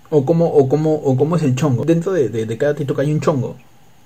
O 0.10 0.26
cómo, 0.26 0.46
o 0.48 0.68
cómo, 0.70 0.94
o 0.96 1.16
cómo 1.18 1.36
es 1.36 1.44
el 1.44 1.54
chongo. 1.56 1.84
Dentro 1.86 2.12
de, 2.14 2.30
de, 2.30 2.46
de 2.46 2.58
cada 2.58 2.74
TikTok 2.74 3.00
hay 3.00 3.12
un 3.12 3.20
chongo. 3.20 3.56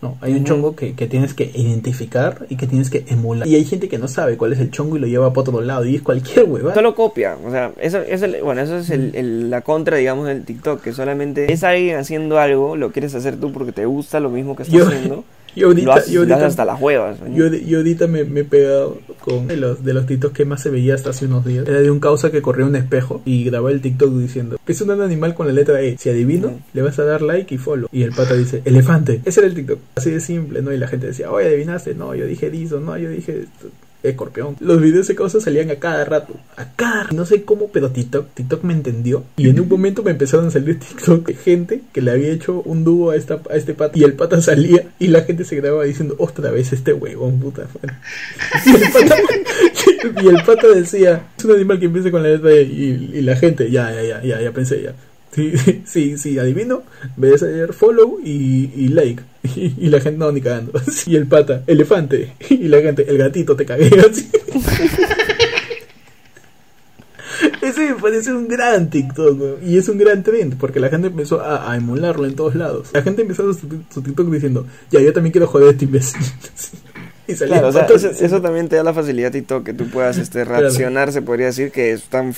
No, 0.02 0.18
hay 0.22 0.34
un 0.34 0.44
chongo 0.46 0.76
que, 0.76 0.94
que 0.94 1.08
tienes 1.08 1.34
que 1.36 1.52
identificar 1.54 2.46
y 2.50 2.56
que 2.56 2.66
tienes 2.68 2.90
que 2.90 3.06
emular. 3.08 3.48
Y 3.48 3.56
hay 3.56 3.66
gente 3.66 3.88
que 3.88 3.98
no 4.00 4.08
sabe 4.08 4.36
cuál 4.38 4.54
es 4.54 4.60
el 4.60 4.72
chongo 4.72 4.98
y 4.98 5.00
lo 5.00 5.08
lleva 5.08 5.30
para 5.32 5.42
otro 5.42 5.62
lado. 5.62 5.86
Y 5.86 5.96
es 5.96 6.02
cualquier 6.02 6.46
hueva. 6.46 6.74
Solo 6.74 6.96
copia, 6.96 7.38
o 7.46 7.52
sea, 7.52 7.72
eso, 7.80 8.00
eso, 8.00 8.26
bueno, 8.44 8.62
eso 8.62 8.78
es 8.78 8.90
el, 8.90 9.16
el- 9.16 9.50
la 9.52 9.62
contra, 9.62 9.98
digamos, 9.98 10.26
del 10.28 10.44
TikTok, 10.44 10.82
que 10.82 10.94
solamente 10.94 11.52
es 11.52 11.64
alguien 11.64 11.98
haciendo 11.98 12.40
algo, 12.40 12.76
lo 12.76 12.92
quieres 12.92 13.14
hacer 13.16 13.36
tú 13.40 13.52
porque 13.52 13.72
te 13.74 13.86
gusta 13.86 14.20
lo 14.20 14.30
mismo 14.30 14.56
que 14.56 14.64
estás 14.64 14.78
Yo- 14.80 14.88
haciendo, 14.88 15.24
Y 15.56 15.64
ahorita, 15.64 15.86
lo 15.86 15.94
haces, 15.94 16.10
y 16.10 16.14
lo 16.14 16.22
ahorita, 16.22 16.46
hasta 16.46 16.66
las 16.66 16.82
huevas. 16.82 17.18
yo, 17.34 17.48
yo 17.48 17.78
ahorita 17.80 18.08
me, 18.08 18.24
me 18.24 18.42
he 18.42 18.44
pegado 18.46 19.00
con 19.20 19.48
de 19.48 19.58
los, 19.58 19.84
de 19.84 19.94
los 19.94 20.06
TikToks 20.06 20.34
que 20.34 20.46
más 20.46 20.62
se 20.62 20.70
veía 20.70 20.96
hasta 20.96 21.10
hace 21.10 21.26
unos 21.26 21.46
días. 21.46 21.68
Era 21.68 21.82
de 21.82 21.92
un 21.92 22.00
causa 22.00 22.32
que 22.32 22.42
corrió 22.42 22.66
un 22.66 22.76
espejo 22.76 23.22
y 23.26 23.44
grabó 23.44 23.70
el 23.70 23.82
TikTok 23.82 24.12
diciendo: 24.14 24.58
Es 24.66 24.82
un 24.82 24.92
animal 24.92 25.34
con 25.34 25.48
la 25.48 25.54
letra 25.54 25.82
E. 25.82 25.98
Si 25.98 26.10
adivino, 26.10 26.60
le 26.74 26.82
vas 26.82 27.00
a 27.00 27.04
dar 27.04 27.22
like 27.22 27.54
y 27.54 27.58
follow. 27.58 27.90
Y 27.92 28.04
el 28.04 28.14
pata 28.14 28.36
dice: 28.36 28.62
Elefante. 28.66 29.22
Ese 29.26 29.42
era 29.42 29.48
el 29.48 29.56
TikTok. 29.56 29.80
Así 29.96 30.12
de 30.12 30.20
simple, 30.20 30.62
¿no? 30.62 30.72
Y 30.72 30.78
la 30.78 30.88
gente 30.88 31.08
decía: 31.08 31.32
Oye, 31.32 31.48
adivinaste. 31.48 31.96
No, 31.96 32.16
yo 32.16 32.26
dije 32.26 32.50
Dizo. 32.50 32.80
No, 32.80 32.98
yo 32.98 33.10
dije. 33.10 33.46
Escorpión. 34.04 34.56
Los 34.60 34.82
videos 34.82 35.08
de 35.08 35.16
cosas 35.16 35.44
salían 35.44 35.70
a 35.70 35.76
cada 35.76 36.04
rato. 36.06 36.34
A 36.58 36.66
cada 36.76 37.10
No 37.12 37.26
sé 37.26 37.44
cómo, 37.44 37.70
pero 37.72 37.92
TikTok, 37.92 38.34
TikTok 38.34 38.64
me 38.64 38.74
entendió. 38.74 39.24
Y 39.38 39.50
en 39.50 39.60
un 39.60 39.70
momento 39.70 40.04
me 40.04 40.12
empezaron 40.12 40.48
a 40.48 40.52
salir 40.52 40.80
TikTok 40.88 41.28
de 41.28 41.34
gente 41.36 41.82
que 41.94 42.02
le 42.02 42.12
había 42.12 42.30
hecho 42.30 42.62
un 42.66 42.84
dúo 42.84 43.12
a, 43.12 43.16
esta, 43.16 43.42
a 43.50 43.56
este 43.56 43.74
pata. 43.74 43.98
Y 43.98 44.04
el 44.04 44.14
pata 44.14 44.42
salía 44.42 44.92
y 45.00 45.08
la 45.08 45.22
gente 45.22 45.44
se 45.44 45.56
grababa 45.56 45.84
diciendo, 45.84 46.16
otra 46.18 46.52
vez 46.52 46.74
este 46.74 46.94
huevón, 46.94 47.40
puta 47.40 47.68
madre". 47.74 47.96
Y 48.66 48.74
el 48.74 48.92
pata, 48.92 49.16
y 50.24 50.28
el 50.28 50.44
pata 50.44 50.68
decía, 50.68 51.28
es 51.38 51.46
un 51.46 51.52
animal 51.52 51.80
que 51.80 51.86
empieza 51.86 52.12
con 52.12 52.24
la 52.24 52.30
letra 52.30 52.52
E". 52.52 52.64
y, 52.64 53.22
la 53.22 53.36
gente, 53.36 53.70
ya, 53.70 53.94
ya, 53.94 54.02
ya, 54.04 54.24
ya, 54.24 54.42
ya 54.42 54.52
pensé 54.52 54.82
ya. 54.82 54.96
Sí, 55.32 55.54
sí, 55.86 56.18
sí, 56.18 56.40
adivino, 56.40 56.84
me 57.18 57.32
a 57.32 57.36
hacer 57.36 57.74
follow 57.74 58.20
y, 58.24 58.72
y 58.76 58.88
like. 58.90 59.24
Y, 59.44 59.74
y 59.86 59.90
la 59.90 60.00
gente 60.00 60.20
no, 60.20 60.32
ni 60.32 60.42
cagando. 60.42 60.72
Y 61.06 61.16
el 61.16 61.28
pata, 61.28 61.64
elefante. 61.68 62.34
Y 62.50 62.68
la 62.68 62.82
gente, 62.82 63.06
el 63.10 63.18
gatito, 63.18 63.56
te 63.56 63.66
cagué 63.66 63.90
así. 64.00 64.30
Ese 67.62 67.94
me 67.94 67.96
parece 67.96 68.34
un 68.34 68.48
gran 68.48 68.90
TikTok, 68.90 69.64
y 69.64 69.78
es 69.78 69.88
un 69.90 69.98
gran 69.98 70.22
trend, 70.24 70.58
porque 70.58 70.80
la 70.80 70.90
gente 70.90 71.08
empezó 71.08 71.42
a, 71.42 71.72
a 71.72 71.78
emularlo 71.78 72.26
en 72.26 72.36
todos 72.36 72.56
lados. 72.56 72.90
La 72.94 73.02
gente 73.02 73.22
empezó 73.24 73.52
su, 73.54 73.68
su 73.92 74.02
TikTok 74.02 74.30
diciendo, 74.30 74.66
ya, 74.92 75.00
yo 75.00 75.14
también 75.14 75.32
quiero 75.32 75.48
joder 75.48 75.70
a 75.70 75.72
este 75.72 75.86
imbécil. 75.86 76.22
y 77.28 77.34
salía 77.34 77.56
Claro, 77.56 77.70
o 77.70 77.72
sea, 77.72 77.88
patas 77.88 78.04
eso, 78.04 78.42
también 78.42 78.68
te 78.68 78.76
da 78.76 78.84
la 78.84 78.94
facilidad 78.94 79.32
TikTok 79.32 79.64
que 79.64 79.74
tú 79.74 79.88
puedas 79.88 80.18
este, 80.18 80.44
Claro. 80.44 80.62
reaccionar, 80.62 81.12
se 81.12 81.22
podría 81.22 81.48
decir 81.48 81.72
que 81.72 81.92
es 81.94 82.04
tan 82.04 82.34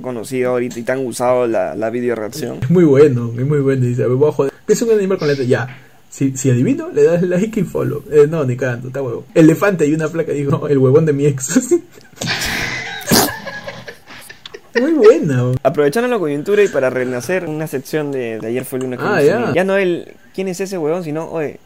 conocido 0.00 0.50
ahorita 0.50 0.78
y 0.78 0.82
tan 0.82 1.04
usado 1.06 1.46
la, 1.46 1.74
la 1.76 1.90
video 1.90 2.14
reacción. 2.16 2.58
Es 2.62 2.70
muy 2.70 2.84
bueno, 2.84 3.32
es 3.38 3.46
muy 3.46 3.58
bueno. 3.60 3.84
Dice, 3.84 4.02
me 4.08 4.14
voy 4.14 4.30
a 4.30 4.32
joder. 4.32 4.52
Es 4.66 4.80
un 4.82 4.90
animal 4.90 5.18
con 5.18 5.28
letra, 5.28 5.44
ya. 5.44 5.78
Si, 6.14 6.36
si 6.36 6.48
adivino, 6.48 6.90
le 6.90 7.02
das 7.02 7.22
like 7.22 7.58
y 7.58 7.64
follow. 7.64 8.04
Eh, 8.08 8.28
no, 8.30 8.44
ni 8.44 8.56
cagando, 8.56 8.86
está 8.86 9.02
huevo. 9.02 9.24
Elefante 9.34 9.84
y 9.84 9.94
una 9.94 10.06
placa 10.06 10.30
dijo, 10.30 10.52
no, 10.52 10.68
el 10.68 10.78
huevón 10.78 11.06
de 11.06 11.12
mi 11.12 11.26
ex. 11.26 11.58
muy 14.80 14.92
buena. 14.92 15.42
weón. 15.42 15.56
Aprovechando 15.64 16.06
la 16.08 16.20
coyuntura 16.20 16.62
y 16.62 16.68
para 16.68 16.88
renacer 16.88 17.46
una 17.46 17.66
sección 17.66 18.12
de, 18.12 18.38
de 18.38 18.46
ayer 18.46 18.64
fue 18.64 18.78
el 18.78 18.84
lunes 18.84 19.00
Ah, 19.02 19.20
ya. 19.20 19.52
Ya 19.52 19.64
no 19.64 19.76
el 19.76 20.12
quién 20.32 20.46
es 20.46 20.60
ese 20.60 20.78
huevón, 20.78 21.02
sino, 21.02 21.28
oye, 21.32 21.58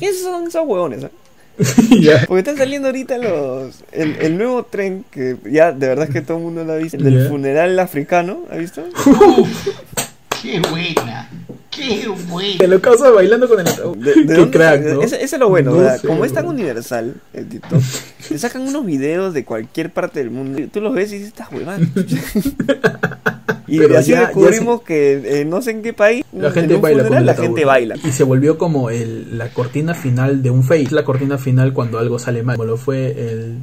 ¿quiénes 0.00 0.20
son 0.20 0.48
esos 0.48 0.66
huevones? 0.66 1.04
ah? 1.04 1.10
ya. 2.00 2.24
Porque 2.26 2.40
están 2.40 2.56
saliendo 2.56 2.88
ahorita 2.88 3.18
los 3.18 3.84
el, 3.92 4.16
el 4.20 4.36
nuevo 4.36 4.64
tren 4.64 5.04
que 5.12 5.36
ya 5.48 5.70
de 5.70 5.86
verdad 5.86 6.06
es 6.08 6.12
que 6.12 6.22
todo 6.22 6.38
el 6.38 6.42
mundo 6.42 6.64
lo 6.64 6.72
ha 6.72 6.76
visto, 6.76 6.96
el 6.96 7.04
del 7.04 7.28
funeral 7.28 7.78
africano, 7.78 8.46
¿ha 8.50 8.56
visto? 8.56 8.82
Qué 10.42 10.60
buena, 10.70 11.28
qué 11.72 12.00
Que 12.02 12.06
buena. 12.08 12.66
lo 12.68 12.80
causa 12.80 13.10
bailando 13.10 13.48
con 13.48 13.58
el 13.60 13.66
ataúd. 13.68 13.96
¿De, 13.96 14.24
de 14.24 14.34
Qué 14.44 14.50
crack? 14.50 14.82
¿no? 14.82 15.02
Ese, 15.02 15.16
ese 15.16 15.36
es 15.36 15.40
lo 15.40 15.48
bueno, 15.48 15.72
No 15.72 15.78
¿verdad? 15.78 16.00
sé, 16.00 16.06
como 16.06 16.24
es 16.24 16.32
tan 16.32 16.46
universal 16.46 17.14
el 17.32 17.48
TikTok, 17.48 17.82
te 18.28 18.38
sacan 18.38 18.62
unos 18.62 18.84
videos 18.86 19.34
de 19.34 19.44
cualquier 19.44 19.90
parte 19.90 20.20
del 20.20 20.30
mundo 20.30 20.60
tú 20.72 20.80
los 20.80 20.94
ves 20.94 21.10
y 21.12 21.14
dices, 21.14 21.28
estás 21.28 21.48
huevando. 21.50 21.86
Y 23.72 23.78
Pero 23.78 23.96
así 23.98 24.10
ya- 24.10 24.16
ya 24.20 24.26
descubrimos 24.26 24.82
que 24.82 25.40
eh, 25.40 25.44
no 25.46 25.62
sé 25.62 25.70
en 25.70 25.80
qué 25.80 25.94
país 25.94 26.26
La 26.30 26.48
en 26.48 26.52
gente 26.54 26.76
baila 26.76 27.04
funeral, 27.04 27.24
la 27.24 27.34
gente 27.34 27.64
baila. 27.64 27.94
Y 28.04 28.12
se 28.12 28.22
volvió 28.22 28.58
como 28.58 28.90
el, 28.90 29.38
la 29.38 29.48
cortina 29.48 29.94
final 29.94 30.42
de 30.42 30.50
un 30.50 30.62
face. 30.62 30.88
La 30.90 31.04
cortina 31.04 31.38
final 31.38 31.72
cuando 31.72 31.98
algo 31.98 32.18
sale 32.18 32.42
mal. 32.42 32.56
Como 32.56 32.66
lo 32.68 32.76
fue 32.76 33.12
el. 33.12 33.58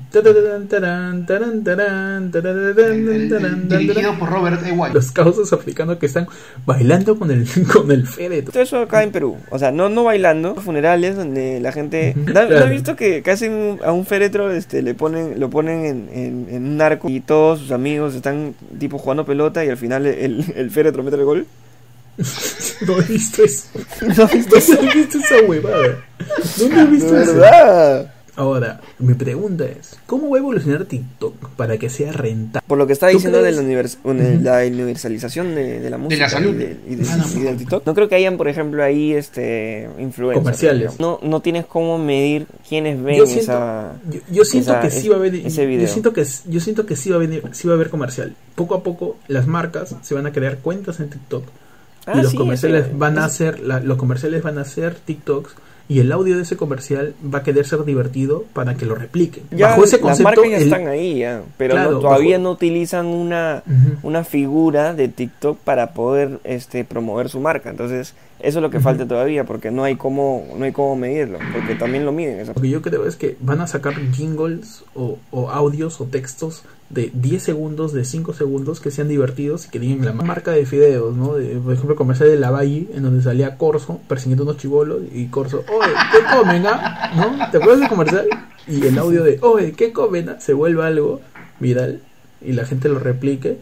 dirigido 3.69 4.17
por 4.17 4.29
Robert 4.29 4.61
E. 4.65 4.71
White. 4.71 4.93
Los 4.93 5.11
causos 5.11 5.51
africanos 5.53 5.97
que 5.97 6.05
están 6.07 6.27
bailando 6.65 7.17
con 7.17 7.31
el, 7.31 7.45
con 7.73 7.91
el 7.91 8.07
féretro. 8.07 8.51
Todo 8.51 8.63
eso 8.63 8.79
acá 8.79 9.03
en 9.03 9.11
Perú. 9.11 9.37
O 9.51 9.59
sea, 9.59 9.71
no, 9.71 9.89
no 9.89 10.03
bailando. 10.03 10.55
Funerales 10.55 11.15
donde 11.15 11.59
la 11.59 11.71
gente. 11.71 12.13
¿No, 12.15 12.33
claro. 12.33 12.57
has 12.65 12.69
visto 12.69 12.95
que, 12.95 13.21
un- 13.49 13.79
a 13.85 13.91
un 13.91 14.05
féretro, 14.05 14.51
este, 14.51 14.81
le 14.81 14.93
ponen, 14.93 15.39
lo 15.39 15.49
ponen 15.49 15.85
en, 15.85 16.09
en- 16.13 16.47
en 16.49 16.65
un 16.67 16.81
arco 16.81 17.09
y 17.09 17.19
todos 17.19 17.59
sus 17.59 17.71
amigos 17.71 18.15
están 18.15 18.55
tipo 18.79 18.97
jugando 18.97 19.25
pelota 19.25 19.63
y 19.63 19.69
al 19.69 19.77
final 19.77 19.98
el, 20.07 20.53
el 20.55 20.71
féretro 20.71 21.03
mete 21.03 21.17
el 21.17 21.25
gol? 21.25 21.45
No 22.85 22.97
he 22.99 23.03
visto 23.03 23.43
eso. 23.43 23.65
¿No 24.01 24.29
he 24.29 24.35
visto 24.37 24.55
esa 25.19 25.41
huevada? 25.45 26.03
¿Dónde 26.57 26.75
he 26.81 26.85
De 26.85 26.91
visto 26.91 27.17
eso? 27.19 27.33
verdad. 27.35 28.13
Ahora, 28.39 28.79
mi 28.99 29.15
pregunta 29.15 29.65
es: 29.65 29.97
¿cómo 30.05 30.29
va 30.29 30.37
a 30.37 30.39
evolucionar 30.39 30.85
TikTok 30.85 31.49
para 31.57 31.77
que 31.77 31.89
sea 31.89 32.13
rentable? 32.13 32.65
Por 32.67 32.77
lo 32.77 32.87
que 32.87 32.93
estaba 32.93 33.11
¿Tú 33.11 33.17
diciendo 33.17 33.41
de 33.43 33.51
la, 33.51 33.61
univers- 33.61 33.97
une- 34.05 34.39
la 34.41 34.59
universalización 34.65 35.55
de, 35.55 35.81
de 35.81 35.89
la 35.89 35.97
música 35.97 36.29
salud. 36.29 36.55
y, 36.55 36.57
de- 36.57 36.77
y 36.87 36.95
de- 36.95 37.09
Ah, 37.09 37.17
no, 37.17 37.39
y 37.39 37.43
del 37.43 37.57
TikTok, 37.57 37.85
no 37.85 37.93
creo 37.93 38.07
que 38.07 38.15
hayan, 38.15 38.37
por 38.37 38.47
ejemplo, 38.47 38.81
ahí 38.81 39.11
este 39.11 39.89
influencers. 39.99 40.41
Comerciales. 40.43 40.99
No, 41.01 41.19
no 41.21 41.41
tienes 41.41 41.65
cómo 41.65 41.97
medir 41.97 42.47
quiénes 42.67 43.03
ven 43.03 43.17
Yo 43.17 43.25
siento, 43.25 43.41
esa. 43.51 43.91
yo, 44.09 44.19
yo 44.31 44.45
siento 44.45 44.71
esa- 44.71 44.81
que 44.81 44.89
sí 44.91 45.09
va 45.09 45.15
a 45.15 45.19
haber 45.19 45.35
ese 45.35 45.77
yo 45.79 45.87
siento 45.87 46.13
que 46.13 46.25
yo 46.47 46.59
siento 46.61 46.85
que 46.85 46.95
sí 46.95 47.09
va 47.09 47.17
a 47.17 47.19
venir, 47.19 47.43
sí 47.51 47.67
va 47.67 47.73
a 47.73 47.75
haber 47.75 47.89
comercial. 47.89 48.35
Poco 48.55 48.73
a 48.75 48.83
poco 48.83 49.17
las 49.27 49.47
marcas 49.47 49.95
se 50.01 50.15
van 50.15 50.25
a 50.25 50.31
crear 50.31 50.59
cuentas 50.59 51.01
en 51.01 51.09
TikTok 51.09 51.43
Ah, 52.05 52.13
y 52.17 52.21
los 52.21 52.31
sí, 52.31 52.37
comerciales 52.37 52.97
van 52.97 53.17
a 53.19 53.25
hacer 53.25 53.59
la- 53.59 53.81
los 53.81 53.97
comerciales 53.97 54.41
van 54.43 54.57
a 54.57 54.61
hacer 54.61 54.95
TikToks 54.95 55.55
y 55.89 55.99
el 55.99 56.11
audio 56.13 56.37
de 56.37 56.43
ese 56.43 56.55
comercial 56.55 57.15
va 57.33 57.39
a 57.39 57.43
querer 57.43 57.65
ser 57.65 57.83
divertido 57.83 58.45
para 58.53 58.75
que 58.75 58.85
lo 58.85 58.95
repliquen. 58.95 59.43
Ya 59.51 59.69
bajo 59.69 59.83
ese 59.83 59.97
las 59.97 60.01
concepto 60.03 60.23
marcas 60.23 60.49
ya 60.51 60.57
el- 60.57 60.63
están 60.63 60.87
ahí 60.87 61.19
ya, 61.19 61.41
pero 61.57 61.73
Claro, 61.73 61.91
no- 61.93 61.99
todavía 61.99 62.37
bajo- 62.37 62.43
no 62.43 62.51
utilizan 62.51 63.07
una 63.07 63.63
una 64.03 64.23
figura 64.23 64.93
de 64.93 65.07
TikTok 65.09 65.57
para 65.57 65.93
poder 65.93 66.39
este 66.45 66.85
promover 66.85 67.27
su 67.29 67.39
marca. 67.41 67.69
Entonces, 67.71 68.13
eso 68.39 68.59
es 68.59 68.61
lo 68.61 68.69
que 68.69 68.79
falta 68.79 69.07
todavía 69.07 69.45
porque 69.45 69.71
no 69.71 69.83
hay 69.83 69.95
cómo 69.95 70.47
no 70.57 70.65
hay 70.65 70.71
cómo 70.71 70.95
medirlo, 70.95 71.39
porque 71.53 71.75
también 71.75 72.05
lo 72.05 72.11
miden 72.11 72.39
eso. 72.39 72.53
Lo 72.55 72.61
que 72.61 72.69
yo 72.69 72.81
creo 72.81 73.05
es 73.05 73.15
que 73.15 73.37
van 73.41 73.61
a 73.61 73.67
sacar 73.67 73.95
jingles 74.13 74.83
o, 74.95 75.17
o 75.31 75.49
audios 75.49 75.99
o 76.01 76.05
textos 76.05 76.63
de 76.89 77.11
10 77.13 77.43
segundos, 77.43 77.93
de 77.93 78.03
5 78.03 78.33
segundos 78.33 78.79
que 78.79 78.91
sean 78.91 79.07
divertidos 79.07 79.67
y 79.67 79.69
que 79.69 79.79
digan 79.79 80.05
la 80.05 80.13
marca 80.13 80.51
de 80.51 80.65
fideos, 80.65 81.15
¿no? 81.15 81.35
De, 81.35 81.55
por 81.57 81.73
ejemplo, 81.73 81.95
comercial 81.95 82.29
de 82.29 82.39
la 82.39 82.49
Valle, 82.49 82.87
en 82.93 83.03
donde 83.03 83.21
salía 83.21 83.57
Corso 83.57 83.99
persiguiendo 84.07 84.43
unos 84.43 84.57
chivolos 84.57 85.01
y 85.13 85.27
Corso, 85.27 85.63
oye, 85.69 85.93
¿qué 86.11 86.37
comen, 86.37 86.65
ah? 86.65 87.11
¿No? 87.15 87.51
¿Te 87.51 87.57
acuerdas 87.57 87.81
del 87.81 87.89
comercial? 87.89 88.27
Y 88.67 88.85
el 88.85 88.97
audio 88.97 89.23
de, 89.23 89.37
oye, 89.41 89.73
¿qué 89.73 89.93
comen? 89.93 90.29
ah? 90.29 90.39
Se 90.39 90.53
vuelve 90.53 90.83
algo 90.83 91.21
viral 91.59 92.01
y 92.41 92.53
la 92.53 92.65
gente 92.65 92.89
lo 92.89 92.99
replique. 92.99 93.57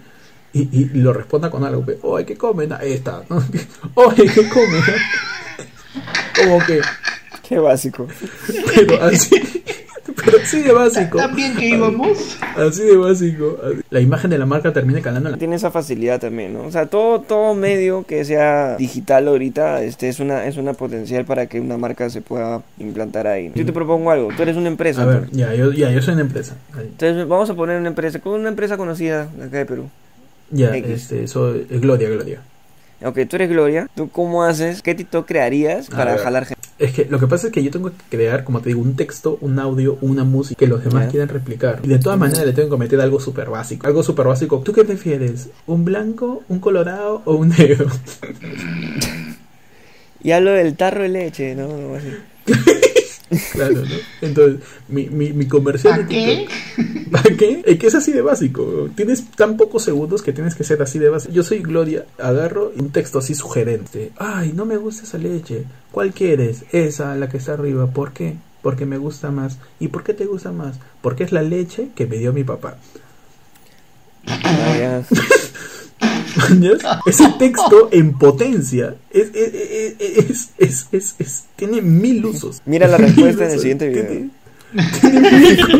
Y, 0.71 0.85
lo 0.93 1.13
responda 1.13 1.49
con 1.49 1.63
algo, 1.63 1.85
pe, 1.85 1.97
oye, 2.01 2.25
¿qué 2.25 2.35
comen? 2.37 2.73
Ah, 2.73 2.79
Ahí 2.81 2.93
está, 2.93 3.23
¿no? 3.29 3.43
Oye, 3.95 4.25
¿qué 4.33 4.47
comen? 4.49 4.81
Como 6.35 6.59
que, 6.65 6.81
Qué 7.47 7.59
básico. 7.59 8.07
pero 8.75 9.03
así, 9.03 9.41
pero 10.25 10.37
así 10.41 10.61
de 10.61 10.73
básico. 10.73 11.17
También 11.17 11.55
que 11.55 11.69
íbamos. 11.69 12.37
Así 12.57 12.83
de 12.83 12.97
básico. 12.97 13.57
así. 13.63 13.81
La 13.89 14.01
imagen 14.01 14.29
de 14.29 14.37
la 14.37 14.45
marca 14.45 14.73
termina 14.73 15.01
calando 15.01 15.29
en 15.29 15.33
la... 15.33 15.37
Tiene 15.37 15.55
esa 15.55 15.71
facilidad 15.71 16.19
también, 16.19 16.53
¿no? 16.53 16.65
O 16.65 16.71
sea, 16.71 16.87
todo 16.87 17.21
todo 17.21 17.53
medio 17.53 18.03
que 18.05 18.25
sea 18.25 18.75
digital 18.75 19.29
ahorita 19.29 19.81
este 19.83 20.09
es 20.09 20.19
una 20.19 20.45
es 20.45 20.57
una 20.57 20.73
potencial 20.73 21.23
para 21.23 21.47
que 21.47 21.61
una 21.61 21.77
marca 21.77 22.09
se 22.09 22.21
pueda 22.21 22.61
implantar 22.79 23.27
ahí. 23.27 23.51
Yo 23.55 23.65
te 23.65 23.71
propongo 23.71 24.11
algo, 24.11 24.29
tú 24.35 24.43
eres 24.43 24.57
una 24.57 24.67
empresa. 24.67 25.03
A 25.03 25.05
ver, 25.05 25.15
entonces. 25.15 25.37
ya 25.37 25.53
yo, 25.53 25.71
ya, 25.71 25.89
yo 25.89 26.01
soy 26.01 26.15
una 26.15 26.23
empresa. 26.23 26.55
Ahí. 26.73 26.87
Entonces 26.87 27.27
vamos 27.27 27.49
a 27.49 27.53
poner 27.53 27.79
una 27.79 27.89
empresa, 27.89 28.19
con 28.19 28.33
una 28.33 28.49
empresa 28.49 28.75
conocida 28.75 29.27
de 29.37 29.45
acá 29.45 29.57
de 29.57 29.65
Perú. 29.65 29.89
Ya, 30.51 30.75
X. 30.75 30.89
este, 30.89 31.27
soy 31.27 31.67
Gloria, 31.69 32.09
Gloria. 32.09 32.41
Ok, 33.03 33.19
tú 33.29 33.35
eres 33.35 33.49
Gloria. 33.49 33.87
¿Tú 33.95 34.09
cómo 34.09 34.43
haces? 34.43 34.81
¿Qué 34.81 34.95
TikTok 34.95 35.27
crearías 35.27 35.87
para 35.89 36.17
jalar 36.17 36.45
gente? 36.45 36.67
Es 36.79 36.93
que 36.93 37.05
lo 37.05 37.19
que 37.19 37.27
pasa 37.27 37.47
es 37.47 37.53
que 37.53 37.63
yo 37.63 37.71
tengo 37.71 37.89
que 37.89 37.95
crear, 38.09 38.43
como 38.43 38.61
te 38.61 38.69
digo, 38.69 38.81
un 38.81 38.95
texto, 38.95 39.37
un 39.41 39.59
audio, 39.59 39.97
una 40.01 40.23
música 40.23 40.57
que 40.57 40.67
los 40.67 40.83
demás 40.83 41.09
quieran 41.09 41.29
replicar. 41.29 41.79
Y 41.83 41.87
de 41.87 41.99
todas 41.99 42.17
maneras 42.19 42.45
le 42.45 42.53
tengo 42.53 42.69
que 42.71 42.77
meter 42.77 42.99
algo 43.01 43.19
súper 43.19 43.49
básico. 43.49 43.85
Algo 43.85 44.03
súper 44.03 44.27
básico. 44.27 44.61
¿Tú 44.63 44.73
qué 44.73 44.83
prefieres? 44.83 45.49
¿Un 45.65 45.85
blanco, 45.85 46.43
un 46.49 46.59
colorado 46.59 47.21
o 47.25 47.35
un 47.35 47.49
negro? 47.49 47.87
Y 50.23 50.31
hablo 50.31 50.51
del 50.51 50.75
tarro 50.75 51.03
de 51.03 51.09
leche, 51.09 51.55
¿no? 51.55 51.95
Así. 51.95 52.09
claro, 53.51 53.73
¿no? 53.85 53.95
Entonces, 54.21 54.61
mi, 54.87 55.07
mi, 55.09 55.33
mi 55.33 55.47
comercial... 55.47 55.97
de 55.97 56.03
¿A 56.03 56.07
qué? 56.07 56.47
TikTok- 56.47 57.11
¿Para 57.11 57.35
qué? 57.37 57.63
Es 57.65 57.79
que 57.79 57.87
es 57.87 57.95
así 57.95 58.11
de 58.11 58.21
básico. 58.21 58.89
Tienes 58.95 59.25
tan 59.31 59.57
pocos 59.57 59.83
segundos 59.83 60.21
que 60.21 60.33
tienes 60.33 60.55
que 60.55 60.63
ser 60.63 60.81
así 60.81 60.99
de 60.99 61.09
básico. 61.09 61.33
Yo 61.33 61.43
soy 61.43 61.59
Gloria, 61.59 62.05
agarro 62.19 62.71
un 62.75 62.91
texto 62.91 63.19
así 63.19 63.33
sugerente. 63.35 64.11
Ay, 64.17 64.51
no 64.53 64.65
me 64.65 64.77
gusta 64.77 65.03
esa 65.03 65.17
leche. 65.17 65.63
¿Cuál 65.91 66.13
quieres? 66.13 66.63
Esa, 66.71 67.15
la 67.15 67.29
que 67.29 67.37
está 67.37 67.53
arriba. 67.53 67.87
¿Por 67.87 68.11
qué? 68.11 68.35
Porque 68.61 68.85
me 68.85 68.97
gusta 68.97 69.31
más. 69.31 69.57
¿Y 69.79 69.87
por 69.89 70.03
qué 70.03 70.13
te 70.13 70.25
gusta 70.25 70.51
más? 70.51 70.75
Porque 71.01 71.23
es 71.23 71.31
la 71.31 71.41
leche 71.41 71.89
que 71.95 72.05
me 72.07 72.17
dio 72.17 72.33
mi 72.33 72.43
papá. 72.43 72.77
¿Mañas? 76.37 76.79
Ese 77.05 77.27
texto 77.39 77.89
en 77.91 78.13
potencia 78.17 78.95
es, 79.11 79.29
es, 79.33 79.53
es, 79.53 79.95
es, 79.99 80.49
es- 80.57 80.87
es- 80.91 81.15
es- 81.19 81.43
tiene 81.55 81.81
mil 81.81 82.25
usos. 82.25 82.61
Mira 82.65 82.87
la 82.87 82.97
respuesta 82.97 83.45
en 83.45 83.51
el 83.51 83.59
siguiente 83.59 83.89
video. 83.89 84.29
Tiene- 85.01 85.31
mil 85.39 85.61
con- 85.61 85.79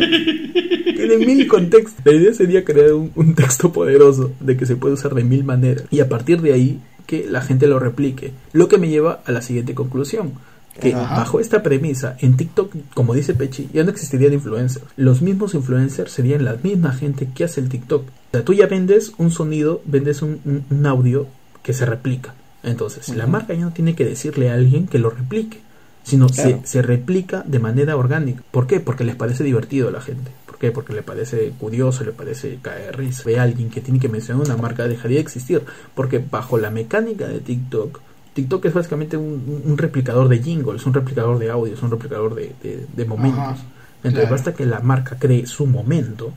Tiene 0.95 1.18
mil 1.26 1.47
contextos. 1.47 2.05
La 2.05 2.12
idea 2.14 2.34
sería 2.34 2.64
crear 2.66 2.93
un, 2.93 3.12
un 3.16 3.36
texto 3.36 3.72
poderoso 3.72 4.32
de 4.39 4.58
que 4.58 4.66
se 4.66 4.76
puede 4.76 4.93
usar 4.95 5.14
de 5.14 5.24
mil 5.24 5.43
maneras. 5.43 5.84
Y 5.91 5.99
a 5.99 6.10
partir 6.10 6.41
de 6.41 6.53
ahí, 6.53 6.80
que 7.05 7.26
la 7.30 7.41
gente 7.41 7.68
lo 7.68 7.80
replique. 7.80 8.32
Lo 8.53 8.68
que 8.68 8.78
me 8.78 8.89
lleva 8.89 9.22
a 9.26 9.32
la 9.32 9.41
siguiente 9.41 9.74
conclusión. 9.76 10.34
Que 10.80 10.93
Ajá. 10.93 11.16
bajo 11.18 11.39
esta 11.39 11.64
premisa, 11.64 12.18
en 12.22 12.38
TikTok, 12.38 12.72
como 12.93 13.16
dice 13.16 13.34
Pechi, 13.34 13.68
ya 13.74 13.84
no 13.84 13.89
existirían 13.89 14.34
influencers. 14.34 14.86
Los 14.95 15.24
mismos 15.24 15.55
influencers 15.55 16.12
serían 16.12 16.45
la 16.45 16.55
misma 16.62 16.91
gente 16.93 17.28
que 17.34 17.43
hace 17.45 17.62
el 17.62 17.70
TikTok. 17.70 18.03
O 18.28 18.32
sea, 18.32 18.44
tú 18.44 18.54
ya 18.54 18.68
vendes 18.68 19.14
un 19.18 19.32
sonido, 19.32 19.82
vendes 19.86 20.22
un, 20.22 20.64
un- 20.70 20.86
audio 20.86 21.28
que 21.64 21.74
se 21.74 21.86
replica. 21.86 22.34
Entonces, 22.64 23.10
la 23.16 23.28
marca 23.28 23.54
ya 23.54 23.62
no 23.62 23.72
tiene 23.72 23.96
que 23.96 24.04
decirle 24.06 24.50
a 24.50 24.56
alguien 24.56 24.88
que 24.88 25.00
lo 25.00 25.10
replique, 25.10 25.60
sino 26.04 26.28
Claro. 26.28 26.62
se, 26.64 26.68
se 26.68 26.82
replica 26.82 27.44
de 27.46 27.60
manera 27.60 27.96
orgánica. 27.96 28.42
¿Por 28.52 28.68
qué? 28.68 28.80
Porque 28.80 29.04
les 29.04 29.16
parece 29.16 29.44
divertido 29.44 29.88
a 29.88 29.92
la 29.92 30.02
gente. 30.02 30.32
¿Por 30.46 30.58
qué? 30.58 30.72
Porque 30.72 30.94
le 30.94 31.04
parece 31.04 31.52
curioso, 31.60 32.04
le 32.04 32.12
parece 32.12 32.60
caer 32.62 32.98
risa. 32.98 33.24
Ve 33.26 33.40
a 33.40 33.44
alguien 33.44 33.70
que 33.70 33.82
tiene 33.82 34.00
que 34.00 34.10
mencionar 34.10 34.46
una 34.46 34.58
marca, 34.58 34.88
dejaría 34.88 35.18
de 35.18 35.22
existir. 35.22 35.62
Porque 35.96 36.20
bajo 36.20 36.58
la 36.58 36.72
mecánica 36.72 37.28
de 37.28 37.40
TikTok, 37.40 38.00
TikTok 38.34 38.66
es 38.66 38.74
básicamente 38.74 39.18
un, 39.18 39.62
un 39.66 39.78
replicador 39.78 40.28
de 40.30 40.40
jingles, 40.40 40.86
un 40.86 40.94
replicador 40.94 41.40
de 41.40 41.50
audios, 41.50 41.82
un 41.84 41.92
replicador 41.92 42.36
de, 42.36 42.54
de- 42.64 42.86
de 42.96 43.06
momentos. 43.06 43.40
Ajá, 43.40 43.58
Entonces 44.04 44.14
claro. 44.22 44.30
basta 44.32 44.54
que 44.54 44.66
la 44.66 44.80
marca 44.82 45.18
cree 45.20 45.46
su 45.46 45.66
momento 45.66 46.34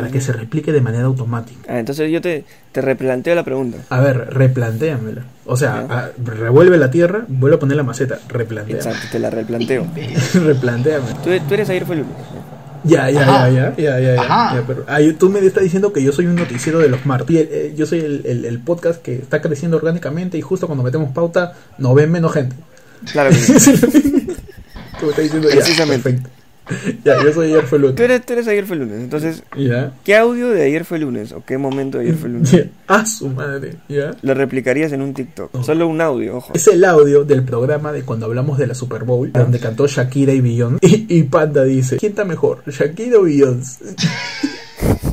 para 0.00 0.12
que 0.12 0.20
se 0.20 0.32
replique 0.32 0.72
de 0.72 0.80
manera 0.80 1.04
automática. 1.04 1.60
Ah, 1.72 1.78
entonces 1.78 2.10
yo 2.10 2.20
te, 2.20 2.44
te 2.72 2.80
replanteo 2.80 3.34
la 3.34 3.44
pregunta. 3.44 3.78
A 3.90 4.00
ver, 4.00 4.28
replantéamela. 4.32 5.22
O 5.46 5.56
sea, 5.56 5.86
Ya. 5.88 5.98
a- 5.98 6.10
revuelve 6.24 6.76
la 6.78 6.90
tierra, 6.90 7.24
vuelve 7.28 7.56
a 7.56 7.60
poner 7.60 7.76
la 7.76 7.82
maceta, 7.82 8.18
replantéame. 8.28 8.80
Exacto, 8.80 9.06
te 9.10 9.18
la 9.18 9.30
replanteo. 9.30 9.86
replantéame. 10.34 11.06
Tú, 11.24 11.30
tú 11.48 11.54
eres 11.54 11.68
ayer 11.70 11.84
fue 11.86 11.96
el 11.96 12.02
lunes. 12.02 12.16
Ya, 12.84 13.10
ya, 13.10 13.22
Ajá. 13.22 13.50
ya, 13.50 13.74
ya, 13.76 13.82
ya, 13.82 14.00
ya, 14.00 14.14
ya, 14.14 14.20
Ajá. 14.22 14.54
ya, 14.56 14.64
pero 14.66 14.84
ahí 14.86 15.12
tú 15.14 15.28
me 15.28 15.40
estás 15.40 15.64
diciendo 15.64 15.92
que 15.92 16.00
yo 16.02 16.12
soy 16.12 16.26
un 16.26 16.36
noticiero 16.36 16.78
de 16.78 16.88
los 16.88 17.04
martes. 17.06 17.36
Eh, 17.50 17.74
yo 17.76 17.86
soy 17.86 17.98
el, 18.00 18.22
el- 18.24 18.44
el 18.44 18.58
podcast 18.60 19.02
que 19.02 19.14
está 19.16 19.42
creciendo 19.42 19.76
orgánicamente 19.78 20.38
y 20.38 20.42
justo 20.42 20.66
cuando 20.66 20.84
metemos 20.84 21.10
pauta 21.12 21.54
nos 21.78 21.94
ven 21.96 22.10
menos 22.10 22.32
gente. 22.32 22.54
Claro 23.12 23.30
que 23.30 23.36
sí. 23.36 23.62
Tú 25.00 25.06
me 25.06 25.10
estás 25.10 25.24
diciendo 25.24 25.48
ya, 25.48 25.54
Precisamente. 25.56 26.02
perfecto. 26.10 26.30
Ya, 27.04 27.22
yo 27.22 27.32
soy 27.32 27.46
ayer 27.48 27.64
fue 27.64 27.78
Tú 27.78 27.86
lunes. 27.86 28.00
eres, 28.00 28.26
tú 28.26 28.32
eres 28.34 28.48
ayer 28.48 28.66
fue 28.66 28.76
lunes. 28.76 29.00
Entonces. 29.00 29.42
¿qué 30.04 30.16
audio 30.16 30.48
de 30.48 30.62
ayer 30.62 30.84
fue 30.84 30.98
lunes? 30.98 31.32
¿O 31.32 31.44
qué 31.44 31.58
momento 31.58 31.98
de 31.98 32.04
ayer 32.04 32.16
fue 32.16 32.28
lunes? 32.28 32.50
Ya. 32.50 32.64
A 32.86 33.06
su 33.06 33.28
madre, 33.28 33.76
ya. 33.88 34.14
Lo 34.22 34.34
replicarías 34.34 34.92
en 34.92 35.02
un 35.02 35.14
TikTok. 35.14 35.50
Oh. 35.54 35.62
Solo 35.62 35.86
un 35.88 36.00
audio, 36.00 36.36
ojo. 36.36 36.52
Es 36.54 36.66
el 36.68 36.84
audio 36.84 37.24
del 37.24 37.42
programa 37.42 37.92
de 37.92 38.02
cuando 38.02 38.26
hablamos 38.26 38.58
de 38.58 38.66
la 38.66 38.74
Super 38.74 39.04
Bowl, 39.04 39.30
donde 39.32 39.58
cantó 39.58 39.86
Shakira 39.86 40.32
y 40.32 40.40
Beyoncé. 40.40 40.78
Y, 40.88 41.06
y 41.18 41.22
Panda 41.24 41.64
dice, 41.64 41.96
¿quién 41.98 42.12
está 42.12 42.24
mejor, 42.24 42.62
Shakira 42.66 43.18
o 43.18 43.22
Beyoncé? 43.22 43.84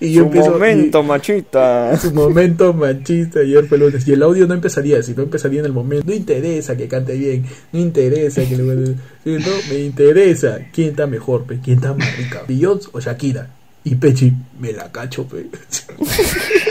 y 0.00 0.14
Su 0.16 0.30
y- 0.32 0.38
momento, 0.38 1.02
machita. 1.02 1.96
su 2.00 2.12
momento 2.12 2.72
machista 2.72 3.40
ayer 3.40 3.66
fue 3.66 3.78
lunes 3.78 4.06
y 4.08 4.12
el 4.12 4.22
audio 4.22 4.46
no 4.46 4.54
empezaría 4.54 4.98
así, 4.98 5.12
no 5.16 5.22
empezaría 5.24 5.60
en 5.60 5.66
el 5.66 5.72
momento. 5.72 6.04
No 6.06 6.14
interesa 6.14 6.76
que 6.76 6.88
cante 6.88 7.14
bien, 7.14 7.44
no 7.72 7.78
interesa 7.80 8.42
que 8.44 8.56
le 8.56 8.62
no 8.64 9.50
me 9.68 9.78
interesa 9.78 10.58
quién 10.72 10.90
está 10.90 11.06
mejor, 11.06 11.44
pe, 11.44 11.58
quién 11.62 11.76
está 11.76 11.92
más 11.94 12.16
rica, 12.16 12.42
Beyoncé 12.48 12.88
o 12.92 13.00
Shakira. 13.00 13.50
Y 13.82 13.94
Pechi, 13.94 14.32
me 14.58 14.72
la 14.72 14.90
cacho, 14.92 15.24
pe. 15.26 15.46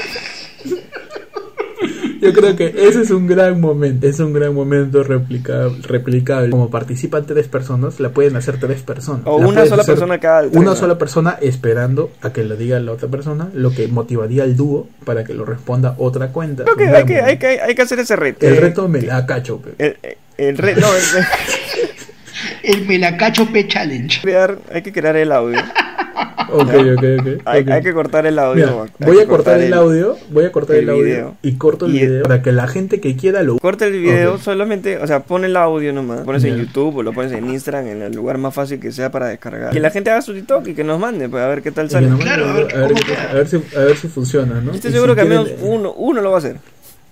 Yo 2.22 2.34
creo 2.34 2.56
que 2.56 2.68
ese 2.88 3.02
es 3.02 3.12
un 3.12 3.28
gran 3.28 3.60
momento, 3.62 4.08
es 4.08 4.20
un 4.20 4.34
gran 4.34 4.54
momento 4.54 5.04
replicable, 5.04 5.78
replicable. 5.84 6.50
Como 6.50 6.70
participan 6.70 7.26
tres 7.26 7.48
personas, 7.48 8.00
la 8.00 8.10
pueden 8.10 8.36
hacer 8.36 8.60
tres 8.60 8.82
personas. 8.82 9.22
O 9.26 9.40
La 9.40 9.48
una 9.48 9.66
sola 9.66 9.84
persona 9.84 10.20
cada 10.20 10.42
tres, 10.42 10.56
Una 10.56 10.72
¿no? 10.72 10.76
sola 10.76 10.98
persona 10.98 11.38
esperando 11.42 12.12
a 12.22 12.32
que 12.34 12.44
lo 12.44 12.56
diga 12.56 12.80
la 12.80 12.92
otra 12.92 13.08
persona, 13.10 13.50
lo 13.54 13.72
que 13.72 13.88
motivaría 13.88 14.44
al 14.44 14.56
dúo 14.56 14.88
para 15.06 15.24
que 15.24 15.34
lo 15.34 15.46
responda 15.46 15.96
otra 15.98 16.30
cuenta. 16.30 16.64
Creo 16.66 16.76
que 16.76 16.88
hay 16.88 17.06
que, 17.06 17.14
hay 17.16 17.22
momento. 17.22 17.40
que, 17.40 17.62
hay 17.62 17.76
que 17.76 17.82
hacer 17.82 18.00
ese 18.00 18.16
reto. 18.16 18.46
El 18.48 18.58
reto 18.58 18.88
me 18.88 19.02
la 19.02 19.26
cacho, 19.26 19.62
pe. 19.62 19.74
El, 19.78 19.98
el 20.38 20.58
reto. 20.58 20.82
No, 20.82 20.88
el- 20.88 21.26
El 22.64 22.86
Melacacho 22.86 23.52
P 23.52 23.68
Challenge. 23.68 24.22
crear, 24.22 24.58
hay 24.72 24.82
que 24.82 24.92
crear 24.94 25.16
el 25.18 25.32
audio. 25.32 25.60
Ok, 26.52 26.70
ok, 26.98 27.04
ok. 27.20 27.42
Hay, 27.46 27.82
que 27.84 27.94
cortar 27.94 28.26
el 28.26 28.40
audio. 28.40 28.66
Mira, 28.66 29.12
voy 29.12 29.20
a 29.20 29.28
cortar 29.28 29.62
el 29.62 29.74
audio, 29.74 30.18
voy 30.32 30.46
a 30.46 30.52
cortar 30.52 30.78
el 30.78 30.84
el, 30.84 30.90
audio 30.90 31.36
y 31.42 31.54
corto 31.54 31.86
el 31.86 31.96
Y- 31.96 32.00
video 32.00 32.24
para 32.24 32.42
que 32.42 32.52
la 32.52 32.68
gente 32.68 33.00
que 33.00 33.16
quiera 33.16 33.44
lo 33.44 33.58
Corta 33.60 33.86
el 33.86 33.94
video 33.94 34.38
solamente, 34.38 34.98
o 34.98 35.08
sea, 35.08 35.22
pon 35.22 35.46
el 35.46 35.56
audio 35.56 35.94
nomás, 35.94 36.22
pones 36.22 36.44
en. 36.44 36.58
YouTube 36.58 36.98
o 36.98 37.04
lo 37.04 37.14
pones 37.14 37.32
en 37.32 37.50
Instagram, 37.50 37.88
en 37.88 38.02
el 38.02 38.14
lugar 38.14 38.38
más 38.38 38.54
fácil 38.54 38.80
que 38.80 38.92
sea 38.92 39.12
para 39.12 39.28
descargar. 39.28 39.72
Que 39.72 39.80
la 39.80 39.92
gente 39.92 40.10
haga 40.10 40.22
su 40.22 40.34
TikTok 40.34 40.68
y 40.68 40.74
que 40.74 40.84
nos 40.84 41.00
mande, 41.00 41.30
pues 41.30 41.44
a 41.44 41.48
ver 41.48 41.62
qué 41.62 41.72
tal 41.72 41.90
sale. 41.90 42.10
Claro, 42.20 42.50
a 42.50 42.54
ver 42.54 42.76
a 42.76 42.88
ver, 42.88 42.98
a 43.30 43.34
ver 43.34 43.48
si, 43.48 43.56
a 43.76 43.80
ver 43.80 43.98
si 43.98 44.08
funciona, 44.08 44.62
¿no? 44.62 44.74
Estoy 44.74 44.92
seguro 44.92 45.14
si 45.14 45.16
que 45.16 45.22
al 45.22 45.30
menos 45.30 45.46
quieren, 45.48 45.66
uno, 45.66 45.94
uno 45.94 46.22
lo 46.22 46.32
va 46.32 46.38
a 46.38 46.40
hacer. 46.40 46.58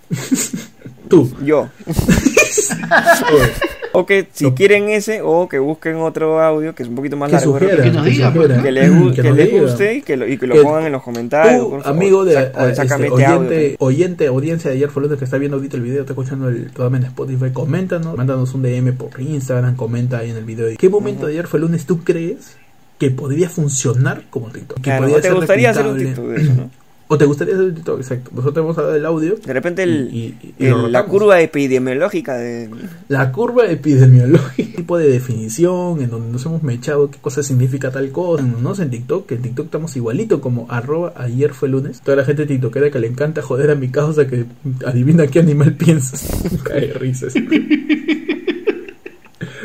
Tú. 1.10 1.34
Yo. 1.44 1.70
O 4.00 4.06
que 4.06 4.28
si 4.32 4.52
quieren 4.52 4.90
ese, 4.90 5.22
o 5.24 5.50
que 5.50 5.58
busquen 5.60 5.96
otro 5.96 6.40
audio 6.42 6.76
que 6.76 6.84
es 6.84 6.90
un 6.90 6.96
poquito 6.96 7.18
más 7.18 7.30
que 7.32 7.36
largo. 7.38 7.58
Que 7.58 7.66
nos 7.92 8.06
que 8.06 8.72
les, 8.72 8.92
gu- 8.92 9.14
que 9.16 9.24
nos 9.24 9.36
les 9.36 9.48
digan. 9.50 9.62
guste 9.64 9.94
y 9.96 10.02
que 10.02 10.18
lo, 10.18 10.28
y 10.28 10.38
que 10.38 10.46
lo 10.48 10.54
Que 10.56 10.62
pongan 10.62 10.86
en 10.86 10.92
los 10.92 11.02
comentarios. 11.04 11.64
Tú, 11.64 11.70
favor. 11.82 11.88
amigo 11.88 12.26
de 12.26 12.36
o 12.38 12.40
este, 12.40 12.82
este 12.84 12.94
audio. 12.94 13.14
oyente, 13.14 13.76
oyente, 13.80 14.28
audiencia 14.28 14.70
de 14.70 14.78
ayer 14.78 14.90
fue 14.90 15.02
lunes 15.04 15.18
que 15.18 15.26
está 15.26 15.38
viendo 15.38 15.58
ahorita 15.58 15.78
el 15.78 15.84
video, 15.84 16.02
está 16.02 16.14
escuchando 16.14 16.48
el 16.50 16.70
programa 16.72 16.98
en 16.98 17.04
Spotify, 17.06 17.52
coméntanos, 17.52 18.16
mándanos 18.16 18.54
un 18.54 18.62
DM 18.62 18.94
por 18.96 19.20
Instagram, 19.20 19.76
comenta 19.76 20.20
ahí 20.20 20.30
en 20.30 20.38
el 20.38 20.46
video. 20.46 20.68
¿Qué 20.78 20.90
momento 20.90 21.26
de 21.26 21.34
ayer 21.34 21.48
fue 21.48 21.60
lunes 21.60 21.86
tú 21.86 22.04
crees 22.04 22.56
que 23.00 23.10
podría 23.12 23.50
funcionar 23.50 24.24
como 24.30 24.50
TikTok? 24.50 24.78
Que 24.78 24.84
Claro, 24.84 25.02
podría 25.04 25.22
te 25.22 25.28
ser 25.28 25.36
gustaría 25.38 25.70
hacer 25.72 25.88
un? 25.88 25.98
TikTok 25.98 26.26
de 26.28 26.42
eso, 26.42 26.54
¿no? 26.54 26.70
O 27.10 27.18
te 27.18 27.24
gustaría 27.24 27.54
hacer 27.54 27.68
un 27.68 27.74
TikTok, 27.76 28.00
exacto. 28.02 28.32
Nosotros 28.36 28.64
hemos 28.66 28.76
dado 28.76 28.94
el 28.94 29.06
audio. 29.06 29.36
De 29.38 29.54
repente 29.54 29.84
el, 29.84 30.10
Y- 30.12 30.18
y- 30.42 30.54
y 30.60 30.66
el- 30.66 30.72
lo 30.72 30.88
la 30.90 31.06
curva 31.06 31.40
epidemiológica 31.40 32.36
de... 32.36 32.70
La 33.08 33.32
curva 33.32 33.66
epidemiológica, 33.68 34.76
tipo 34.76 34.98
de 34.98 35.08
definición, 35.08 36.02
en 36.02 36.10
donde 36.10 36.30
nos 36.34 36.46
hemos 36.46 36.64
mechado 36.64 37.10
qué 37.10 37.18
cosa 37.20 37.44
significa 37.44 37.92
tal 37.92 38.12
cosa. 38.12 38.44
No 38.44 38.76
sé, 38.76 38.84
en 38.84 38.90
TikTok, 38.90 39.26
que 39.26 39.36
en 39.36 39.42
TikTok 39.42 39.66
estamos 39.68 39.96
igualito 39.96 40.42
como 40.42 40.66
arroba 40.70 41.14
ayer 41.16 41.54
fue 41.54 41.70
lunes. 41.70 42.02
Toda 42.02 42.18
la 42.18 42.26
gente 42.26 42.46
tiktokera 42.46 42.92
que 42.92 43.00
le 43.00 43.08
encanta 43.08 43.42
joder 43.42 43.72
a 43.72 43.76
mi 43.76 43.88
causa 43.90 44.28
que 44.28 44.44
adivina 44.86 45.28
qué 45.28 45.40
animal 45.40 45.74
piensas. 45.78 46.28
Cae 46.64 46.92
risas. 46.94 47.34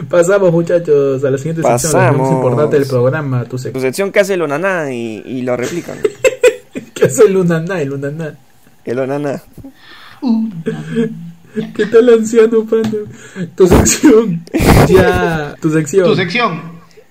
Pasamos 0.08 0.52
muchachos 0.52 1.24
a 1.24 1.30
la 1.30 1.38
siguiente 1.38 1.62
sección, 1.62 1.92
la 1.92 1.98
Pasamos. 2.08 2.28
más 2.28 2.32
importante 2.36 2.78
del 2.78 2.86
programa, 2.88 3.44
tu 3.46 3.56
sección. 3.58 3.82
sección 3.82 4.12
que 4.12 4.20
hace 4.20 4.34
el 4.34 4.42
onaná 4.42 4.92
y, 4.92 5.22
y 5.24 5.42
lo 5.42 5.56
replican. 5.56 5.96
¿Qué 7.02 7.08
hace 7.08 7.24
el 7.24 7.32
lunaná? 7.32 7.80
El 7.82 7.88
lunaná. 7.88 8.34
El 8.84 8.98
onaná. 9.00 9.42
¿Qué 11.74 11.86
tal 11.86 12.08
anciano, 12.10 12.64
panda? 12.64 12.96
Tu 13.56 13.66
sección. 13.66 14.44
Ya, 14.88 15.56
tu 15.60 15.68
sección. 15.72 16.04
Tu 16.06 16.14
sección. 16.14 16.62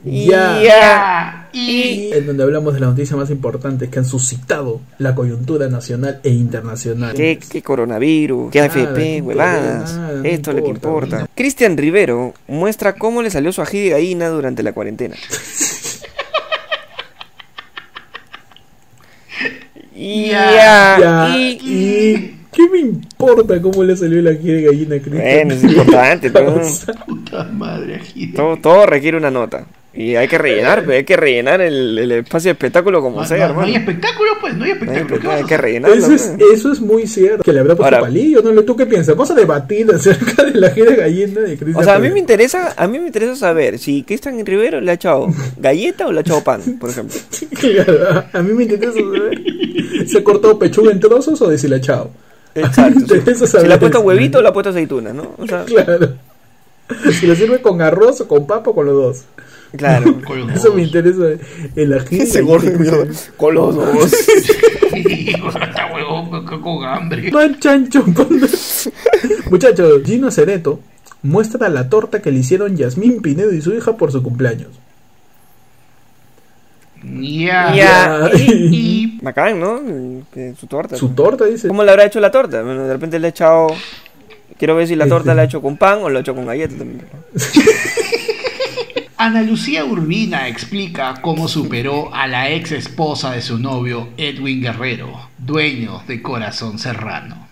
Ya. 0.06 0.62
Ya. 0.64 1.50
Y. 1.52 2.10
en 2.14 2.26
donde 2.26 2.44
hablamos 2.44 2.74
de 2.74 2.80
las 2.80 2.92
noticias 2.92 3.20
más 3.20 3.30
importantes 3.32 3.90
que 3.90 4.00
han 4.00 4.06
suscitado 4.06 4.80
la 4.98 5.14
coyuntura 5.14 5.68
nacional 5.68 6.22
e 6.24 6.30
internacional. 6.30 7.14
¿Qué, 7.14 7.38
qué 7.38 7.62
coronavirus? 7.62 8.50
¿Qué 8.50 8.62
AFP? 8.62 9.22
Huevadas. 9.22 9.94
no 9.94 10.24
Esto 10.24 10.52
es 10.52 10.56
lo 10.56 10.64
que 10.64 10.70
importa. 10.70 11.28
Cristian 11.36 11.76
Rivero 11.76 12.34
muestra 12.48 12.94
cómo 12.94 13.22
le 13.22 13.30
salió 13.30 13.52
su 13.52 13.62
ají 13.62 13.82
de 13.82 13.90
gallina 13.90 14.30
durante 14.30 14.64
la 14.64 14.72
cuarentena. 14.72 15.18
Y 20.04 20.30
Ya. 20.30 20.98
Ya, 21.00 21.38
y- 21.38 21.60
y... 21.64 22.38
¿Qué 22.52 22.68
me 22.70 22.80
importa 22.80 23.62
cómo 23.62 23.82
le 23.84 23.96
salió 23.96 24.22
la 24.22 24.36
quiere 24.36 24.64
gallina 24.64 25.00
Cristian? 25.00 25.48
Bueno, 25.48 25.54
es 25.54 25.64
importante. 25.64 26.32
Puta 27.08 27.44
madre, 27.46 28.02
todo, 28.36 28.58
todo 28.58 28.86
requiere 28.86 29.16
una 29.18 29.32
nota. 29.32 29.66
Y 29.94 30.16
hay 30.16 30.30
que 30.30 30.38
rellenar, 30.38 30.82
pero 30.86 30.94
hay 30.94 31.04
que 31.04 31.18
rellenar 31.18 31.60
el, 31.60 31.98
el 31.98 32.12
espacio 32.14 32.48
de 32.48 32.52
espectáculo 32.54 33.02
como 33.02 33.20
No, 33.22 33.28
sea, 33.28 33.50
no- 33.50 33.60
hay 33.60 33.76
espectáculo, 33.76 34.30
pues, 34.40 34.56
no 34.56 34.64
hay 34.64 34.72
No 34.72 34.76
hay, 34.78 34.80
espectáculo. 34.88 35.20
¿Qué 35.20 35.28
vas 35.28 35.36
a 35.36 35.40
hay 35.40 35.46
que 35.46 35.58
rellenarlo. 35.58 35.96
Eso 35.98 36.12
es, 36.14 36.34
pues. 36.38 36.52
eso 36.54 36.72
es 36.72 36.80
muy 36.80 37.08
cierto. 37.08 37.44
Que 37.44 37.52
le 37.52 37.60
habrá 37.60 37.76
puesto 37.76 37.94
Ahora- 37.96 38.08
palillo, 38.08 38.42
¿no? 38.42 38.62
¿Tú 38.64 38.76
qué 38.78 38.86
piensas? 38.86 39.16
Vamos 39.18 39.32
a 39.32 39.36
debatir 39.36 39.92
acerca 39.94 40.44
de 40.46 40.54
la 40.54 40.70
gira 40.70 40.92
de 40.92 40.96
gallina 40.96 41.42
de 41.42 41.58
Cristian. 41.58 41.76
O 41.76 41.84
sea, 41.84 41.96
a 41.96 42.00
mí 42.00 42.10
me 42.10 42.20
interesa, 42.20 42.74
a 42.78 42.88
mí 42.88 43.00
me 43.00 43.08
interesa 43.08 43.36
saber 43.36 43.80
si 43.80 44.04
Cristian 44.04 44.46
Rivero 44.46 44.80
le 44.80 44.92
ha 44.92 44.94
echado 44.94 45.28
galleta 45.58 46.08
o 46.08 46.14
le 46.14 46.20
ha 46.20 46.22
echado 46.22 46.42
pan, 46.42 46.62
por 46.80 46.90
ejemplo. 46.90 47.20
Claro, 47.60 48.24
a 48.32 48.42
mí 48.42 48.54
me 48.54 48.64
interesa 48.64 48.94
saber. 48.94 49.42
¿Se 50.08 50.20
ha 50.20 50.24
cortado 50.24 50.58
pechuga 50.58 50.92
en 50.92 51.02
trozos 51.02 51.42
o 51.42 51.50
deshilachado? 51.50 52.12
Exacto. 52.56 53.00
Me 53.10 53.18
interesa 53.18 53.60
Si 53.60 53.68
le 53.68 53.74
ha 53.74 53.80
puesto 53.80 54.00
huevito 54.00 54.40
o 54.40 54.42
le 54.42 54.48
ha 54.48 54.54
puesto 54.54 54.70
aceituna, 54.70 55.12
¿no? 55.12 55.36
O 55.38 55.46
sea, 55.46 55.66
Claro. 55.66 56.14
Si 57.20 57.26
lo 57.28 57.36
sirve 57.36 57.62
con 57.62 57.82
arroz 57.82 58.22
o 58.22 58.28
con 58.28 58.48
papa 58.48 58.72
o 58.72 58.76
con 58.76 58.86
los 58.86 58.96
dos. 58.96 59.24
Claro. 59.78 60.22
Con 60.26 60.48
los 60.48 60.56
Eso 60.56 60.74
me 60.74 60.84
interesa. 60.84 61.24
El 61.76 61.94
ají. 61.94 62.18
de 62.18 62.24
Ese 62.24 62.42
gordo 62.42 62.72
dos. 62.72 64.14
Está 64.94 65.92
huevón 65.94 66.46
con- 66.46 66.62
con 66.62 66.86
hambre. 66.86 67.32
Man 67.32 67.58
chancho. 67.60 68.04
Muchachos, 69.50 70.02
Gino 70.06 70.30
Cereto 70.32 70.80
muestra 71.24 71.70
la 71.70 71.90
torta 71.90 72.22
que 72.22 72.32
le 72.32 72.40
hicieron 72.40 72.76
Yasmín 72.76 73.22
Pinedo 73.22 73.54
y 73.54 73.62
su 73.62 73.74
hija 73.74 73.96
por 73.98 74.12
su 74.12 74.22
cumpleaños. 74.24 74.70
Ya. 77.04 77.74
Ya. 77.76 78.30
Y. 78.36 79.18
Bacán, 79.22 79.60
¿no? 79.62 79.82
Su 80.60 80.68
torta. 80.68 80.96
Su 80.96 81.10
torta, 81.10 81.46
dice. 81.46 81.68
¿Cómo 81.68 81.84
le 81.84 81.92
habrá 81.92 82.06
hecho 82.06 82.20
la 82.20 82.32
torta? 82.32 82.62
Bueno, 82.62 82.86
de 82.86 82.94
repente 82.94 83.20
le 83.20 83.28
ha 83.28 83.30
echado. 83.30 83.68
Quiero 84.58 84.76
ver 84.76 84.88
si 84.88 84.96
la 84.96 85.08
torta 85.08 85.34
la 85.34 85.42
ha 85.42 85.46
hecho 85.46 85.62
con 85.62 85.76
pan 85.78 86.00
o 86.04 86.10
la 86.10 86.20
ha 86.20 86.22
hecho 86.22 86.36
con 86.36 86.46
galleta 86.46 86.76
también. 86.78 87.02
Ana 89.24 89.44
Lucía 89.44 89.86
Urbina 89.86 90.48
explica 90.48 91.14
cómo 91.22 91.48
superó 91.48 92.14
a 92.14 92.26
la 92.28 92.50
ex 92.50 92.72
esposa 92.72 93.32
de 93.34 93.42
su 93.44 93.60
novio 93.60 94.10
Edwin 94.18 94.62
Guerrero, 94.62 95.30
dueño 95.38 96.02
de 96.08 96.22
Corazón 96.24 96.80
Serrano. 96.80 97.48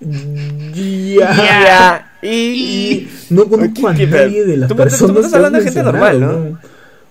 Ya. 0.00 1.34
Ya. 1.36 2.12
Y. 2.22 2.28
Y 2.28 3.08
no 3.30 3.46
conozco 3.46 3.88
a 3.88 3.94
¿Qué- 3.94 4.00
qué- 4.08 4.16
nadie 4.16 4.44
de 4.44 4.56
las 4.58 4.68
tú 4.68 4.74
tú 4.76 4.82
estás 4.84 5.32
hablando 5.34 5.58
de 5.58 5.64
gente 5.64 5.82
normal, 5.82 6.58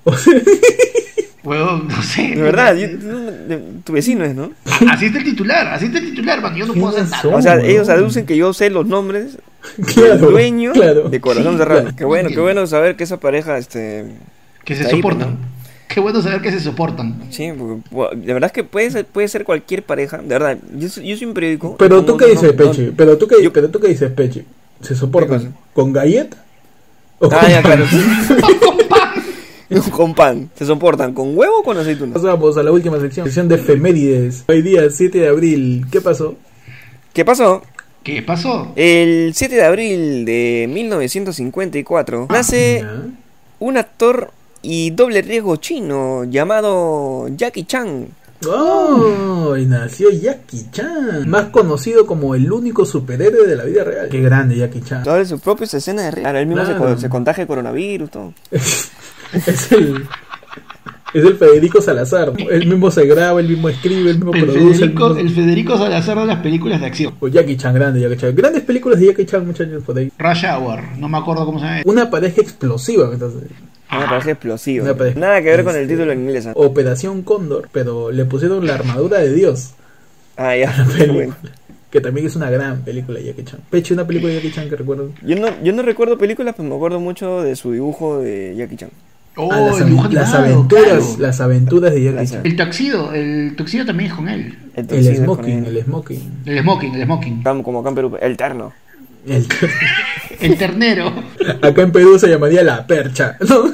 O 0.03 0.15
sea, 0.17 0.33
Huevón, 1.43 1.87
no 1.87 2.03
sé. 2.03 2.35
De 2.35 2.41
verdad, 2.41 2.75
yo- 2.75 2.87
no, 2.99 3.57
tu 3.83 3.93
vecino 3.93 4.23
es, 4.25 4.35
¿no? 4.35 4.51
Así 4.91 5.05
está 5.07 5.17
el 5.17 5.23
titular, 5.25 5.65
así 5.69 5.85
está 5.85 5.97
el 5.97 6.05
titular, 6.11 6.39
man. 6.39 6.55
Yo 6.55 6.67
no 6.67 6.73
puedo 6.75 6.89
hacer 6.89 7.05
nada. 7.09 7.21
¿Quiénes 7.23 7.39
O 7.39 7.41
sea, 7.41 7.55
No, 7.55 7.63
ellos 7.63 7.87
no. 7.87 7.93
aducen 7.95 8.25
que 8.27 8.37
yo 8.37 8.53
sé 8.53 8.69
los 8.69 8.85
nombres 8.85 9.39
claro, 9.93 10.17
dueño 10.31 10.71
claro. 10.73 11.09
de 11.09 11.21
Corazón 11.21 11.53
Sí, 11.53 11.57
Serrano. 11.59 11.81
claro. 11.81 11.95
Qué 11.97 12.05
bueno, 12.05 12.29
qué 12.29 12.39
bueno 12.39 12.67
saber 12.67 12.95
que 12.95 13.03
esa 13.03 13.19
pareja, 13.19 13.57
este... 13.57 14.05
Que 14.63 14.75
se 14.75 14.85
Ahí, 14.85 14.91
soportan. 14.97 15.37
pues, 15.37 15.61
Qué 15.89 15.99
bueno 15.99 16.21
saber 16.21 16.41
que 16.41 16.51
se 16.51 16.59
soportan. 16.61 17.21
Sí, 17.31 17.51
porque, 17.91 18.15
de 18.15 18.33
verdad 18.33 18.47
es 18.47 18.53
que 18.53 18.63
puede 18.63 18.89
ser, 18.91 19.05
puede 19.05 19.27
ser 19.27 19.43
cualquier 19.43 19.83
pareja, 19.83 20.19
de 20.19 20.27
verdad. 20.27 20.57
Yo, 20.77 20.87
soy- 20.87 21.05
yo 21.07 21.17
soy 21.17 21.27
un 21.27 21.33
periódico. 21.33 21.75
Pero 21.77 22.05
tú 22.05 22.15
qué 22.15 22.25
no- 22.25 22.31
dices, 22.31 22.51
no- 22.55 22.57
Peche, 22.57 22.93
pero 22.95 23.17
tú 23.17 23.27
qué, 23.27 23.43
Yo- 23.43 23.51
pero 23.51 23.69
tú 23.69 23.79
qué 23.79 23.87
dices, 23.89 24.09
Peche, 24.11 24.45
¿se 24.81 24.89
¿Qué 24.89 24.95
soportan 24.95 25.53
con 25.73 25.91
galleta? 25.91 26.37
¿O 27.19 27.27
Ah, 27.31 27.39
con 27.41 27.49
ya, 27.49 27.61
pan? 27.61 27.83
claro. 28.37 29.91
con 29.91 30.13
pan. 30.15 30.49
¿Se 30.55 30.65
soportan 30.65 31.13
con 31.13 31.37
huevo 31.37 31.59
o 31.59 31.63
con 31.63 31.77
aceituna? 31.77 32.13
Pasamos 32.13 32.57
a 32.57 32.63
la 32.63 32.71
última 32.71 32.99
sección, 32.99 33.25
sección 33.25 33.47
de 33.47 33.55
efemérides. 33.55 34.43
Hoy 34.47 34.61
día, 34.61 34.89
7 34.89 35.19
de 35.19 35.27
abril, 35.27 35.85
¿qué 35.91 35.99
pasó? 36.01 36.35
¿Qué 37.13 37.25
pasó? 37.25 37.61
¿Qué 38.03 38.21
pasó? 38.23 38.71
El 38.75 39.31
7 39.35 39.55
de 39.55 39.63
abril 39.63 40.25
de 40.25 40.67
1954 40.69 42.27
nace 42.29 42.79
Ya. 42.81 43.03
un 43.59 43.77
actor 43.77 44.31
y 44.63 44.89
doble 44.91 45.21
riesgo 45.21 45.55
chino 45.57 46.23
llamado 46.23 47.27
Jackie 47.35 47.65
Chan. 47.65 48.07
Oh, 48.47 49.55
y 49.55 49.67
nació 49.67 50.09
Jackie 50.09 50.65
Chan, 50.71 51.29
más 51.29 51.45
conocido 51.49 52.07
como 52.07 52.33
el 52.33 52.51
único 52.51 52.85
superhéroe 52.85 53.45
de 53.47 53.55
la 53.55 53.65
vida 53.65 53.83
real. 53.83 54.09
Qué 54.09 54.19
grande 54.19 54.57
Jackie 54.57 54.81
Chan. 54.81 55.05
Sobre 55.05 55.25
sus 55.27 55.39
propias 55.41 55.71
escenas 55.75 56.15
de. 56.15 56.21
Claro, 56.21 56.39
él 56.39 56.47
mismo 56.47 56.65
se, 56.65 56.73
Claro. 56.75 56.97
se 56.97 57.07
contagia 57.07 57.43
de 57.43 57.47
coronavirus, 57.47 58.09
todo. 58.09 58.33
es 58.51 59.71
el 59.71 60.07
es 61.13 61.23
el 61.25 61.35
Federico 61.35 61.81
Salazar. 61.81 62.33
Él 62.49 62.67
mismo 62.67 62.89
se 62.91 63.05
graba, 63.05 63.39
él 63.39 63.47
mismo 63.49 63.69
escribe, 63.69 64.09
él 64.11 64.17
mismo 64.17 64.33
El 64.33 64.45
produce. 64.45 64.73
Federico, 64.79 65.09
mismo- 65.09 65.19
el 65.21 65.29
Federico 65.29 65.77
Salazar 65.77 66.19
de 66.19 66.25
las 66.25 66.39
películas 66.39 66.79
de 66.81 66.87
acción. 66.87 67.13
O 67.19 67.27
Jackie 67.27 67.57
Chan, 67.57 67.73
grande 67.73 67.99
Jackie 68.01 68.17
Chan. 68.17 68.35
Grandes 68.35 68.63
películas 68.63 68.99
de 68.99 69.07
Jackie 69.07 69.25
Chan, 69.25 69.45
muchachos, 69.45 69.83
por 69.83 69.97
ahí. 69.97 70.11
Rush 70.17 70.45
Hour, 70.45 70.79
no 70.97 71.07
me 71.09 71.17
acuerdo 71.17 71.45
cómo 71.45 71.59
se 71.59 71.65
llama. 71.65 71.81
Una 71.85 72.09
pareja 72.09 72.41
explosiva, 72.41 73.09
entonces. 73.11 73.43
Me 73.91 74.05
parece 74.05 74.31
explosivo. 74.31 74.85
Una 74.85 74.93
pareja- 74.95 75.19
Nada 75.19 75.41
que 75.41 75.47
ver 75.49 75.63
con 75.65 75.75
el 75.75 75.87
título 75.87 76.11
en 76.13 76.21
inglés. 76.21 76.47
¿ah? 76.47 76.53
Operación 76.55 77.23
Cóndor, 77.23 77.67
pero 77.73 78.09
le 78.11 78.23
pusieron 78.25 78.65
la 78.65 78.75
armadura 78.75 79.19
de 79.19 79.33
Dios. 79.33 79.71
Ah, 80.37 80.55
ya. 80.55 80.71
La 80.77 80.85
película, 80.85 81.13
Bueno. 81.13 81.35
Que 81.91 81.99
también 81.99 82.25
es 82.25 82.37
una 82.37 82.49
gran 82.49 82.83
película 82.85 83.19
de 83.19 83.25
Jackie 83.25 83.43
Chan. 83.43 83.59
Peche, 83.69 83.93
una 83.93 84.07
película 84.07 84.31
de 84.31 84.37
Jackie 84.39 84.53
Chan 84.55 84.69
que 84.69 84.77
recuerdo. 84.77 85.09
Yo 85.25 85.35
no, 85.35 85.49
yo 85.61 85.73
no 85.73 85.81
recuerdo 85.81 86.17
películas, 86.17 86.55
pero 86.55 86.69
me 86.69 86.75
acuerdo 86.75 87.01
mucho 87.01 87.41
de 87.41 87.53
su 87.57 87.73
dibujo 87.73 88.19
de 88.19 88.55
Jackie 88.55 88.77
Chan. 88.77 88.89
Oh, 89.43 89.49
Ah, 89.51 89.59
las, 89.71 89.79
el 89.81 89.87
dibujo 89.87 90.07
las 90.09 90.33
animado, 90.35 90.53
aventuras, 90.55 90.85
claro. 90.85 91.15
las 91.19 91.41
aventuras 91.41 91.93
de 91.95 92.11
Las- 92.11 92.31
Chan. 92.31 92.41
El 92.45 92.55
tuxedo, 92.55 93.11
el 93.13 93.53
tuxedo 93.57 93.85
también 93.87 94.11
es 94.11 94.15
con 94.15 94.29
él. 94.29 94.55
El 94.75 94.85
con 94.85 95.03
smoking, 95.03 95.65
él. 95.65 95.77
el 95.77 95.83
smoking. 95.83 96.19
El 96.45 96.59
smoking, 96.61 96.93
el 96.95 97.03
smoking. 97.05 97.43
Como 97.63 97.79
acá 97.79 97.89
en 97.89 97.95
Perú, 97.95 98.17
el 98.21 98.37
terno. 98.37 98.71
El- 99.27 99.45
El 100.39 100.57
ternero. 100.57 101.11
acá 101.61 101.81
en 101.81 101.91
Perú 101.91 102.17
se 102.19 102.27
llamaría 102.27 102.63
la 102.63 102.85
percha. 102.87 103.37
¿no? 103.47 103.65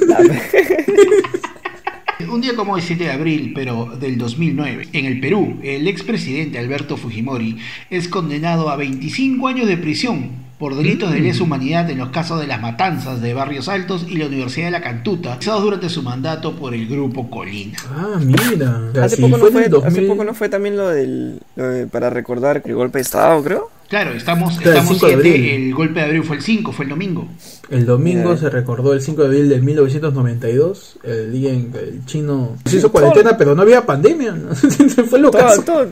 Un 2.32 2.40
día 2.40 2.54
como 2.56 2.76
el 2.76 2.82
7 2.82 3.04
de 3.04 3.10
abril, 3.12 3.52
pero 3.54 3.96
del 3.98 4.18
2009, 4.18 4.88
en 4.92 5.04
el 5.06 5.20
Perú, 5.20 5.58
el 5.62 5.86
expresidente 5.86 6.58
Alberto 6.58 6.96
Fujimori 6.96 7.58
es 7.90 8.08
condenado 8.08 8.68
a 8.70 8.76
25 8.76 9.46
años 9.48 9.66
de 9.68 9.76
prisión 9.78 10.30
por 10.58 10.74
delitos 10.76 11.12
de 11.12 11.20
lesa 11.20 11.44
humanidad 11.44 11.88
en 11.88 11.98
los 11.98 12.08
casos 12.10 12.40
de 12.40 12.46
las 12.48 12.60
matanzas 12.60 13.20
de 13.20 13.32
Barrios 13.32 13.68
Altos 13.68 14.04
y 14.08 14.16
la 14.16 14.26
Universidad 14.26 14.66
de 14.66 14.72
la 14.72 14.80
Cantuta, 14.80 15.30
realizados 15.30 15.62
durante 15.62 15.88
su 15.88 16.02
mandato 16.02 16.56
por 16.56 16.74
el 16.74 16.88
Grupo 16.88 17.30
Colina. 17.30 17.78
Ah, 17.90 18.18
mira. 18.20 18.80
O 18.90 18.92
sea, 18.92 19.04
Hace, 19.04 19.16
si 19.16 19.22
poco 19.22 19.36
no 19.36 19.38
fue 19.38 19.48
en 19.48 19.52
fue, 19.52 19.64
el 19.66 19.70
2000 19.70 19.88
hace 19.92 20.02
poco 20.08 20.24
no 20.24 20.34
fue 20.34 20.48
también 20.48 20.76
lo 20.76 20.88
del. 20.88 21.40
lo 21.56 21.68
de- 21.68 21.86
para 21.86 22.10
recordar 22.10 22.60
el 22.64 22.74
golpe 22.74 22.98
de 22.98 23.02
Estado, 23.02 23.42
creo. 23.44 23.70
Claro, 23.88 24.10
estamos, 24.12 24.58
Claro, 24.58 24.72
el 24.72 24.76
estamos 24.78 24.98
5 25.00 25.06
de 25.06 25.22
siete, 25.22 25.56
el 25.56 25.74
golpe 25.74 26.00
de 26.00 26.06
abril 26.06 26.22
fue 26.22 26.36
el 26.36 26.42
5, 26.42 26.72
fue 26.72 26.84
el 26.84 26.90
domingo. 26.90 27.26
El 27.70 27.86
domingo 27.86 28.36
se 28.36 28.50
recordó 28.50 28.92
el 28.92 29.00
5 29.00 29.22
de 29.22 29.26
abril 29.28 29.48
de 29.48 29.60
1992, 29.62 30.98
el 31.04 31.32
día 31.32 31.52
en 31.54 31.72
que 31.72 31.78
el 31.78 32.04
chino 32.04 32.56
se 32.66 32.76
hizo 32.76 32.92
cuarentena, 32.92 33.38
pero 33.38 33.54
no 33.54 33.62
había 33.62 33.86
pandemia. 33.86 34.32
¿no? 34.32 34.54
fue 35.08 35.18
lo 35.18 35.30
Todo, 35.30 35.62
todo, 35.62 35.86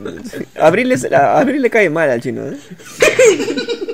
Abril, 0.61 0.91
es- 0.91 1.11
a 1.11 1.39
Abril 1.39 1.61
le 1.63 1.69
cae 1.71 1.89
mal 1.89 2.09
al 2.11 2.21
chino, 2.21 2.43
¿eh? 2.45 2.57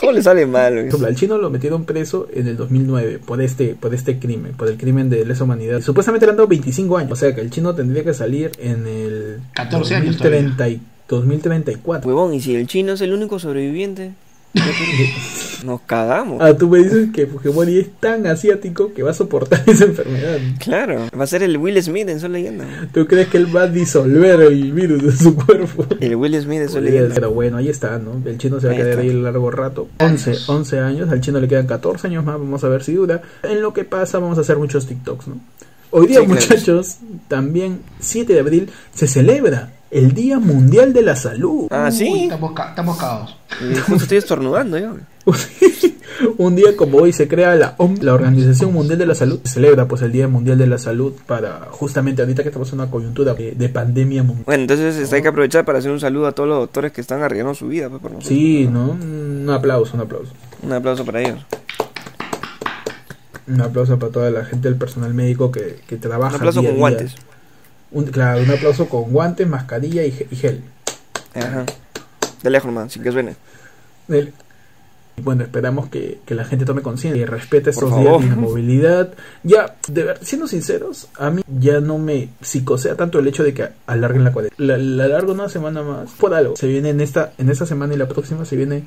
todo 0.00 0.12
le 0.12 0.22
sale 0.22 0.46
mal, 0.46 0.88
al 1.06 1.14
chino 1.16 1.38
lo 1.38 1.50
metieron 1.50 1.84
preso 1.84 2.28
en 2.32 2.46
el 2.46 2.56
2009 2.56 3.20
por 3.24 3.40
este 3.42 3.74
por 3.78 3.94
este 3.94 4.18
crimen, 4.18 4.52
por 4.52 4.68
el 4.68 4.76
crimen 4.76 5.10
de 5.10 5.24
lesa 5.24 5.44
humanidad. 5.44 5.80
Supuestamente 5.80 6.26
le 6.26 6.30
han 6.30 6.36
dado 6.36 6.48
25 6.48 6.96
años, 6.98 7.12
o 7.12 7.16
sea 7.16 7.34
que 7.34 7.40
el 7.40 7.50
chino 7.50 7.74
tendría 7.74 8.04
que 8.04 8.14
salir 8.14 8.52
en 8.58 8.86
el 8.86 9.38
14 9.54 9.94
años 9.96 10.18
2030 10.18 10.68
y- 10.68 10.80
2034. 11.08 12.06
Huevón, 12.08 12.34
y 12.34 12.40
si 12.40 12.54
el 12.54 12.66
chino 12.66 12.92
es 12.92 13.00
el 13.00 13.12
único 13.14 13.38
sobreviviente, 13.38 14.12
nos 15.64 15.80
cagamos. 15.82 16.38
Ah, 16.40 16.56
tú 16.56 16.68
me 16.68 16.78
dices 16.78 17.08
que 17.12 17.26
Fujimori 17.26 17.78
es 17.78 17.88
tan 18.00 18.26
asiático 18.26 18.92
que 18.94 19.02
va 19.02 19.10
a 19.10 19.14
soportar 19.14 19.62
esa 19.66 19.84
enfermedad. 19.84 20.38
Claro, 20.58 21.06
va 21.18 21.24
a 21.24 21.26
ser 21.26 21.42
el 21.42 21.56
Will 21.56 21.82
Smith 21.82 22.08
en 22.08 22.20
Soy 22.20 22.30
Leyenda. 22.30 22.64
¿Tú 22.92 23.06
crees 23.06 23.28
que 23.28 23.38
él 23.38 23.54
va 23.54 23.62
a 23.62 23.66
disolver 23.68 24.40
el 24.40 24.72
virus 24.72 25.02
de 25.02 25.12
su 25.12 25.34
cuerpo? 25.34 25.86
El 26.00 26.16
Will 26.16 26.40
Smith 26.40 26.62
Soy 26.66 26.74
Podría 26.74 26.90
Leyenda. 26.92 27.14
Pero 27.14 27.30
bueno, 27.32 27.56
ahí 27.56 27.68
está, 27.68 27.98
¿no? 27.98 28.22
El 28.24 28.38
chino 28.38 28.60
se 28.60 28.68
va 28.68 28.72
a 28.72 28.76
quedar 28.76 28.90
está. 28.90 29.02
ahí 29.02 29.12
largo 29.12 29.50
rato. 29.50 29.88
11, 29.98 30.32
11 30.46 30.78
años, 30.78 31.10
al 31.10 31.20
chino 31.20 31.40
le 31.40 31.48
quedan 31.48 31.66
14 31.66 32.06
años 32.06 32.24
más, 32.24 32.38
vamos 32.38 32.62
a 32.64 32.68
ver 32.68 32.82
si 32.84 32.94
dura. 32.94 33.20
En 33.42 33.60
lo 33.60 33.72
que 33.72 33.84
pasa, 33.84 34.18
vamos 34.18 34.38
a 34.38 34.42
hacer 34.42 34.56
muchos 34.58 34.86
TikToks, 34.86 35.28
¿no? 35.28 35.40
Hoy 35.90 36.06
día, 36.06 36.20
Sí, 36.20 36.26
claro. 36.26 36.40
muchachos, 36.40 36.98
también 37.28 37.80
7 37.98 38.32
de 38.34 38.40
abril 38.40 38.70
se 38.94 39.08
celebra 39.08 39.72
el 39.90 40.12
Día 40.12 40.38
Mundial 40.38 40.92
de 40.92 41.02
la 41.02 41.16
Salud. 41.16 41.66
Ah, 41.70 41.86
Uy, 41.90 41.96
sí. 41.96 42.22
estamos, 42.24 42.52
ca- 42.52 42.70
estamos 42.70 42.96
cagados. 42.98 43.36
Y 43.60 43.74
Justo 43.76 43.94
estoy 44.04 44.18
estornudando 44.18 44.78
yo. 44.78 44.94
Un 46.38 46.56
día 46.56 46.76
como 46.76 46.98
hoy 46.98 47.12
se 47.12 47.28
crea 47.28 47.54
la 47.54 47.74
OM, 47.78 47.96
la 48.00 48.12
Organización 48.14 48.72
Mundial 48.72 48.98
de 48.98 49.06
la 49.06 49.14
Salud. 49.14 49.38
Se 49.44 49.54
celebra 49.54 49.86
pues 49.86 50.02
el 50.02 50.10
Día 50.10 50.26
Mundial 50.26 50.58
de 50.58 50.66
la 50.66 50.78
Salud 50.78 51.12
para 51.26 51.68
justamente 51.70 52.22
ahorita 52.22 52.42
que 52.42 52.48
estamos 52.48 52.68
en 52.72 52.80
una 52.80 52.90
coyuntura 52.90 53.34
de, 53.34 53.52
de 53.52 53.68
pandemia 53.68 54.22
mundial. 54.22 54.44
Bueno, 54.46 54.62
entonces 54.62 54.96
este, 54.96 55.16
hay 55.16 55.22
que 55.22 55.28
aprovechar 55.28 55.64
para 55.64 55.78
hacer 55.78 55.90
un 55.92 56.00
saludo 56.00 56.26
a 56.26 56.32
todos 56.32 56.48
los 56.48 56.58
doctores 56.58 56.92
que 56.92 57.00
están 57.00 57.22
arriesgando 57.22 57.54
su 57.54 57.68
vida 57.68 57.88
pues, 57.88 58.00
por 58.02 58.10
nosotros. 58.10 58.28
Sí, 58.36 58.66
¿no? 58.70 58.90
Un 59.00 59.48
aplauso, 59.50 59.94
un 59.94 60.00
aplauso. 60.02 60.32
Un 60.62 60.72
aplauso 60.72 61.04
para 61.04 61.20
ellos. 61.20 61.38
Un 63.46 63.60
aplauso 63.62 63.98
para 63.98 64.12
toda 64.12 64.30
la 64.30 64.44
gente 64.44 64.68
del 64.68 64.76
personal 64.78 65.14
médico 65.14 65.50
que, 65.52 65.80
que 65.86 65.96
trabaja. 65.96 66.30
Un 66.36 66.36
aplauso 66.36 66.60
día 66.60 66.70
a 66.70 66.72
con 66.72 66.76
día. 66.76 66.80
guantes. 66.80 67.14
Un, 67.90 68.04
claro, 68.06 68.42
un 68.42 68.50
aplauso 68.50 68.88
con 68.88 69.10
guantes, 69.10 69.46
mascarilla 69.48 70.04
y, 70.04 70.26
y 70.30 70.36
gel. 70.36 70.62
Ajá. 71.34 71.64
De 72.42 72.50
lejos, 72.50 72.72
man, 72.72 72.90
sin 72.90 73.02
que 73.02 73.12
suene. 73.12 73.36
El- 74.08 74.32
Bueno, 75.20 75.42
esperamos 75.42 75.88
que, 75.88 76.20
que 76.24 76.36
la 76.36 76.44
gente 76.44 76.64
tome 76.64 76.80
conciencia 76.82 77.20
y 77.20 77.24
respete 77.24 77.70
estos 77.70 77.90
días 77.98 78.20
de 78.20 78.36
movilidad. 78.36 79.14
Ya, 79.42 79.74
de 79.88 80.04
ver, 80.04 80.18
siendo 80.22 80.46
sinceros, 80.46 81.08
a 81.18 81.30
mí 81.30 81.42
ya 81.48 81.80
no 81.80 81.98
me 81.98 82.28
psicosea 82.40 82.94
tanto 82.94 83.18
el 83.18 83.26
hecho 83.26 83.42
de 83.42 83.52
que 83.52 83.68
alarguen 83.86 84.22
la 84.22 84.32
cuarentena. 84.32 84.64
La, 84.64 84.78
la 84.78 85.04
alargo 85.06 85.32
una 85.32 85.48
semana 85.48 85.82
más 85.82 86.12
por 86.12 86.34
algo. 86.34 86.54
Se 86.56 86.68
viene 86.68 86.90
en 86.90 87.00
esta, 87.00 87.32
en 87.36 87.50
esta 87.50 87.66
semana 87.66 87.94
y 87.94 87.96
la 87.96 88.06
próxima 88.06 88.44
se 88.44 88.54
viene 88.54 88.84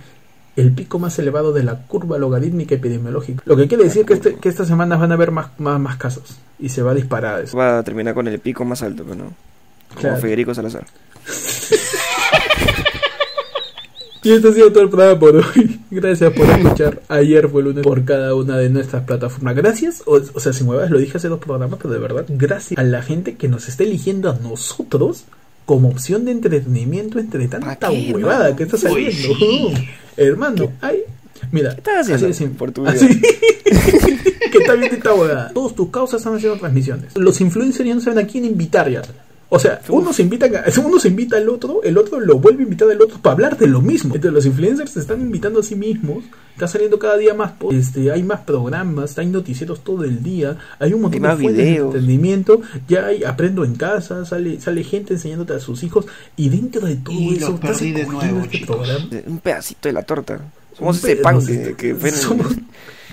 el 0.56 0.72
pico 0.74 1.00
más 1.00 1.18
elevado 1.20 1.54
de 1.54 1.64
la 1.64 1.88
curva 1.88 2.18
logarítmica 2.18 2.76
epidemiológica. 2.76 3.42
Lo 3.46 3.56
que 3.56 3.68
quiere 3.68 3.86
decir 3.86 4.06
que, 4.06 4.14
este, 4.14 4.36
que 4.36 4.50
estas 4.50 4.68
semanas 4.68 5.00
van 5.00 5.12
a 5.12 5.16
haber 5.16 5.32
más, 5.32 5.60
más, 5.60 5.80
más 5.80 5.98
casos 5.98 6.38
y 6.60 6.70
se 6.70 6.82
va 6.82 6.92
a 6.92 6.96
disparar 6.96 7.44
eso. 7.44 7.58
Va 7.58 7.80
a 7.80 7.84
terminar 7.84 8.14
con 8.14 8.28
el 8.28 8.40
pico 8.40 8.66
más 8.66 8.82
alto, 8.84 9.04
¿no? 9.04 9.16
Como 9.16 9.34
Claro. 9.96 10.18
Federico 10.22 10.54
Salazar. 10.54 10.86
Y 14.24 14.32
esto 14.34 14.50
ha 14.50 14.54
sido 14.54 14.72
todo 14.72 14.84
el 14.84 14.90
programa 14.90 15.20
por 15.20 15.36
hoy. 15.36 15.80
Gracias 15.90 16.32
por 16.34 16.46
escuchar. 16.48 17.02
Ayer 17.08 17.50
fue 17.50 17.64
lunes 17.64 17.84
por 17.84 18.06
cada 18.06 18.36
una 18.36 18.56
de 18.58 18.70
nuestras 18.70 19.04
plataformas. 19.04 19.56
Gracias, 19.56 20.04
o, 20.06 20.20
o 20.34 20.40
sea, 20.40 20.54
sin 20.54 20.68
huevas, 20.68 20.92
lo 20.92 21.00
dije 21.00 21.18
hace 21.18 21.28
dos 21.28 21.40
programas, 21.40 21.80
pero 21.82 21.92
de 21.92 22.00
verdad, 22.00 22.26
gracias 22.30 22.78
a 22.80 22.84
la 22.84 23.02
gente 23.02 23.36
que 23.36 23.48
nos 23.48 23.68
está 23.68 23.84
eligiendo 23.84 24.30
a 24.30 24.36
nosotros 24.36 25.26
como 25.72 25.88
opción 25.88 26.26
de 26.26 26.32
entretenimiento 26.32 27.18
entre 27.18 27.48
tanta 27.48 27.80
¿Para 27.80 27.94
qué, 27.94 28.12
huevada 28.14 28.50
no? 28.50 28.56
que 28.58 28.64
está 28.64 28.76
Uy, 28.76 28.82
saliendo. 29.12 29.36
sí. 29.40 29.74
Hermano, 30.18 30.72
ay, 30.82 30.98
mira, 31.54 31.72
¿Qué 31.72 31.78
estás 31.78 31.94
así 32.00 32.12
haciendo 32.14 32.28
de 32.28 32.34
simple. 32.34 32.58
por 32.60 32.72
tu 32.74 32.86
Así- 32.86 33.08
vida? 33.08 33.20
que 34.52 34.58
está 34.58 34.74
bien 34.74 34.94
esta 34.94 35.14
huevada. 35.14 35.52
Todos 35.54 35.74
tus 35.74 35.90
causas 35.90 36.20
están 36.20 36.36
haciendo 36.36 36.60
transmisiones. 36.60 37.18
Los 37.18 37.40
influencers 37.40 37.88
ya 37.88 37.96
no 37.96 38.02
saben 38.02 38.26
a 38.26 38.28
quién 38.28 38.44
invitar 38.44 38.90
ya. 38.92 39.02
O 39.54 39.60
sea, 39.60 39.82
uno 39.90 40.14
se 40.14 40.22
invita 40.22 40.46
a- 40.46 40.80
uno 40.86 40.98
se 40.98 41.10
invita 41.10 41.36
al 41.36 41.50
otro, 41.50 41.84
el 41.84 41.98
otro 41.98 42.22
lo 42.22 42.40
vuelve 42.40 42.62
a 42.62 42.64
invitar 42.64 42.90
al 42.90 43.02
otro 43.02 43.18
para 43.22 43.34
hablar 43.34 43.58
de 43.58 43.68
lo 43.68 43.82
mismo. 43.82 44.16
Entonces 44.16 44.34
los 44.34 44.46
influencers 44.46 44.92
se 44.92 45.02
están 45.02 45.20
invitando 45.20 45.60
a 45.60 45.64
sí 45.64 45.76
mismos, 45.76 46.24
está 46.54 46.68
saliendo 46.70 46.98
cada 46.98 47.18
día 47.18 47.34
más, 47.34 47.52
este, 47.72 48.12
hay 48.14 48.24
más 48.24 48.40
programas, 48.42 49.18
hay 49.18 49.28
noticieros 49.28 49.84
todo 49.84 50.06
el 50.06 50.24
día, 50.24 50.58
hay 50.80 50.94
un 50.94 51.02
montón 51.02 51.26
Hay 51.26 51.32
de 51.36 51.42
fuentes 51.44 51.58
de 51.66 51.70
videos. 51.72 51.86
entretenimiento, 51.88 52.62
ya 52.88 53.08
hay 53.08 53.24
aprendo 53.26 53.66
en 53.66 53.76
casa, 53.76 54.24
sale 54.26 54.62
sale 54.62 54.84
gente 54.86 55.16
enseñándote 55.16 55.54
a 55.54 55.60
sus 55.60 55.84
hijos 55.84 56.06
y 56.38 56.48
dentro 56.48 56.88
de 56.88 56.96
todo 56.96 57.14
Y 57.14 57.36
eso 57.36 57.56
estás 57.56 57.60
perdí 57.78 57.92
de 57.92 58.02
escogiendo 58.04 58.40
nuevo, 58.40 58.50
este. 59.12 59.24
Un 59.28 59.40
pedacito 59.40 59.90
de 59.90 59.94
la 59.94 60.04
torta. 60.04 60.40
Somos 60.78 60.98
ese 61.04 61.18
pan 61.18 61.46
que, 61.46 61.76
que 61.76 61.94
fue 61.94 62.08
en 62.10 62.16
el- 62.16 62.22
somos- 62.22 62.56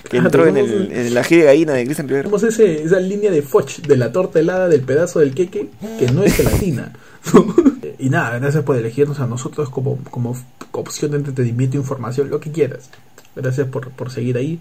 que 0.09 0.16
entró 0.18 0.46
en, 0.46 0.56
somos 0.56 0.70
el, 0.70 0.92
el 0.92 1.18
ají 1.18 1.36
de 1.36 1.44
gallina 1.44 1.72
de 1.74 1.84
Cristian 1.84 2.09
Rivera. 2.09 2.24
Tenemos 2.24 2.42
ese, 2.42 2.82
esa 2.82 3.00
línea 3.00 3.30
de 3.30 3.42
Foch, 3.42 3.78
de 3.78 3.96
la 3.96 4.12
torta 4.12 4.38
helada 4.38 4.68
del 4.68 4.82
pedazo 4.82 5.20
del 5.20 5.34
queque, 5.34 5.68
que 5.98 6.11
no 6.12 6.22
es 6.22 6.34
gelatina. 6.34 6.92
y 7.98 8.09
nada, 8.09 8.38
gracias 8.38 8.64
por 8.64 8.76
elegirnos 8.76 9.20
a 9.20 9.26
nosotros 9.26 9.70
como, 9.70 9.98
como 10.11 10.34
opción 10.72 11.11
de 11.11 11.18
entretenimiento, 11.18 11.76
información, 11.76 12.30
lo 12.30 12.40
que 12.40 12.50
quieras. 12.50 12.90
Gracias 13.36 13.68
por, 13.68 13.90
por 13.90 14.11
seguir 14.11 14.36
ahí. 14.36 14.59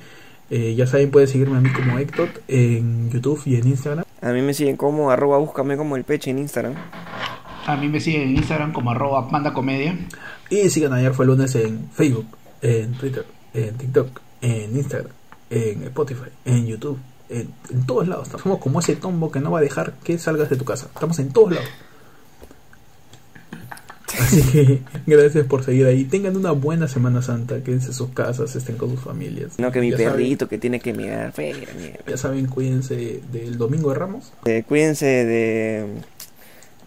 Eh, 0.49 0.75
ya 0.75 0.87
saben, 0.87 1.11
pueden 1.11 1.27
seguirme 1.27 1.57
a 1.57 1.61
mí 1.61 1.69
como 1.71 1.99
Héctor 1.99 2.29
en 2.47 3.09
YouTube 3.11 3.41
y 3.45 3.55
en 3.55 3.67
Instagram. 3.67 4.05
A 4.21 4.31
mí 4.31 4.41
me 4.41 4.53
siguen 4.53 4.77
como 4.77 5.11
arroba 5.11 5.37
búscame 5.37 5.75
como 5.75 5.95
el 5.95 6.03
peche 6.03 6.31
en 6.31 6.39
Instagram. 6.39 6.75
A 7.65 7.75
mí 7.75 7.89
me 7.89 7.99
siguen 7.99 8.21
en 8.23 8.37
Instagram 8.37 8.71
como 8.71 8.91
arroba 8.91 9.29
pandacomedia. 9.29 9.97
Y 10.49 10.69
sigan 10.69 10.93
ayer 10.93 11.13
fue 11.13 11.25
lunes 11.25 11.53
en 11.55 11.89
Facebook, 11.91 12.27
en 12.61 12.93
Twitter, 12.93 13.25
en 13.53 13.75
TikTok, 13.75 14.21
en 14.41 14.77
Instagram, 14.77 15.11
en 15.49 15.83
Spotify, 15.83 16.29
en 16.45 16.65
YouTube, 16.67 16.97
en, 17.29 17.49
en 17.69 17.85
todos 17.85 18.07
lados. 18.07 18.29
Somos 18.41 18.59
como 18.59 18.79
ese 18.79 18.95
tombo 18.95 19.31
que 19.31 19.39
no 19.39 19.51
va 19.51 19.59
a 19.59 19.61
dejar 19.61 19.93
que 20.03 20.17
salgas 20.17 20.49
de 20.49 20.55
tu 20.57 20.65
casa. 20.65 20.87
Estamos 20.93 21.17
en 21.19 21.31
todos 21.31 21.51
lados. 21.53 21.69
Así 24.19 24.41
que 24.51 24.81
gracias 25.05 25.45
por 25.45 25.63
seguir 25.63 25.85
ahí. 25.85 26.05
Tengan 26.05 26.35
una 26.37 26.51
buena 26.51 26.87
Semana 26.87 27.21
Santa. 27.21 27.61
Quédense 27.63 27.87
en 27.87 27.93
sus 27.93 28.09
casas, 28.09 28.55
estén 28.55 28.77
con 28.77 28.89
sus 28.91 29.01
familias. 29.01 29.59
No 29.59 29.71
que 29.71 29.79
mi 29.81 29.91
Ya 29.91 29.97
saben- 29.97 30.11
perrito 30.11 30.47
que 30.47 30.57
tiene 30.57 30.79
que 30.79 30.93
mirar. 30.93 31.33
Ya 32.07 32.17
saben, 32.17 32.47
cuídense 32.47 33.21
del 33.31 33.57
Domingo 33.57 33.89
de 33.89 33.95
Ramos. 33.95 34.31
Eh, 34.45 34.63
cuídense 34.67 35.05
de. 35.05 35.85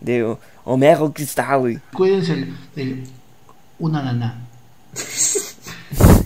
de 0.00 0.36
Homero 0.64 1.12
Cristal. 1.12 1.80
Cuídense 1.92 2.34
del, 2.34 2.54
del 2.74 3.04
una 3.78 4.02
naná. 4.02 4.46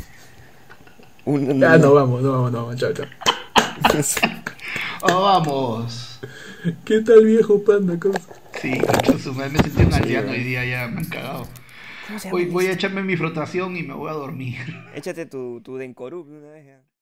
Un, 1.24 1.60
Ya, 1.60 1.78
no 1.78 1.94
vamos, 1.94 2.22
no 2.22 2.32
vamos, 2.32 2.52
no 2.52 2.58
vamos. 2.66 2.76
Chao, 2.76 2.92
chao. 2.92 3.06
Oh, 5.02 5.22
vamos. 5.22 6.20
¿Qué 6.84 7.00
tal, 7.00 7.24
viejo 7.26 7.62
panda? 7.62 7.98
¿Cómo? 8.00 8.14
Sí, 8.60 8.80
su 9.22 9.34
me 9.34 9.50
sentí 9.50 9.82
un 9.82 9.92
anciano 9.92 10.30
hoy 10.30 10.42
día, 10.44 10.64
ya 10.64 10.88
me 10.88 11.00
han 11.00 11.04
cagado. 11.04 11.46
¿Cómo 12.06 12.18
se 12.18 12.28
llama 12.28 12.36
Hoy 12.36 12.46
voy 12.46 12.66
a 12.66 12.70
esto? 12.70 12.86
echarme 12.86 13.02
mi 13.02 13.16
frotación 13.16 13.76
y 13.76 13.82
me 13.82 13.94
voy 13.94 14.10
a 14.10 14.14
dormir. 14.14 14.58
Échate 14.94 15.26
tu, 15.26 15.60
tu 15.60 15.76
Denkorup 15.76 16.28
de 16.28 16.38
una 16.38 16.50
vez 16.52 16.66
ya. 16.66 16.84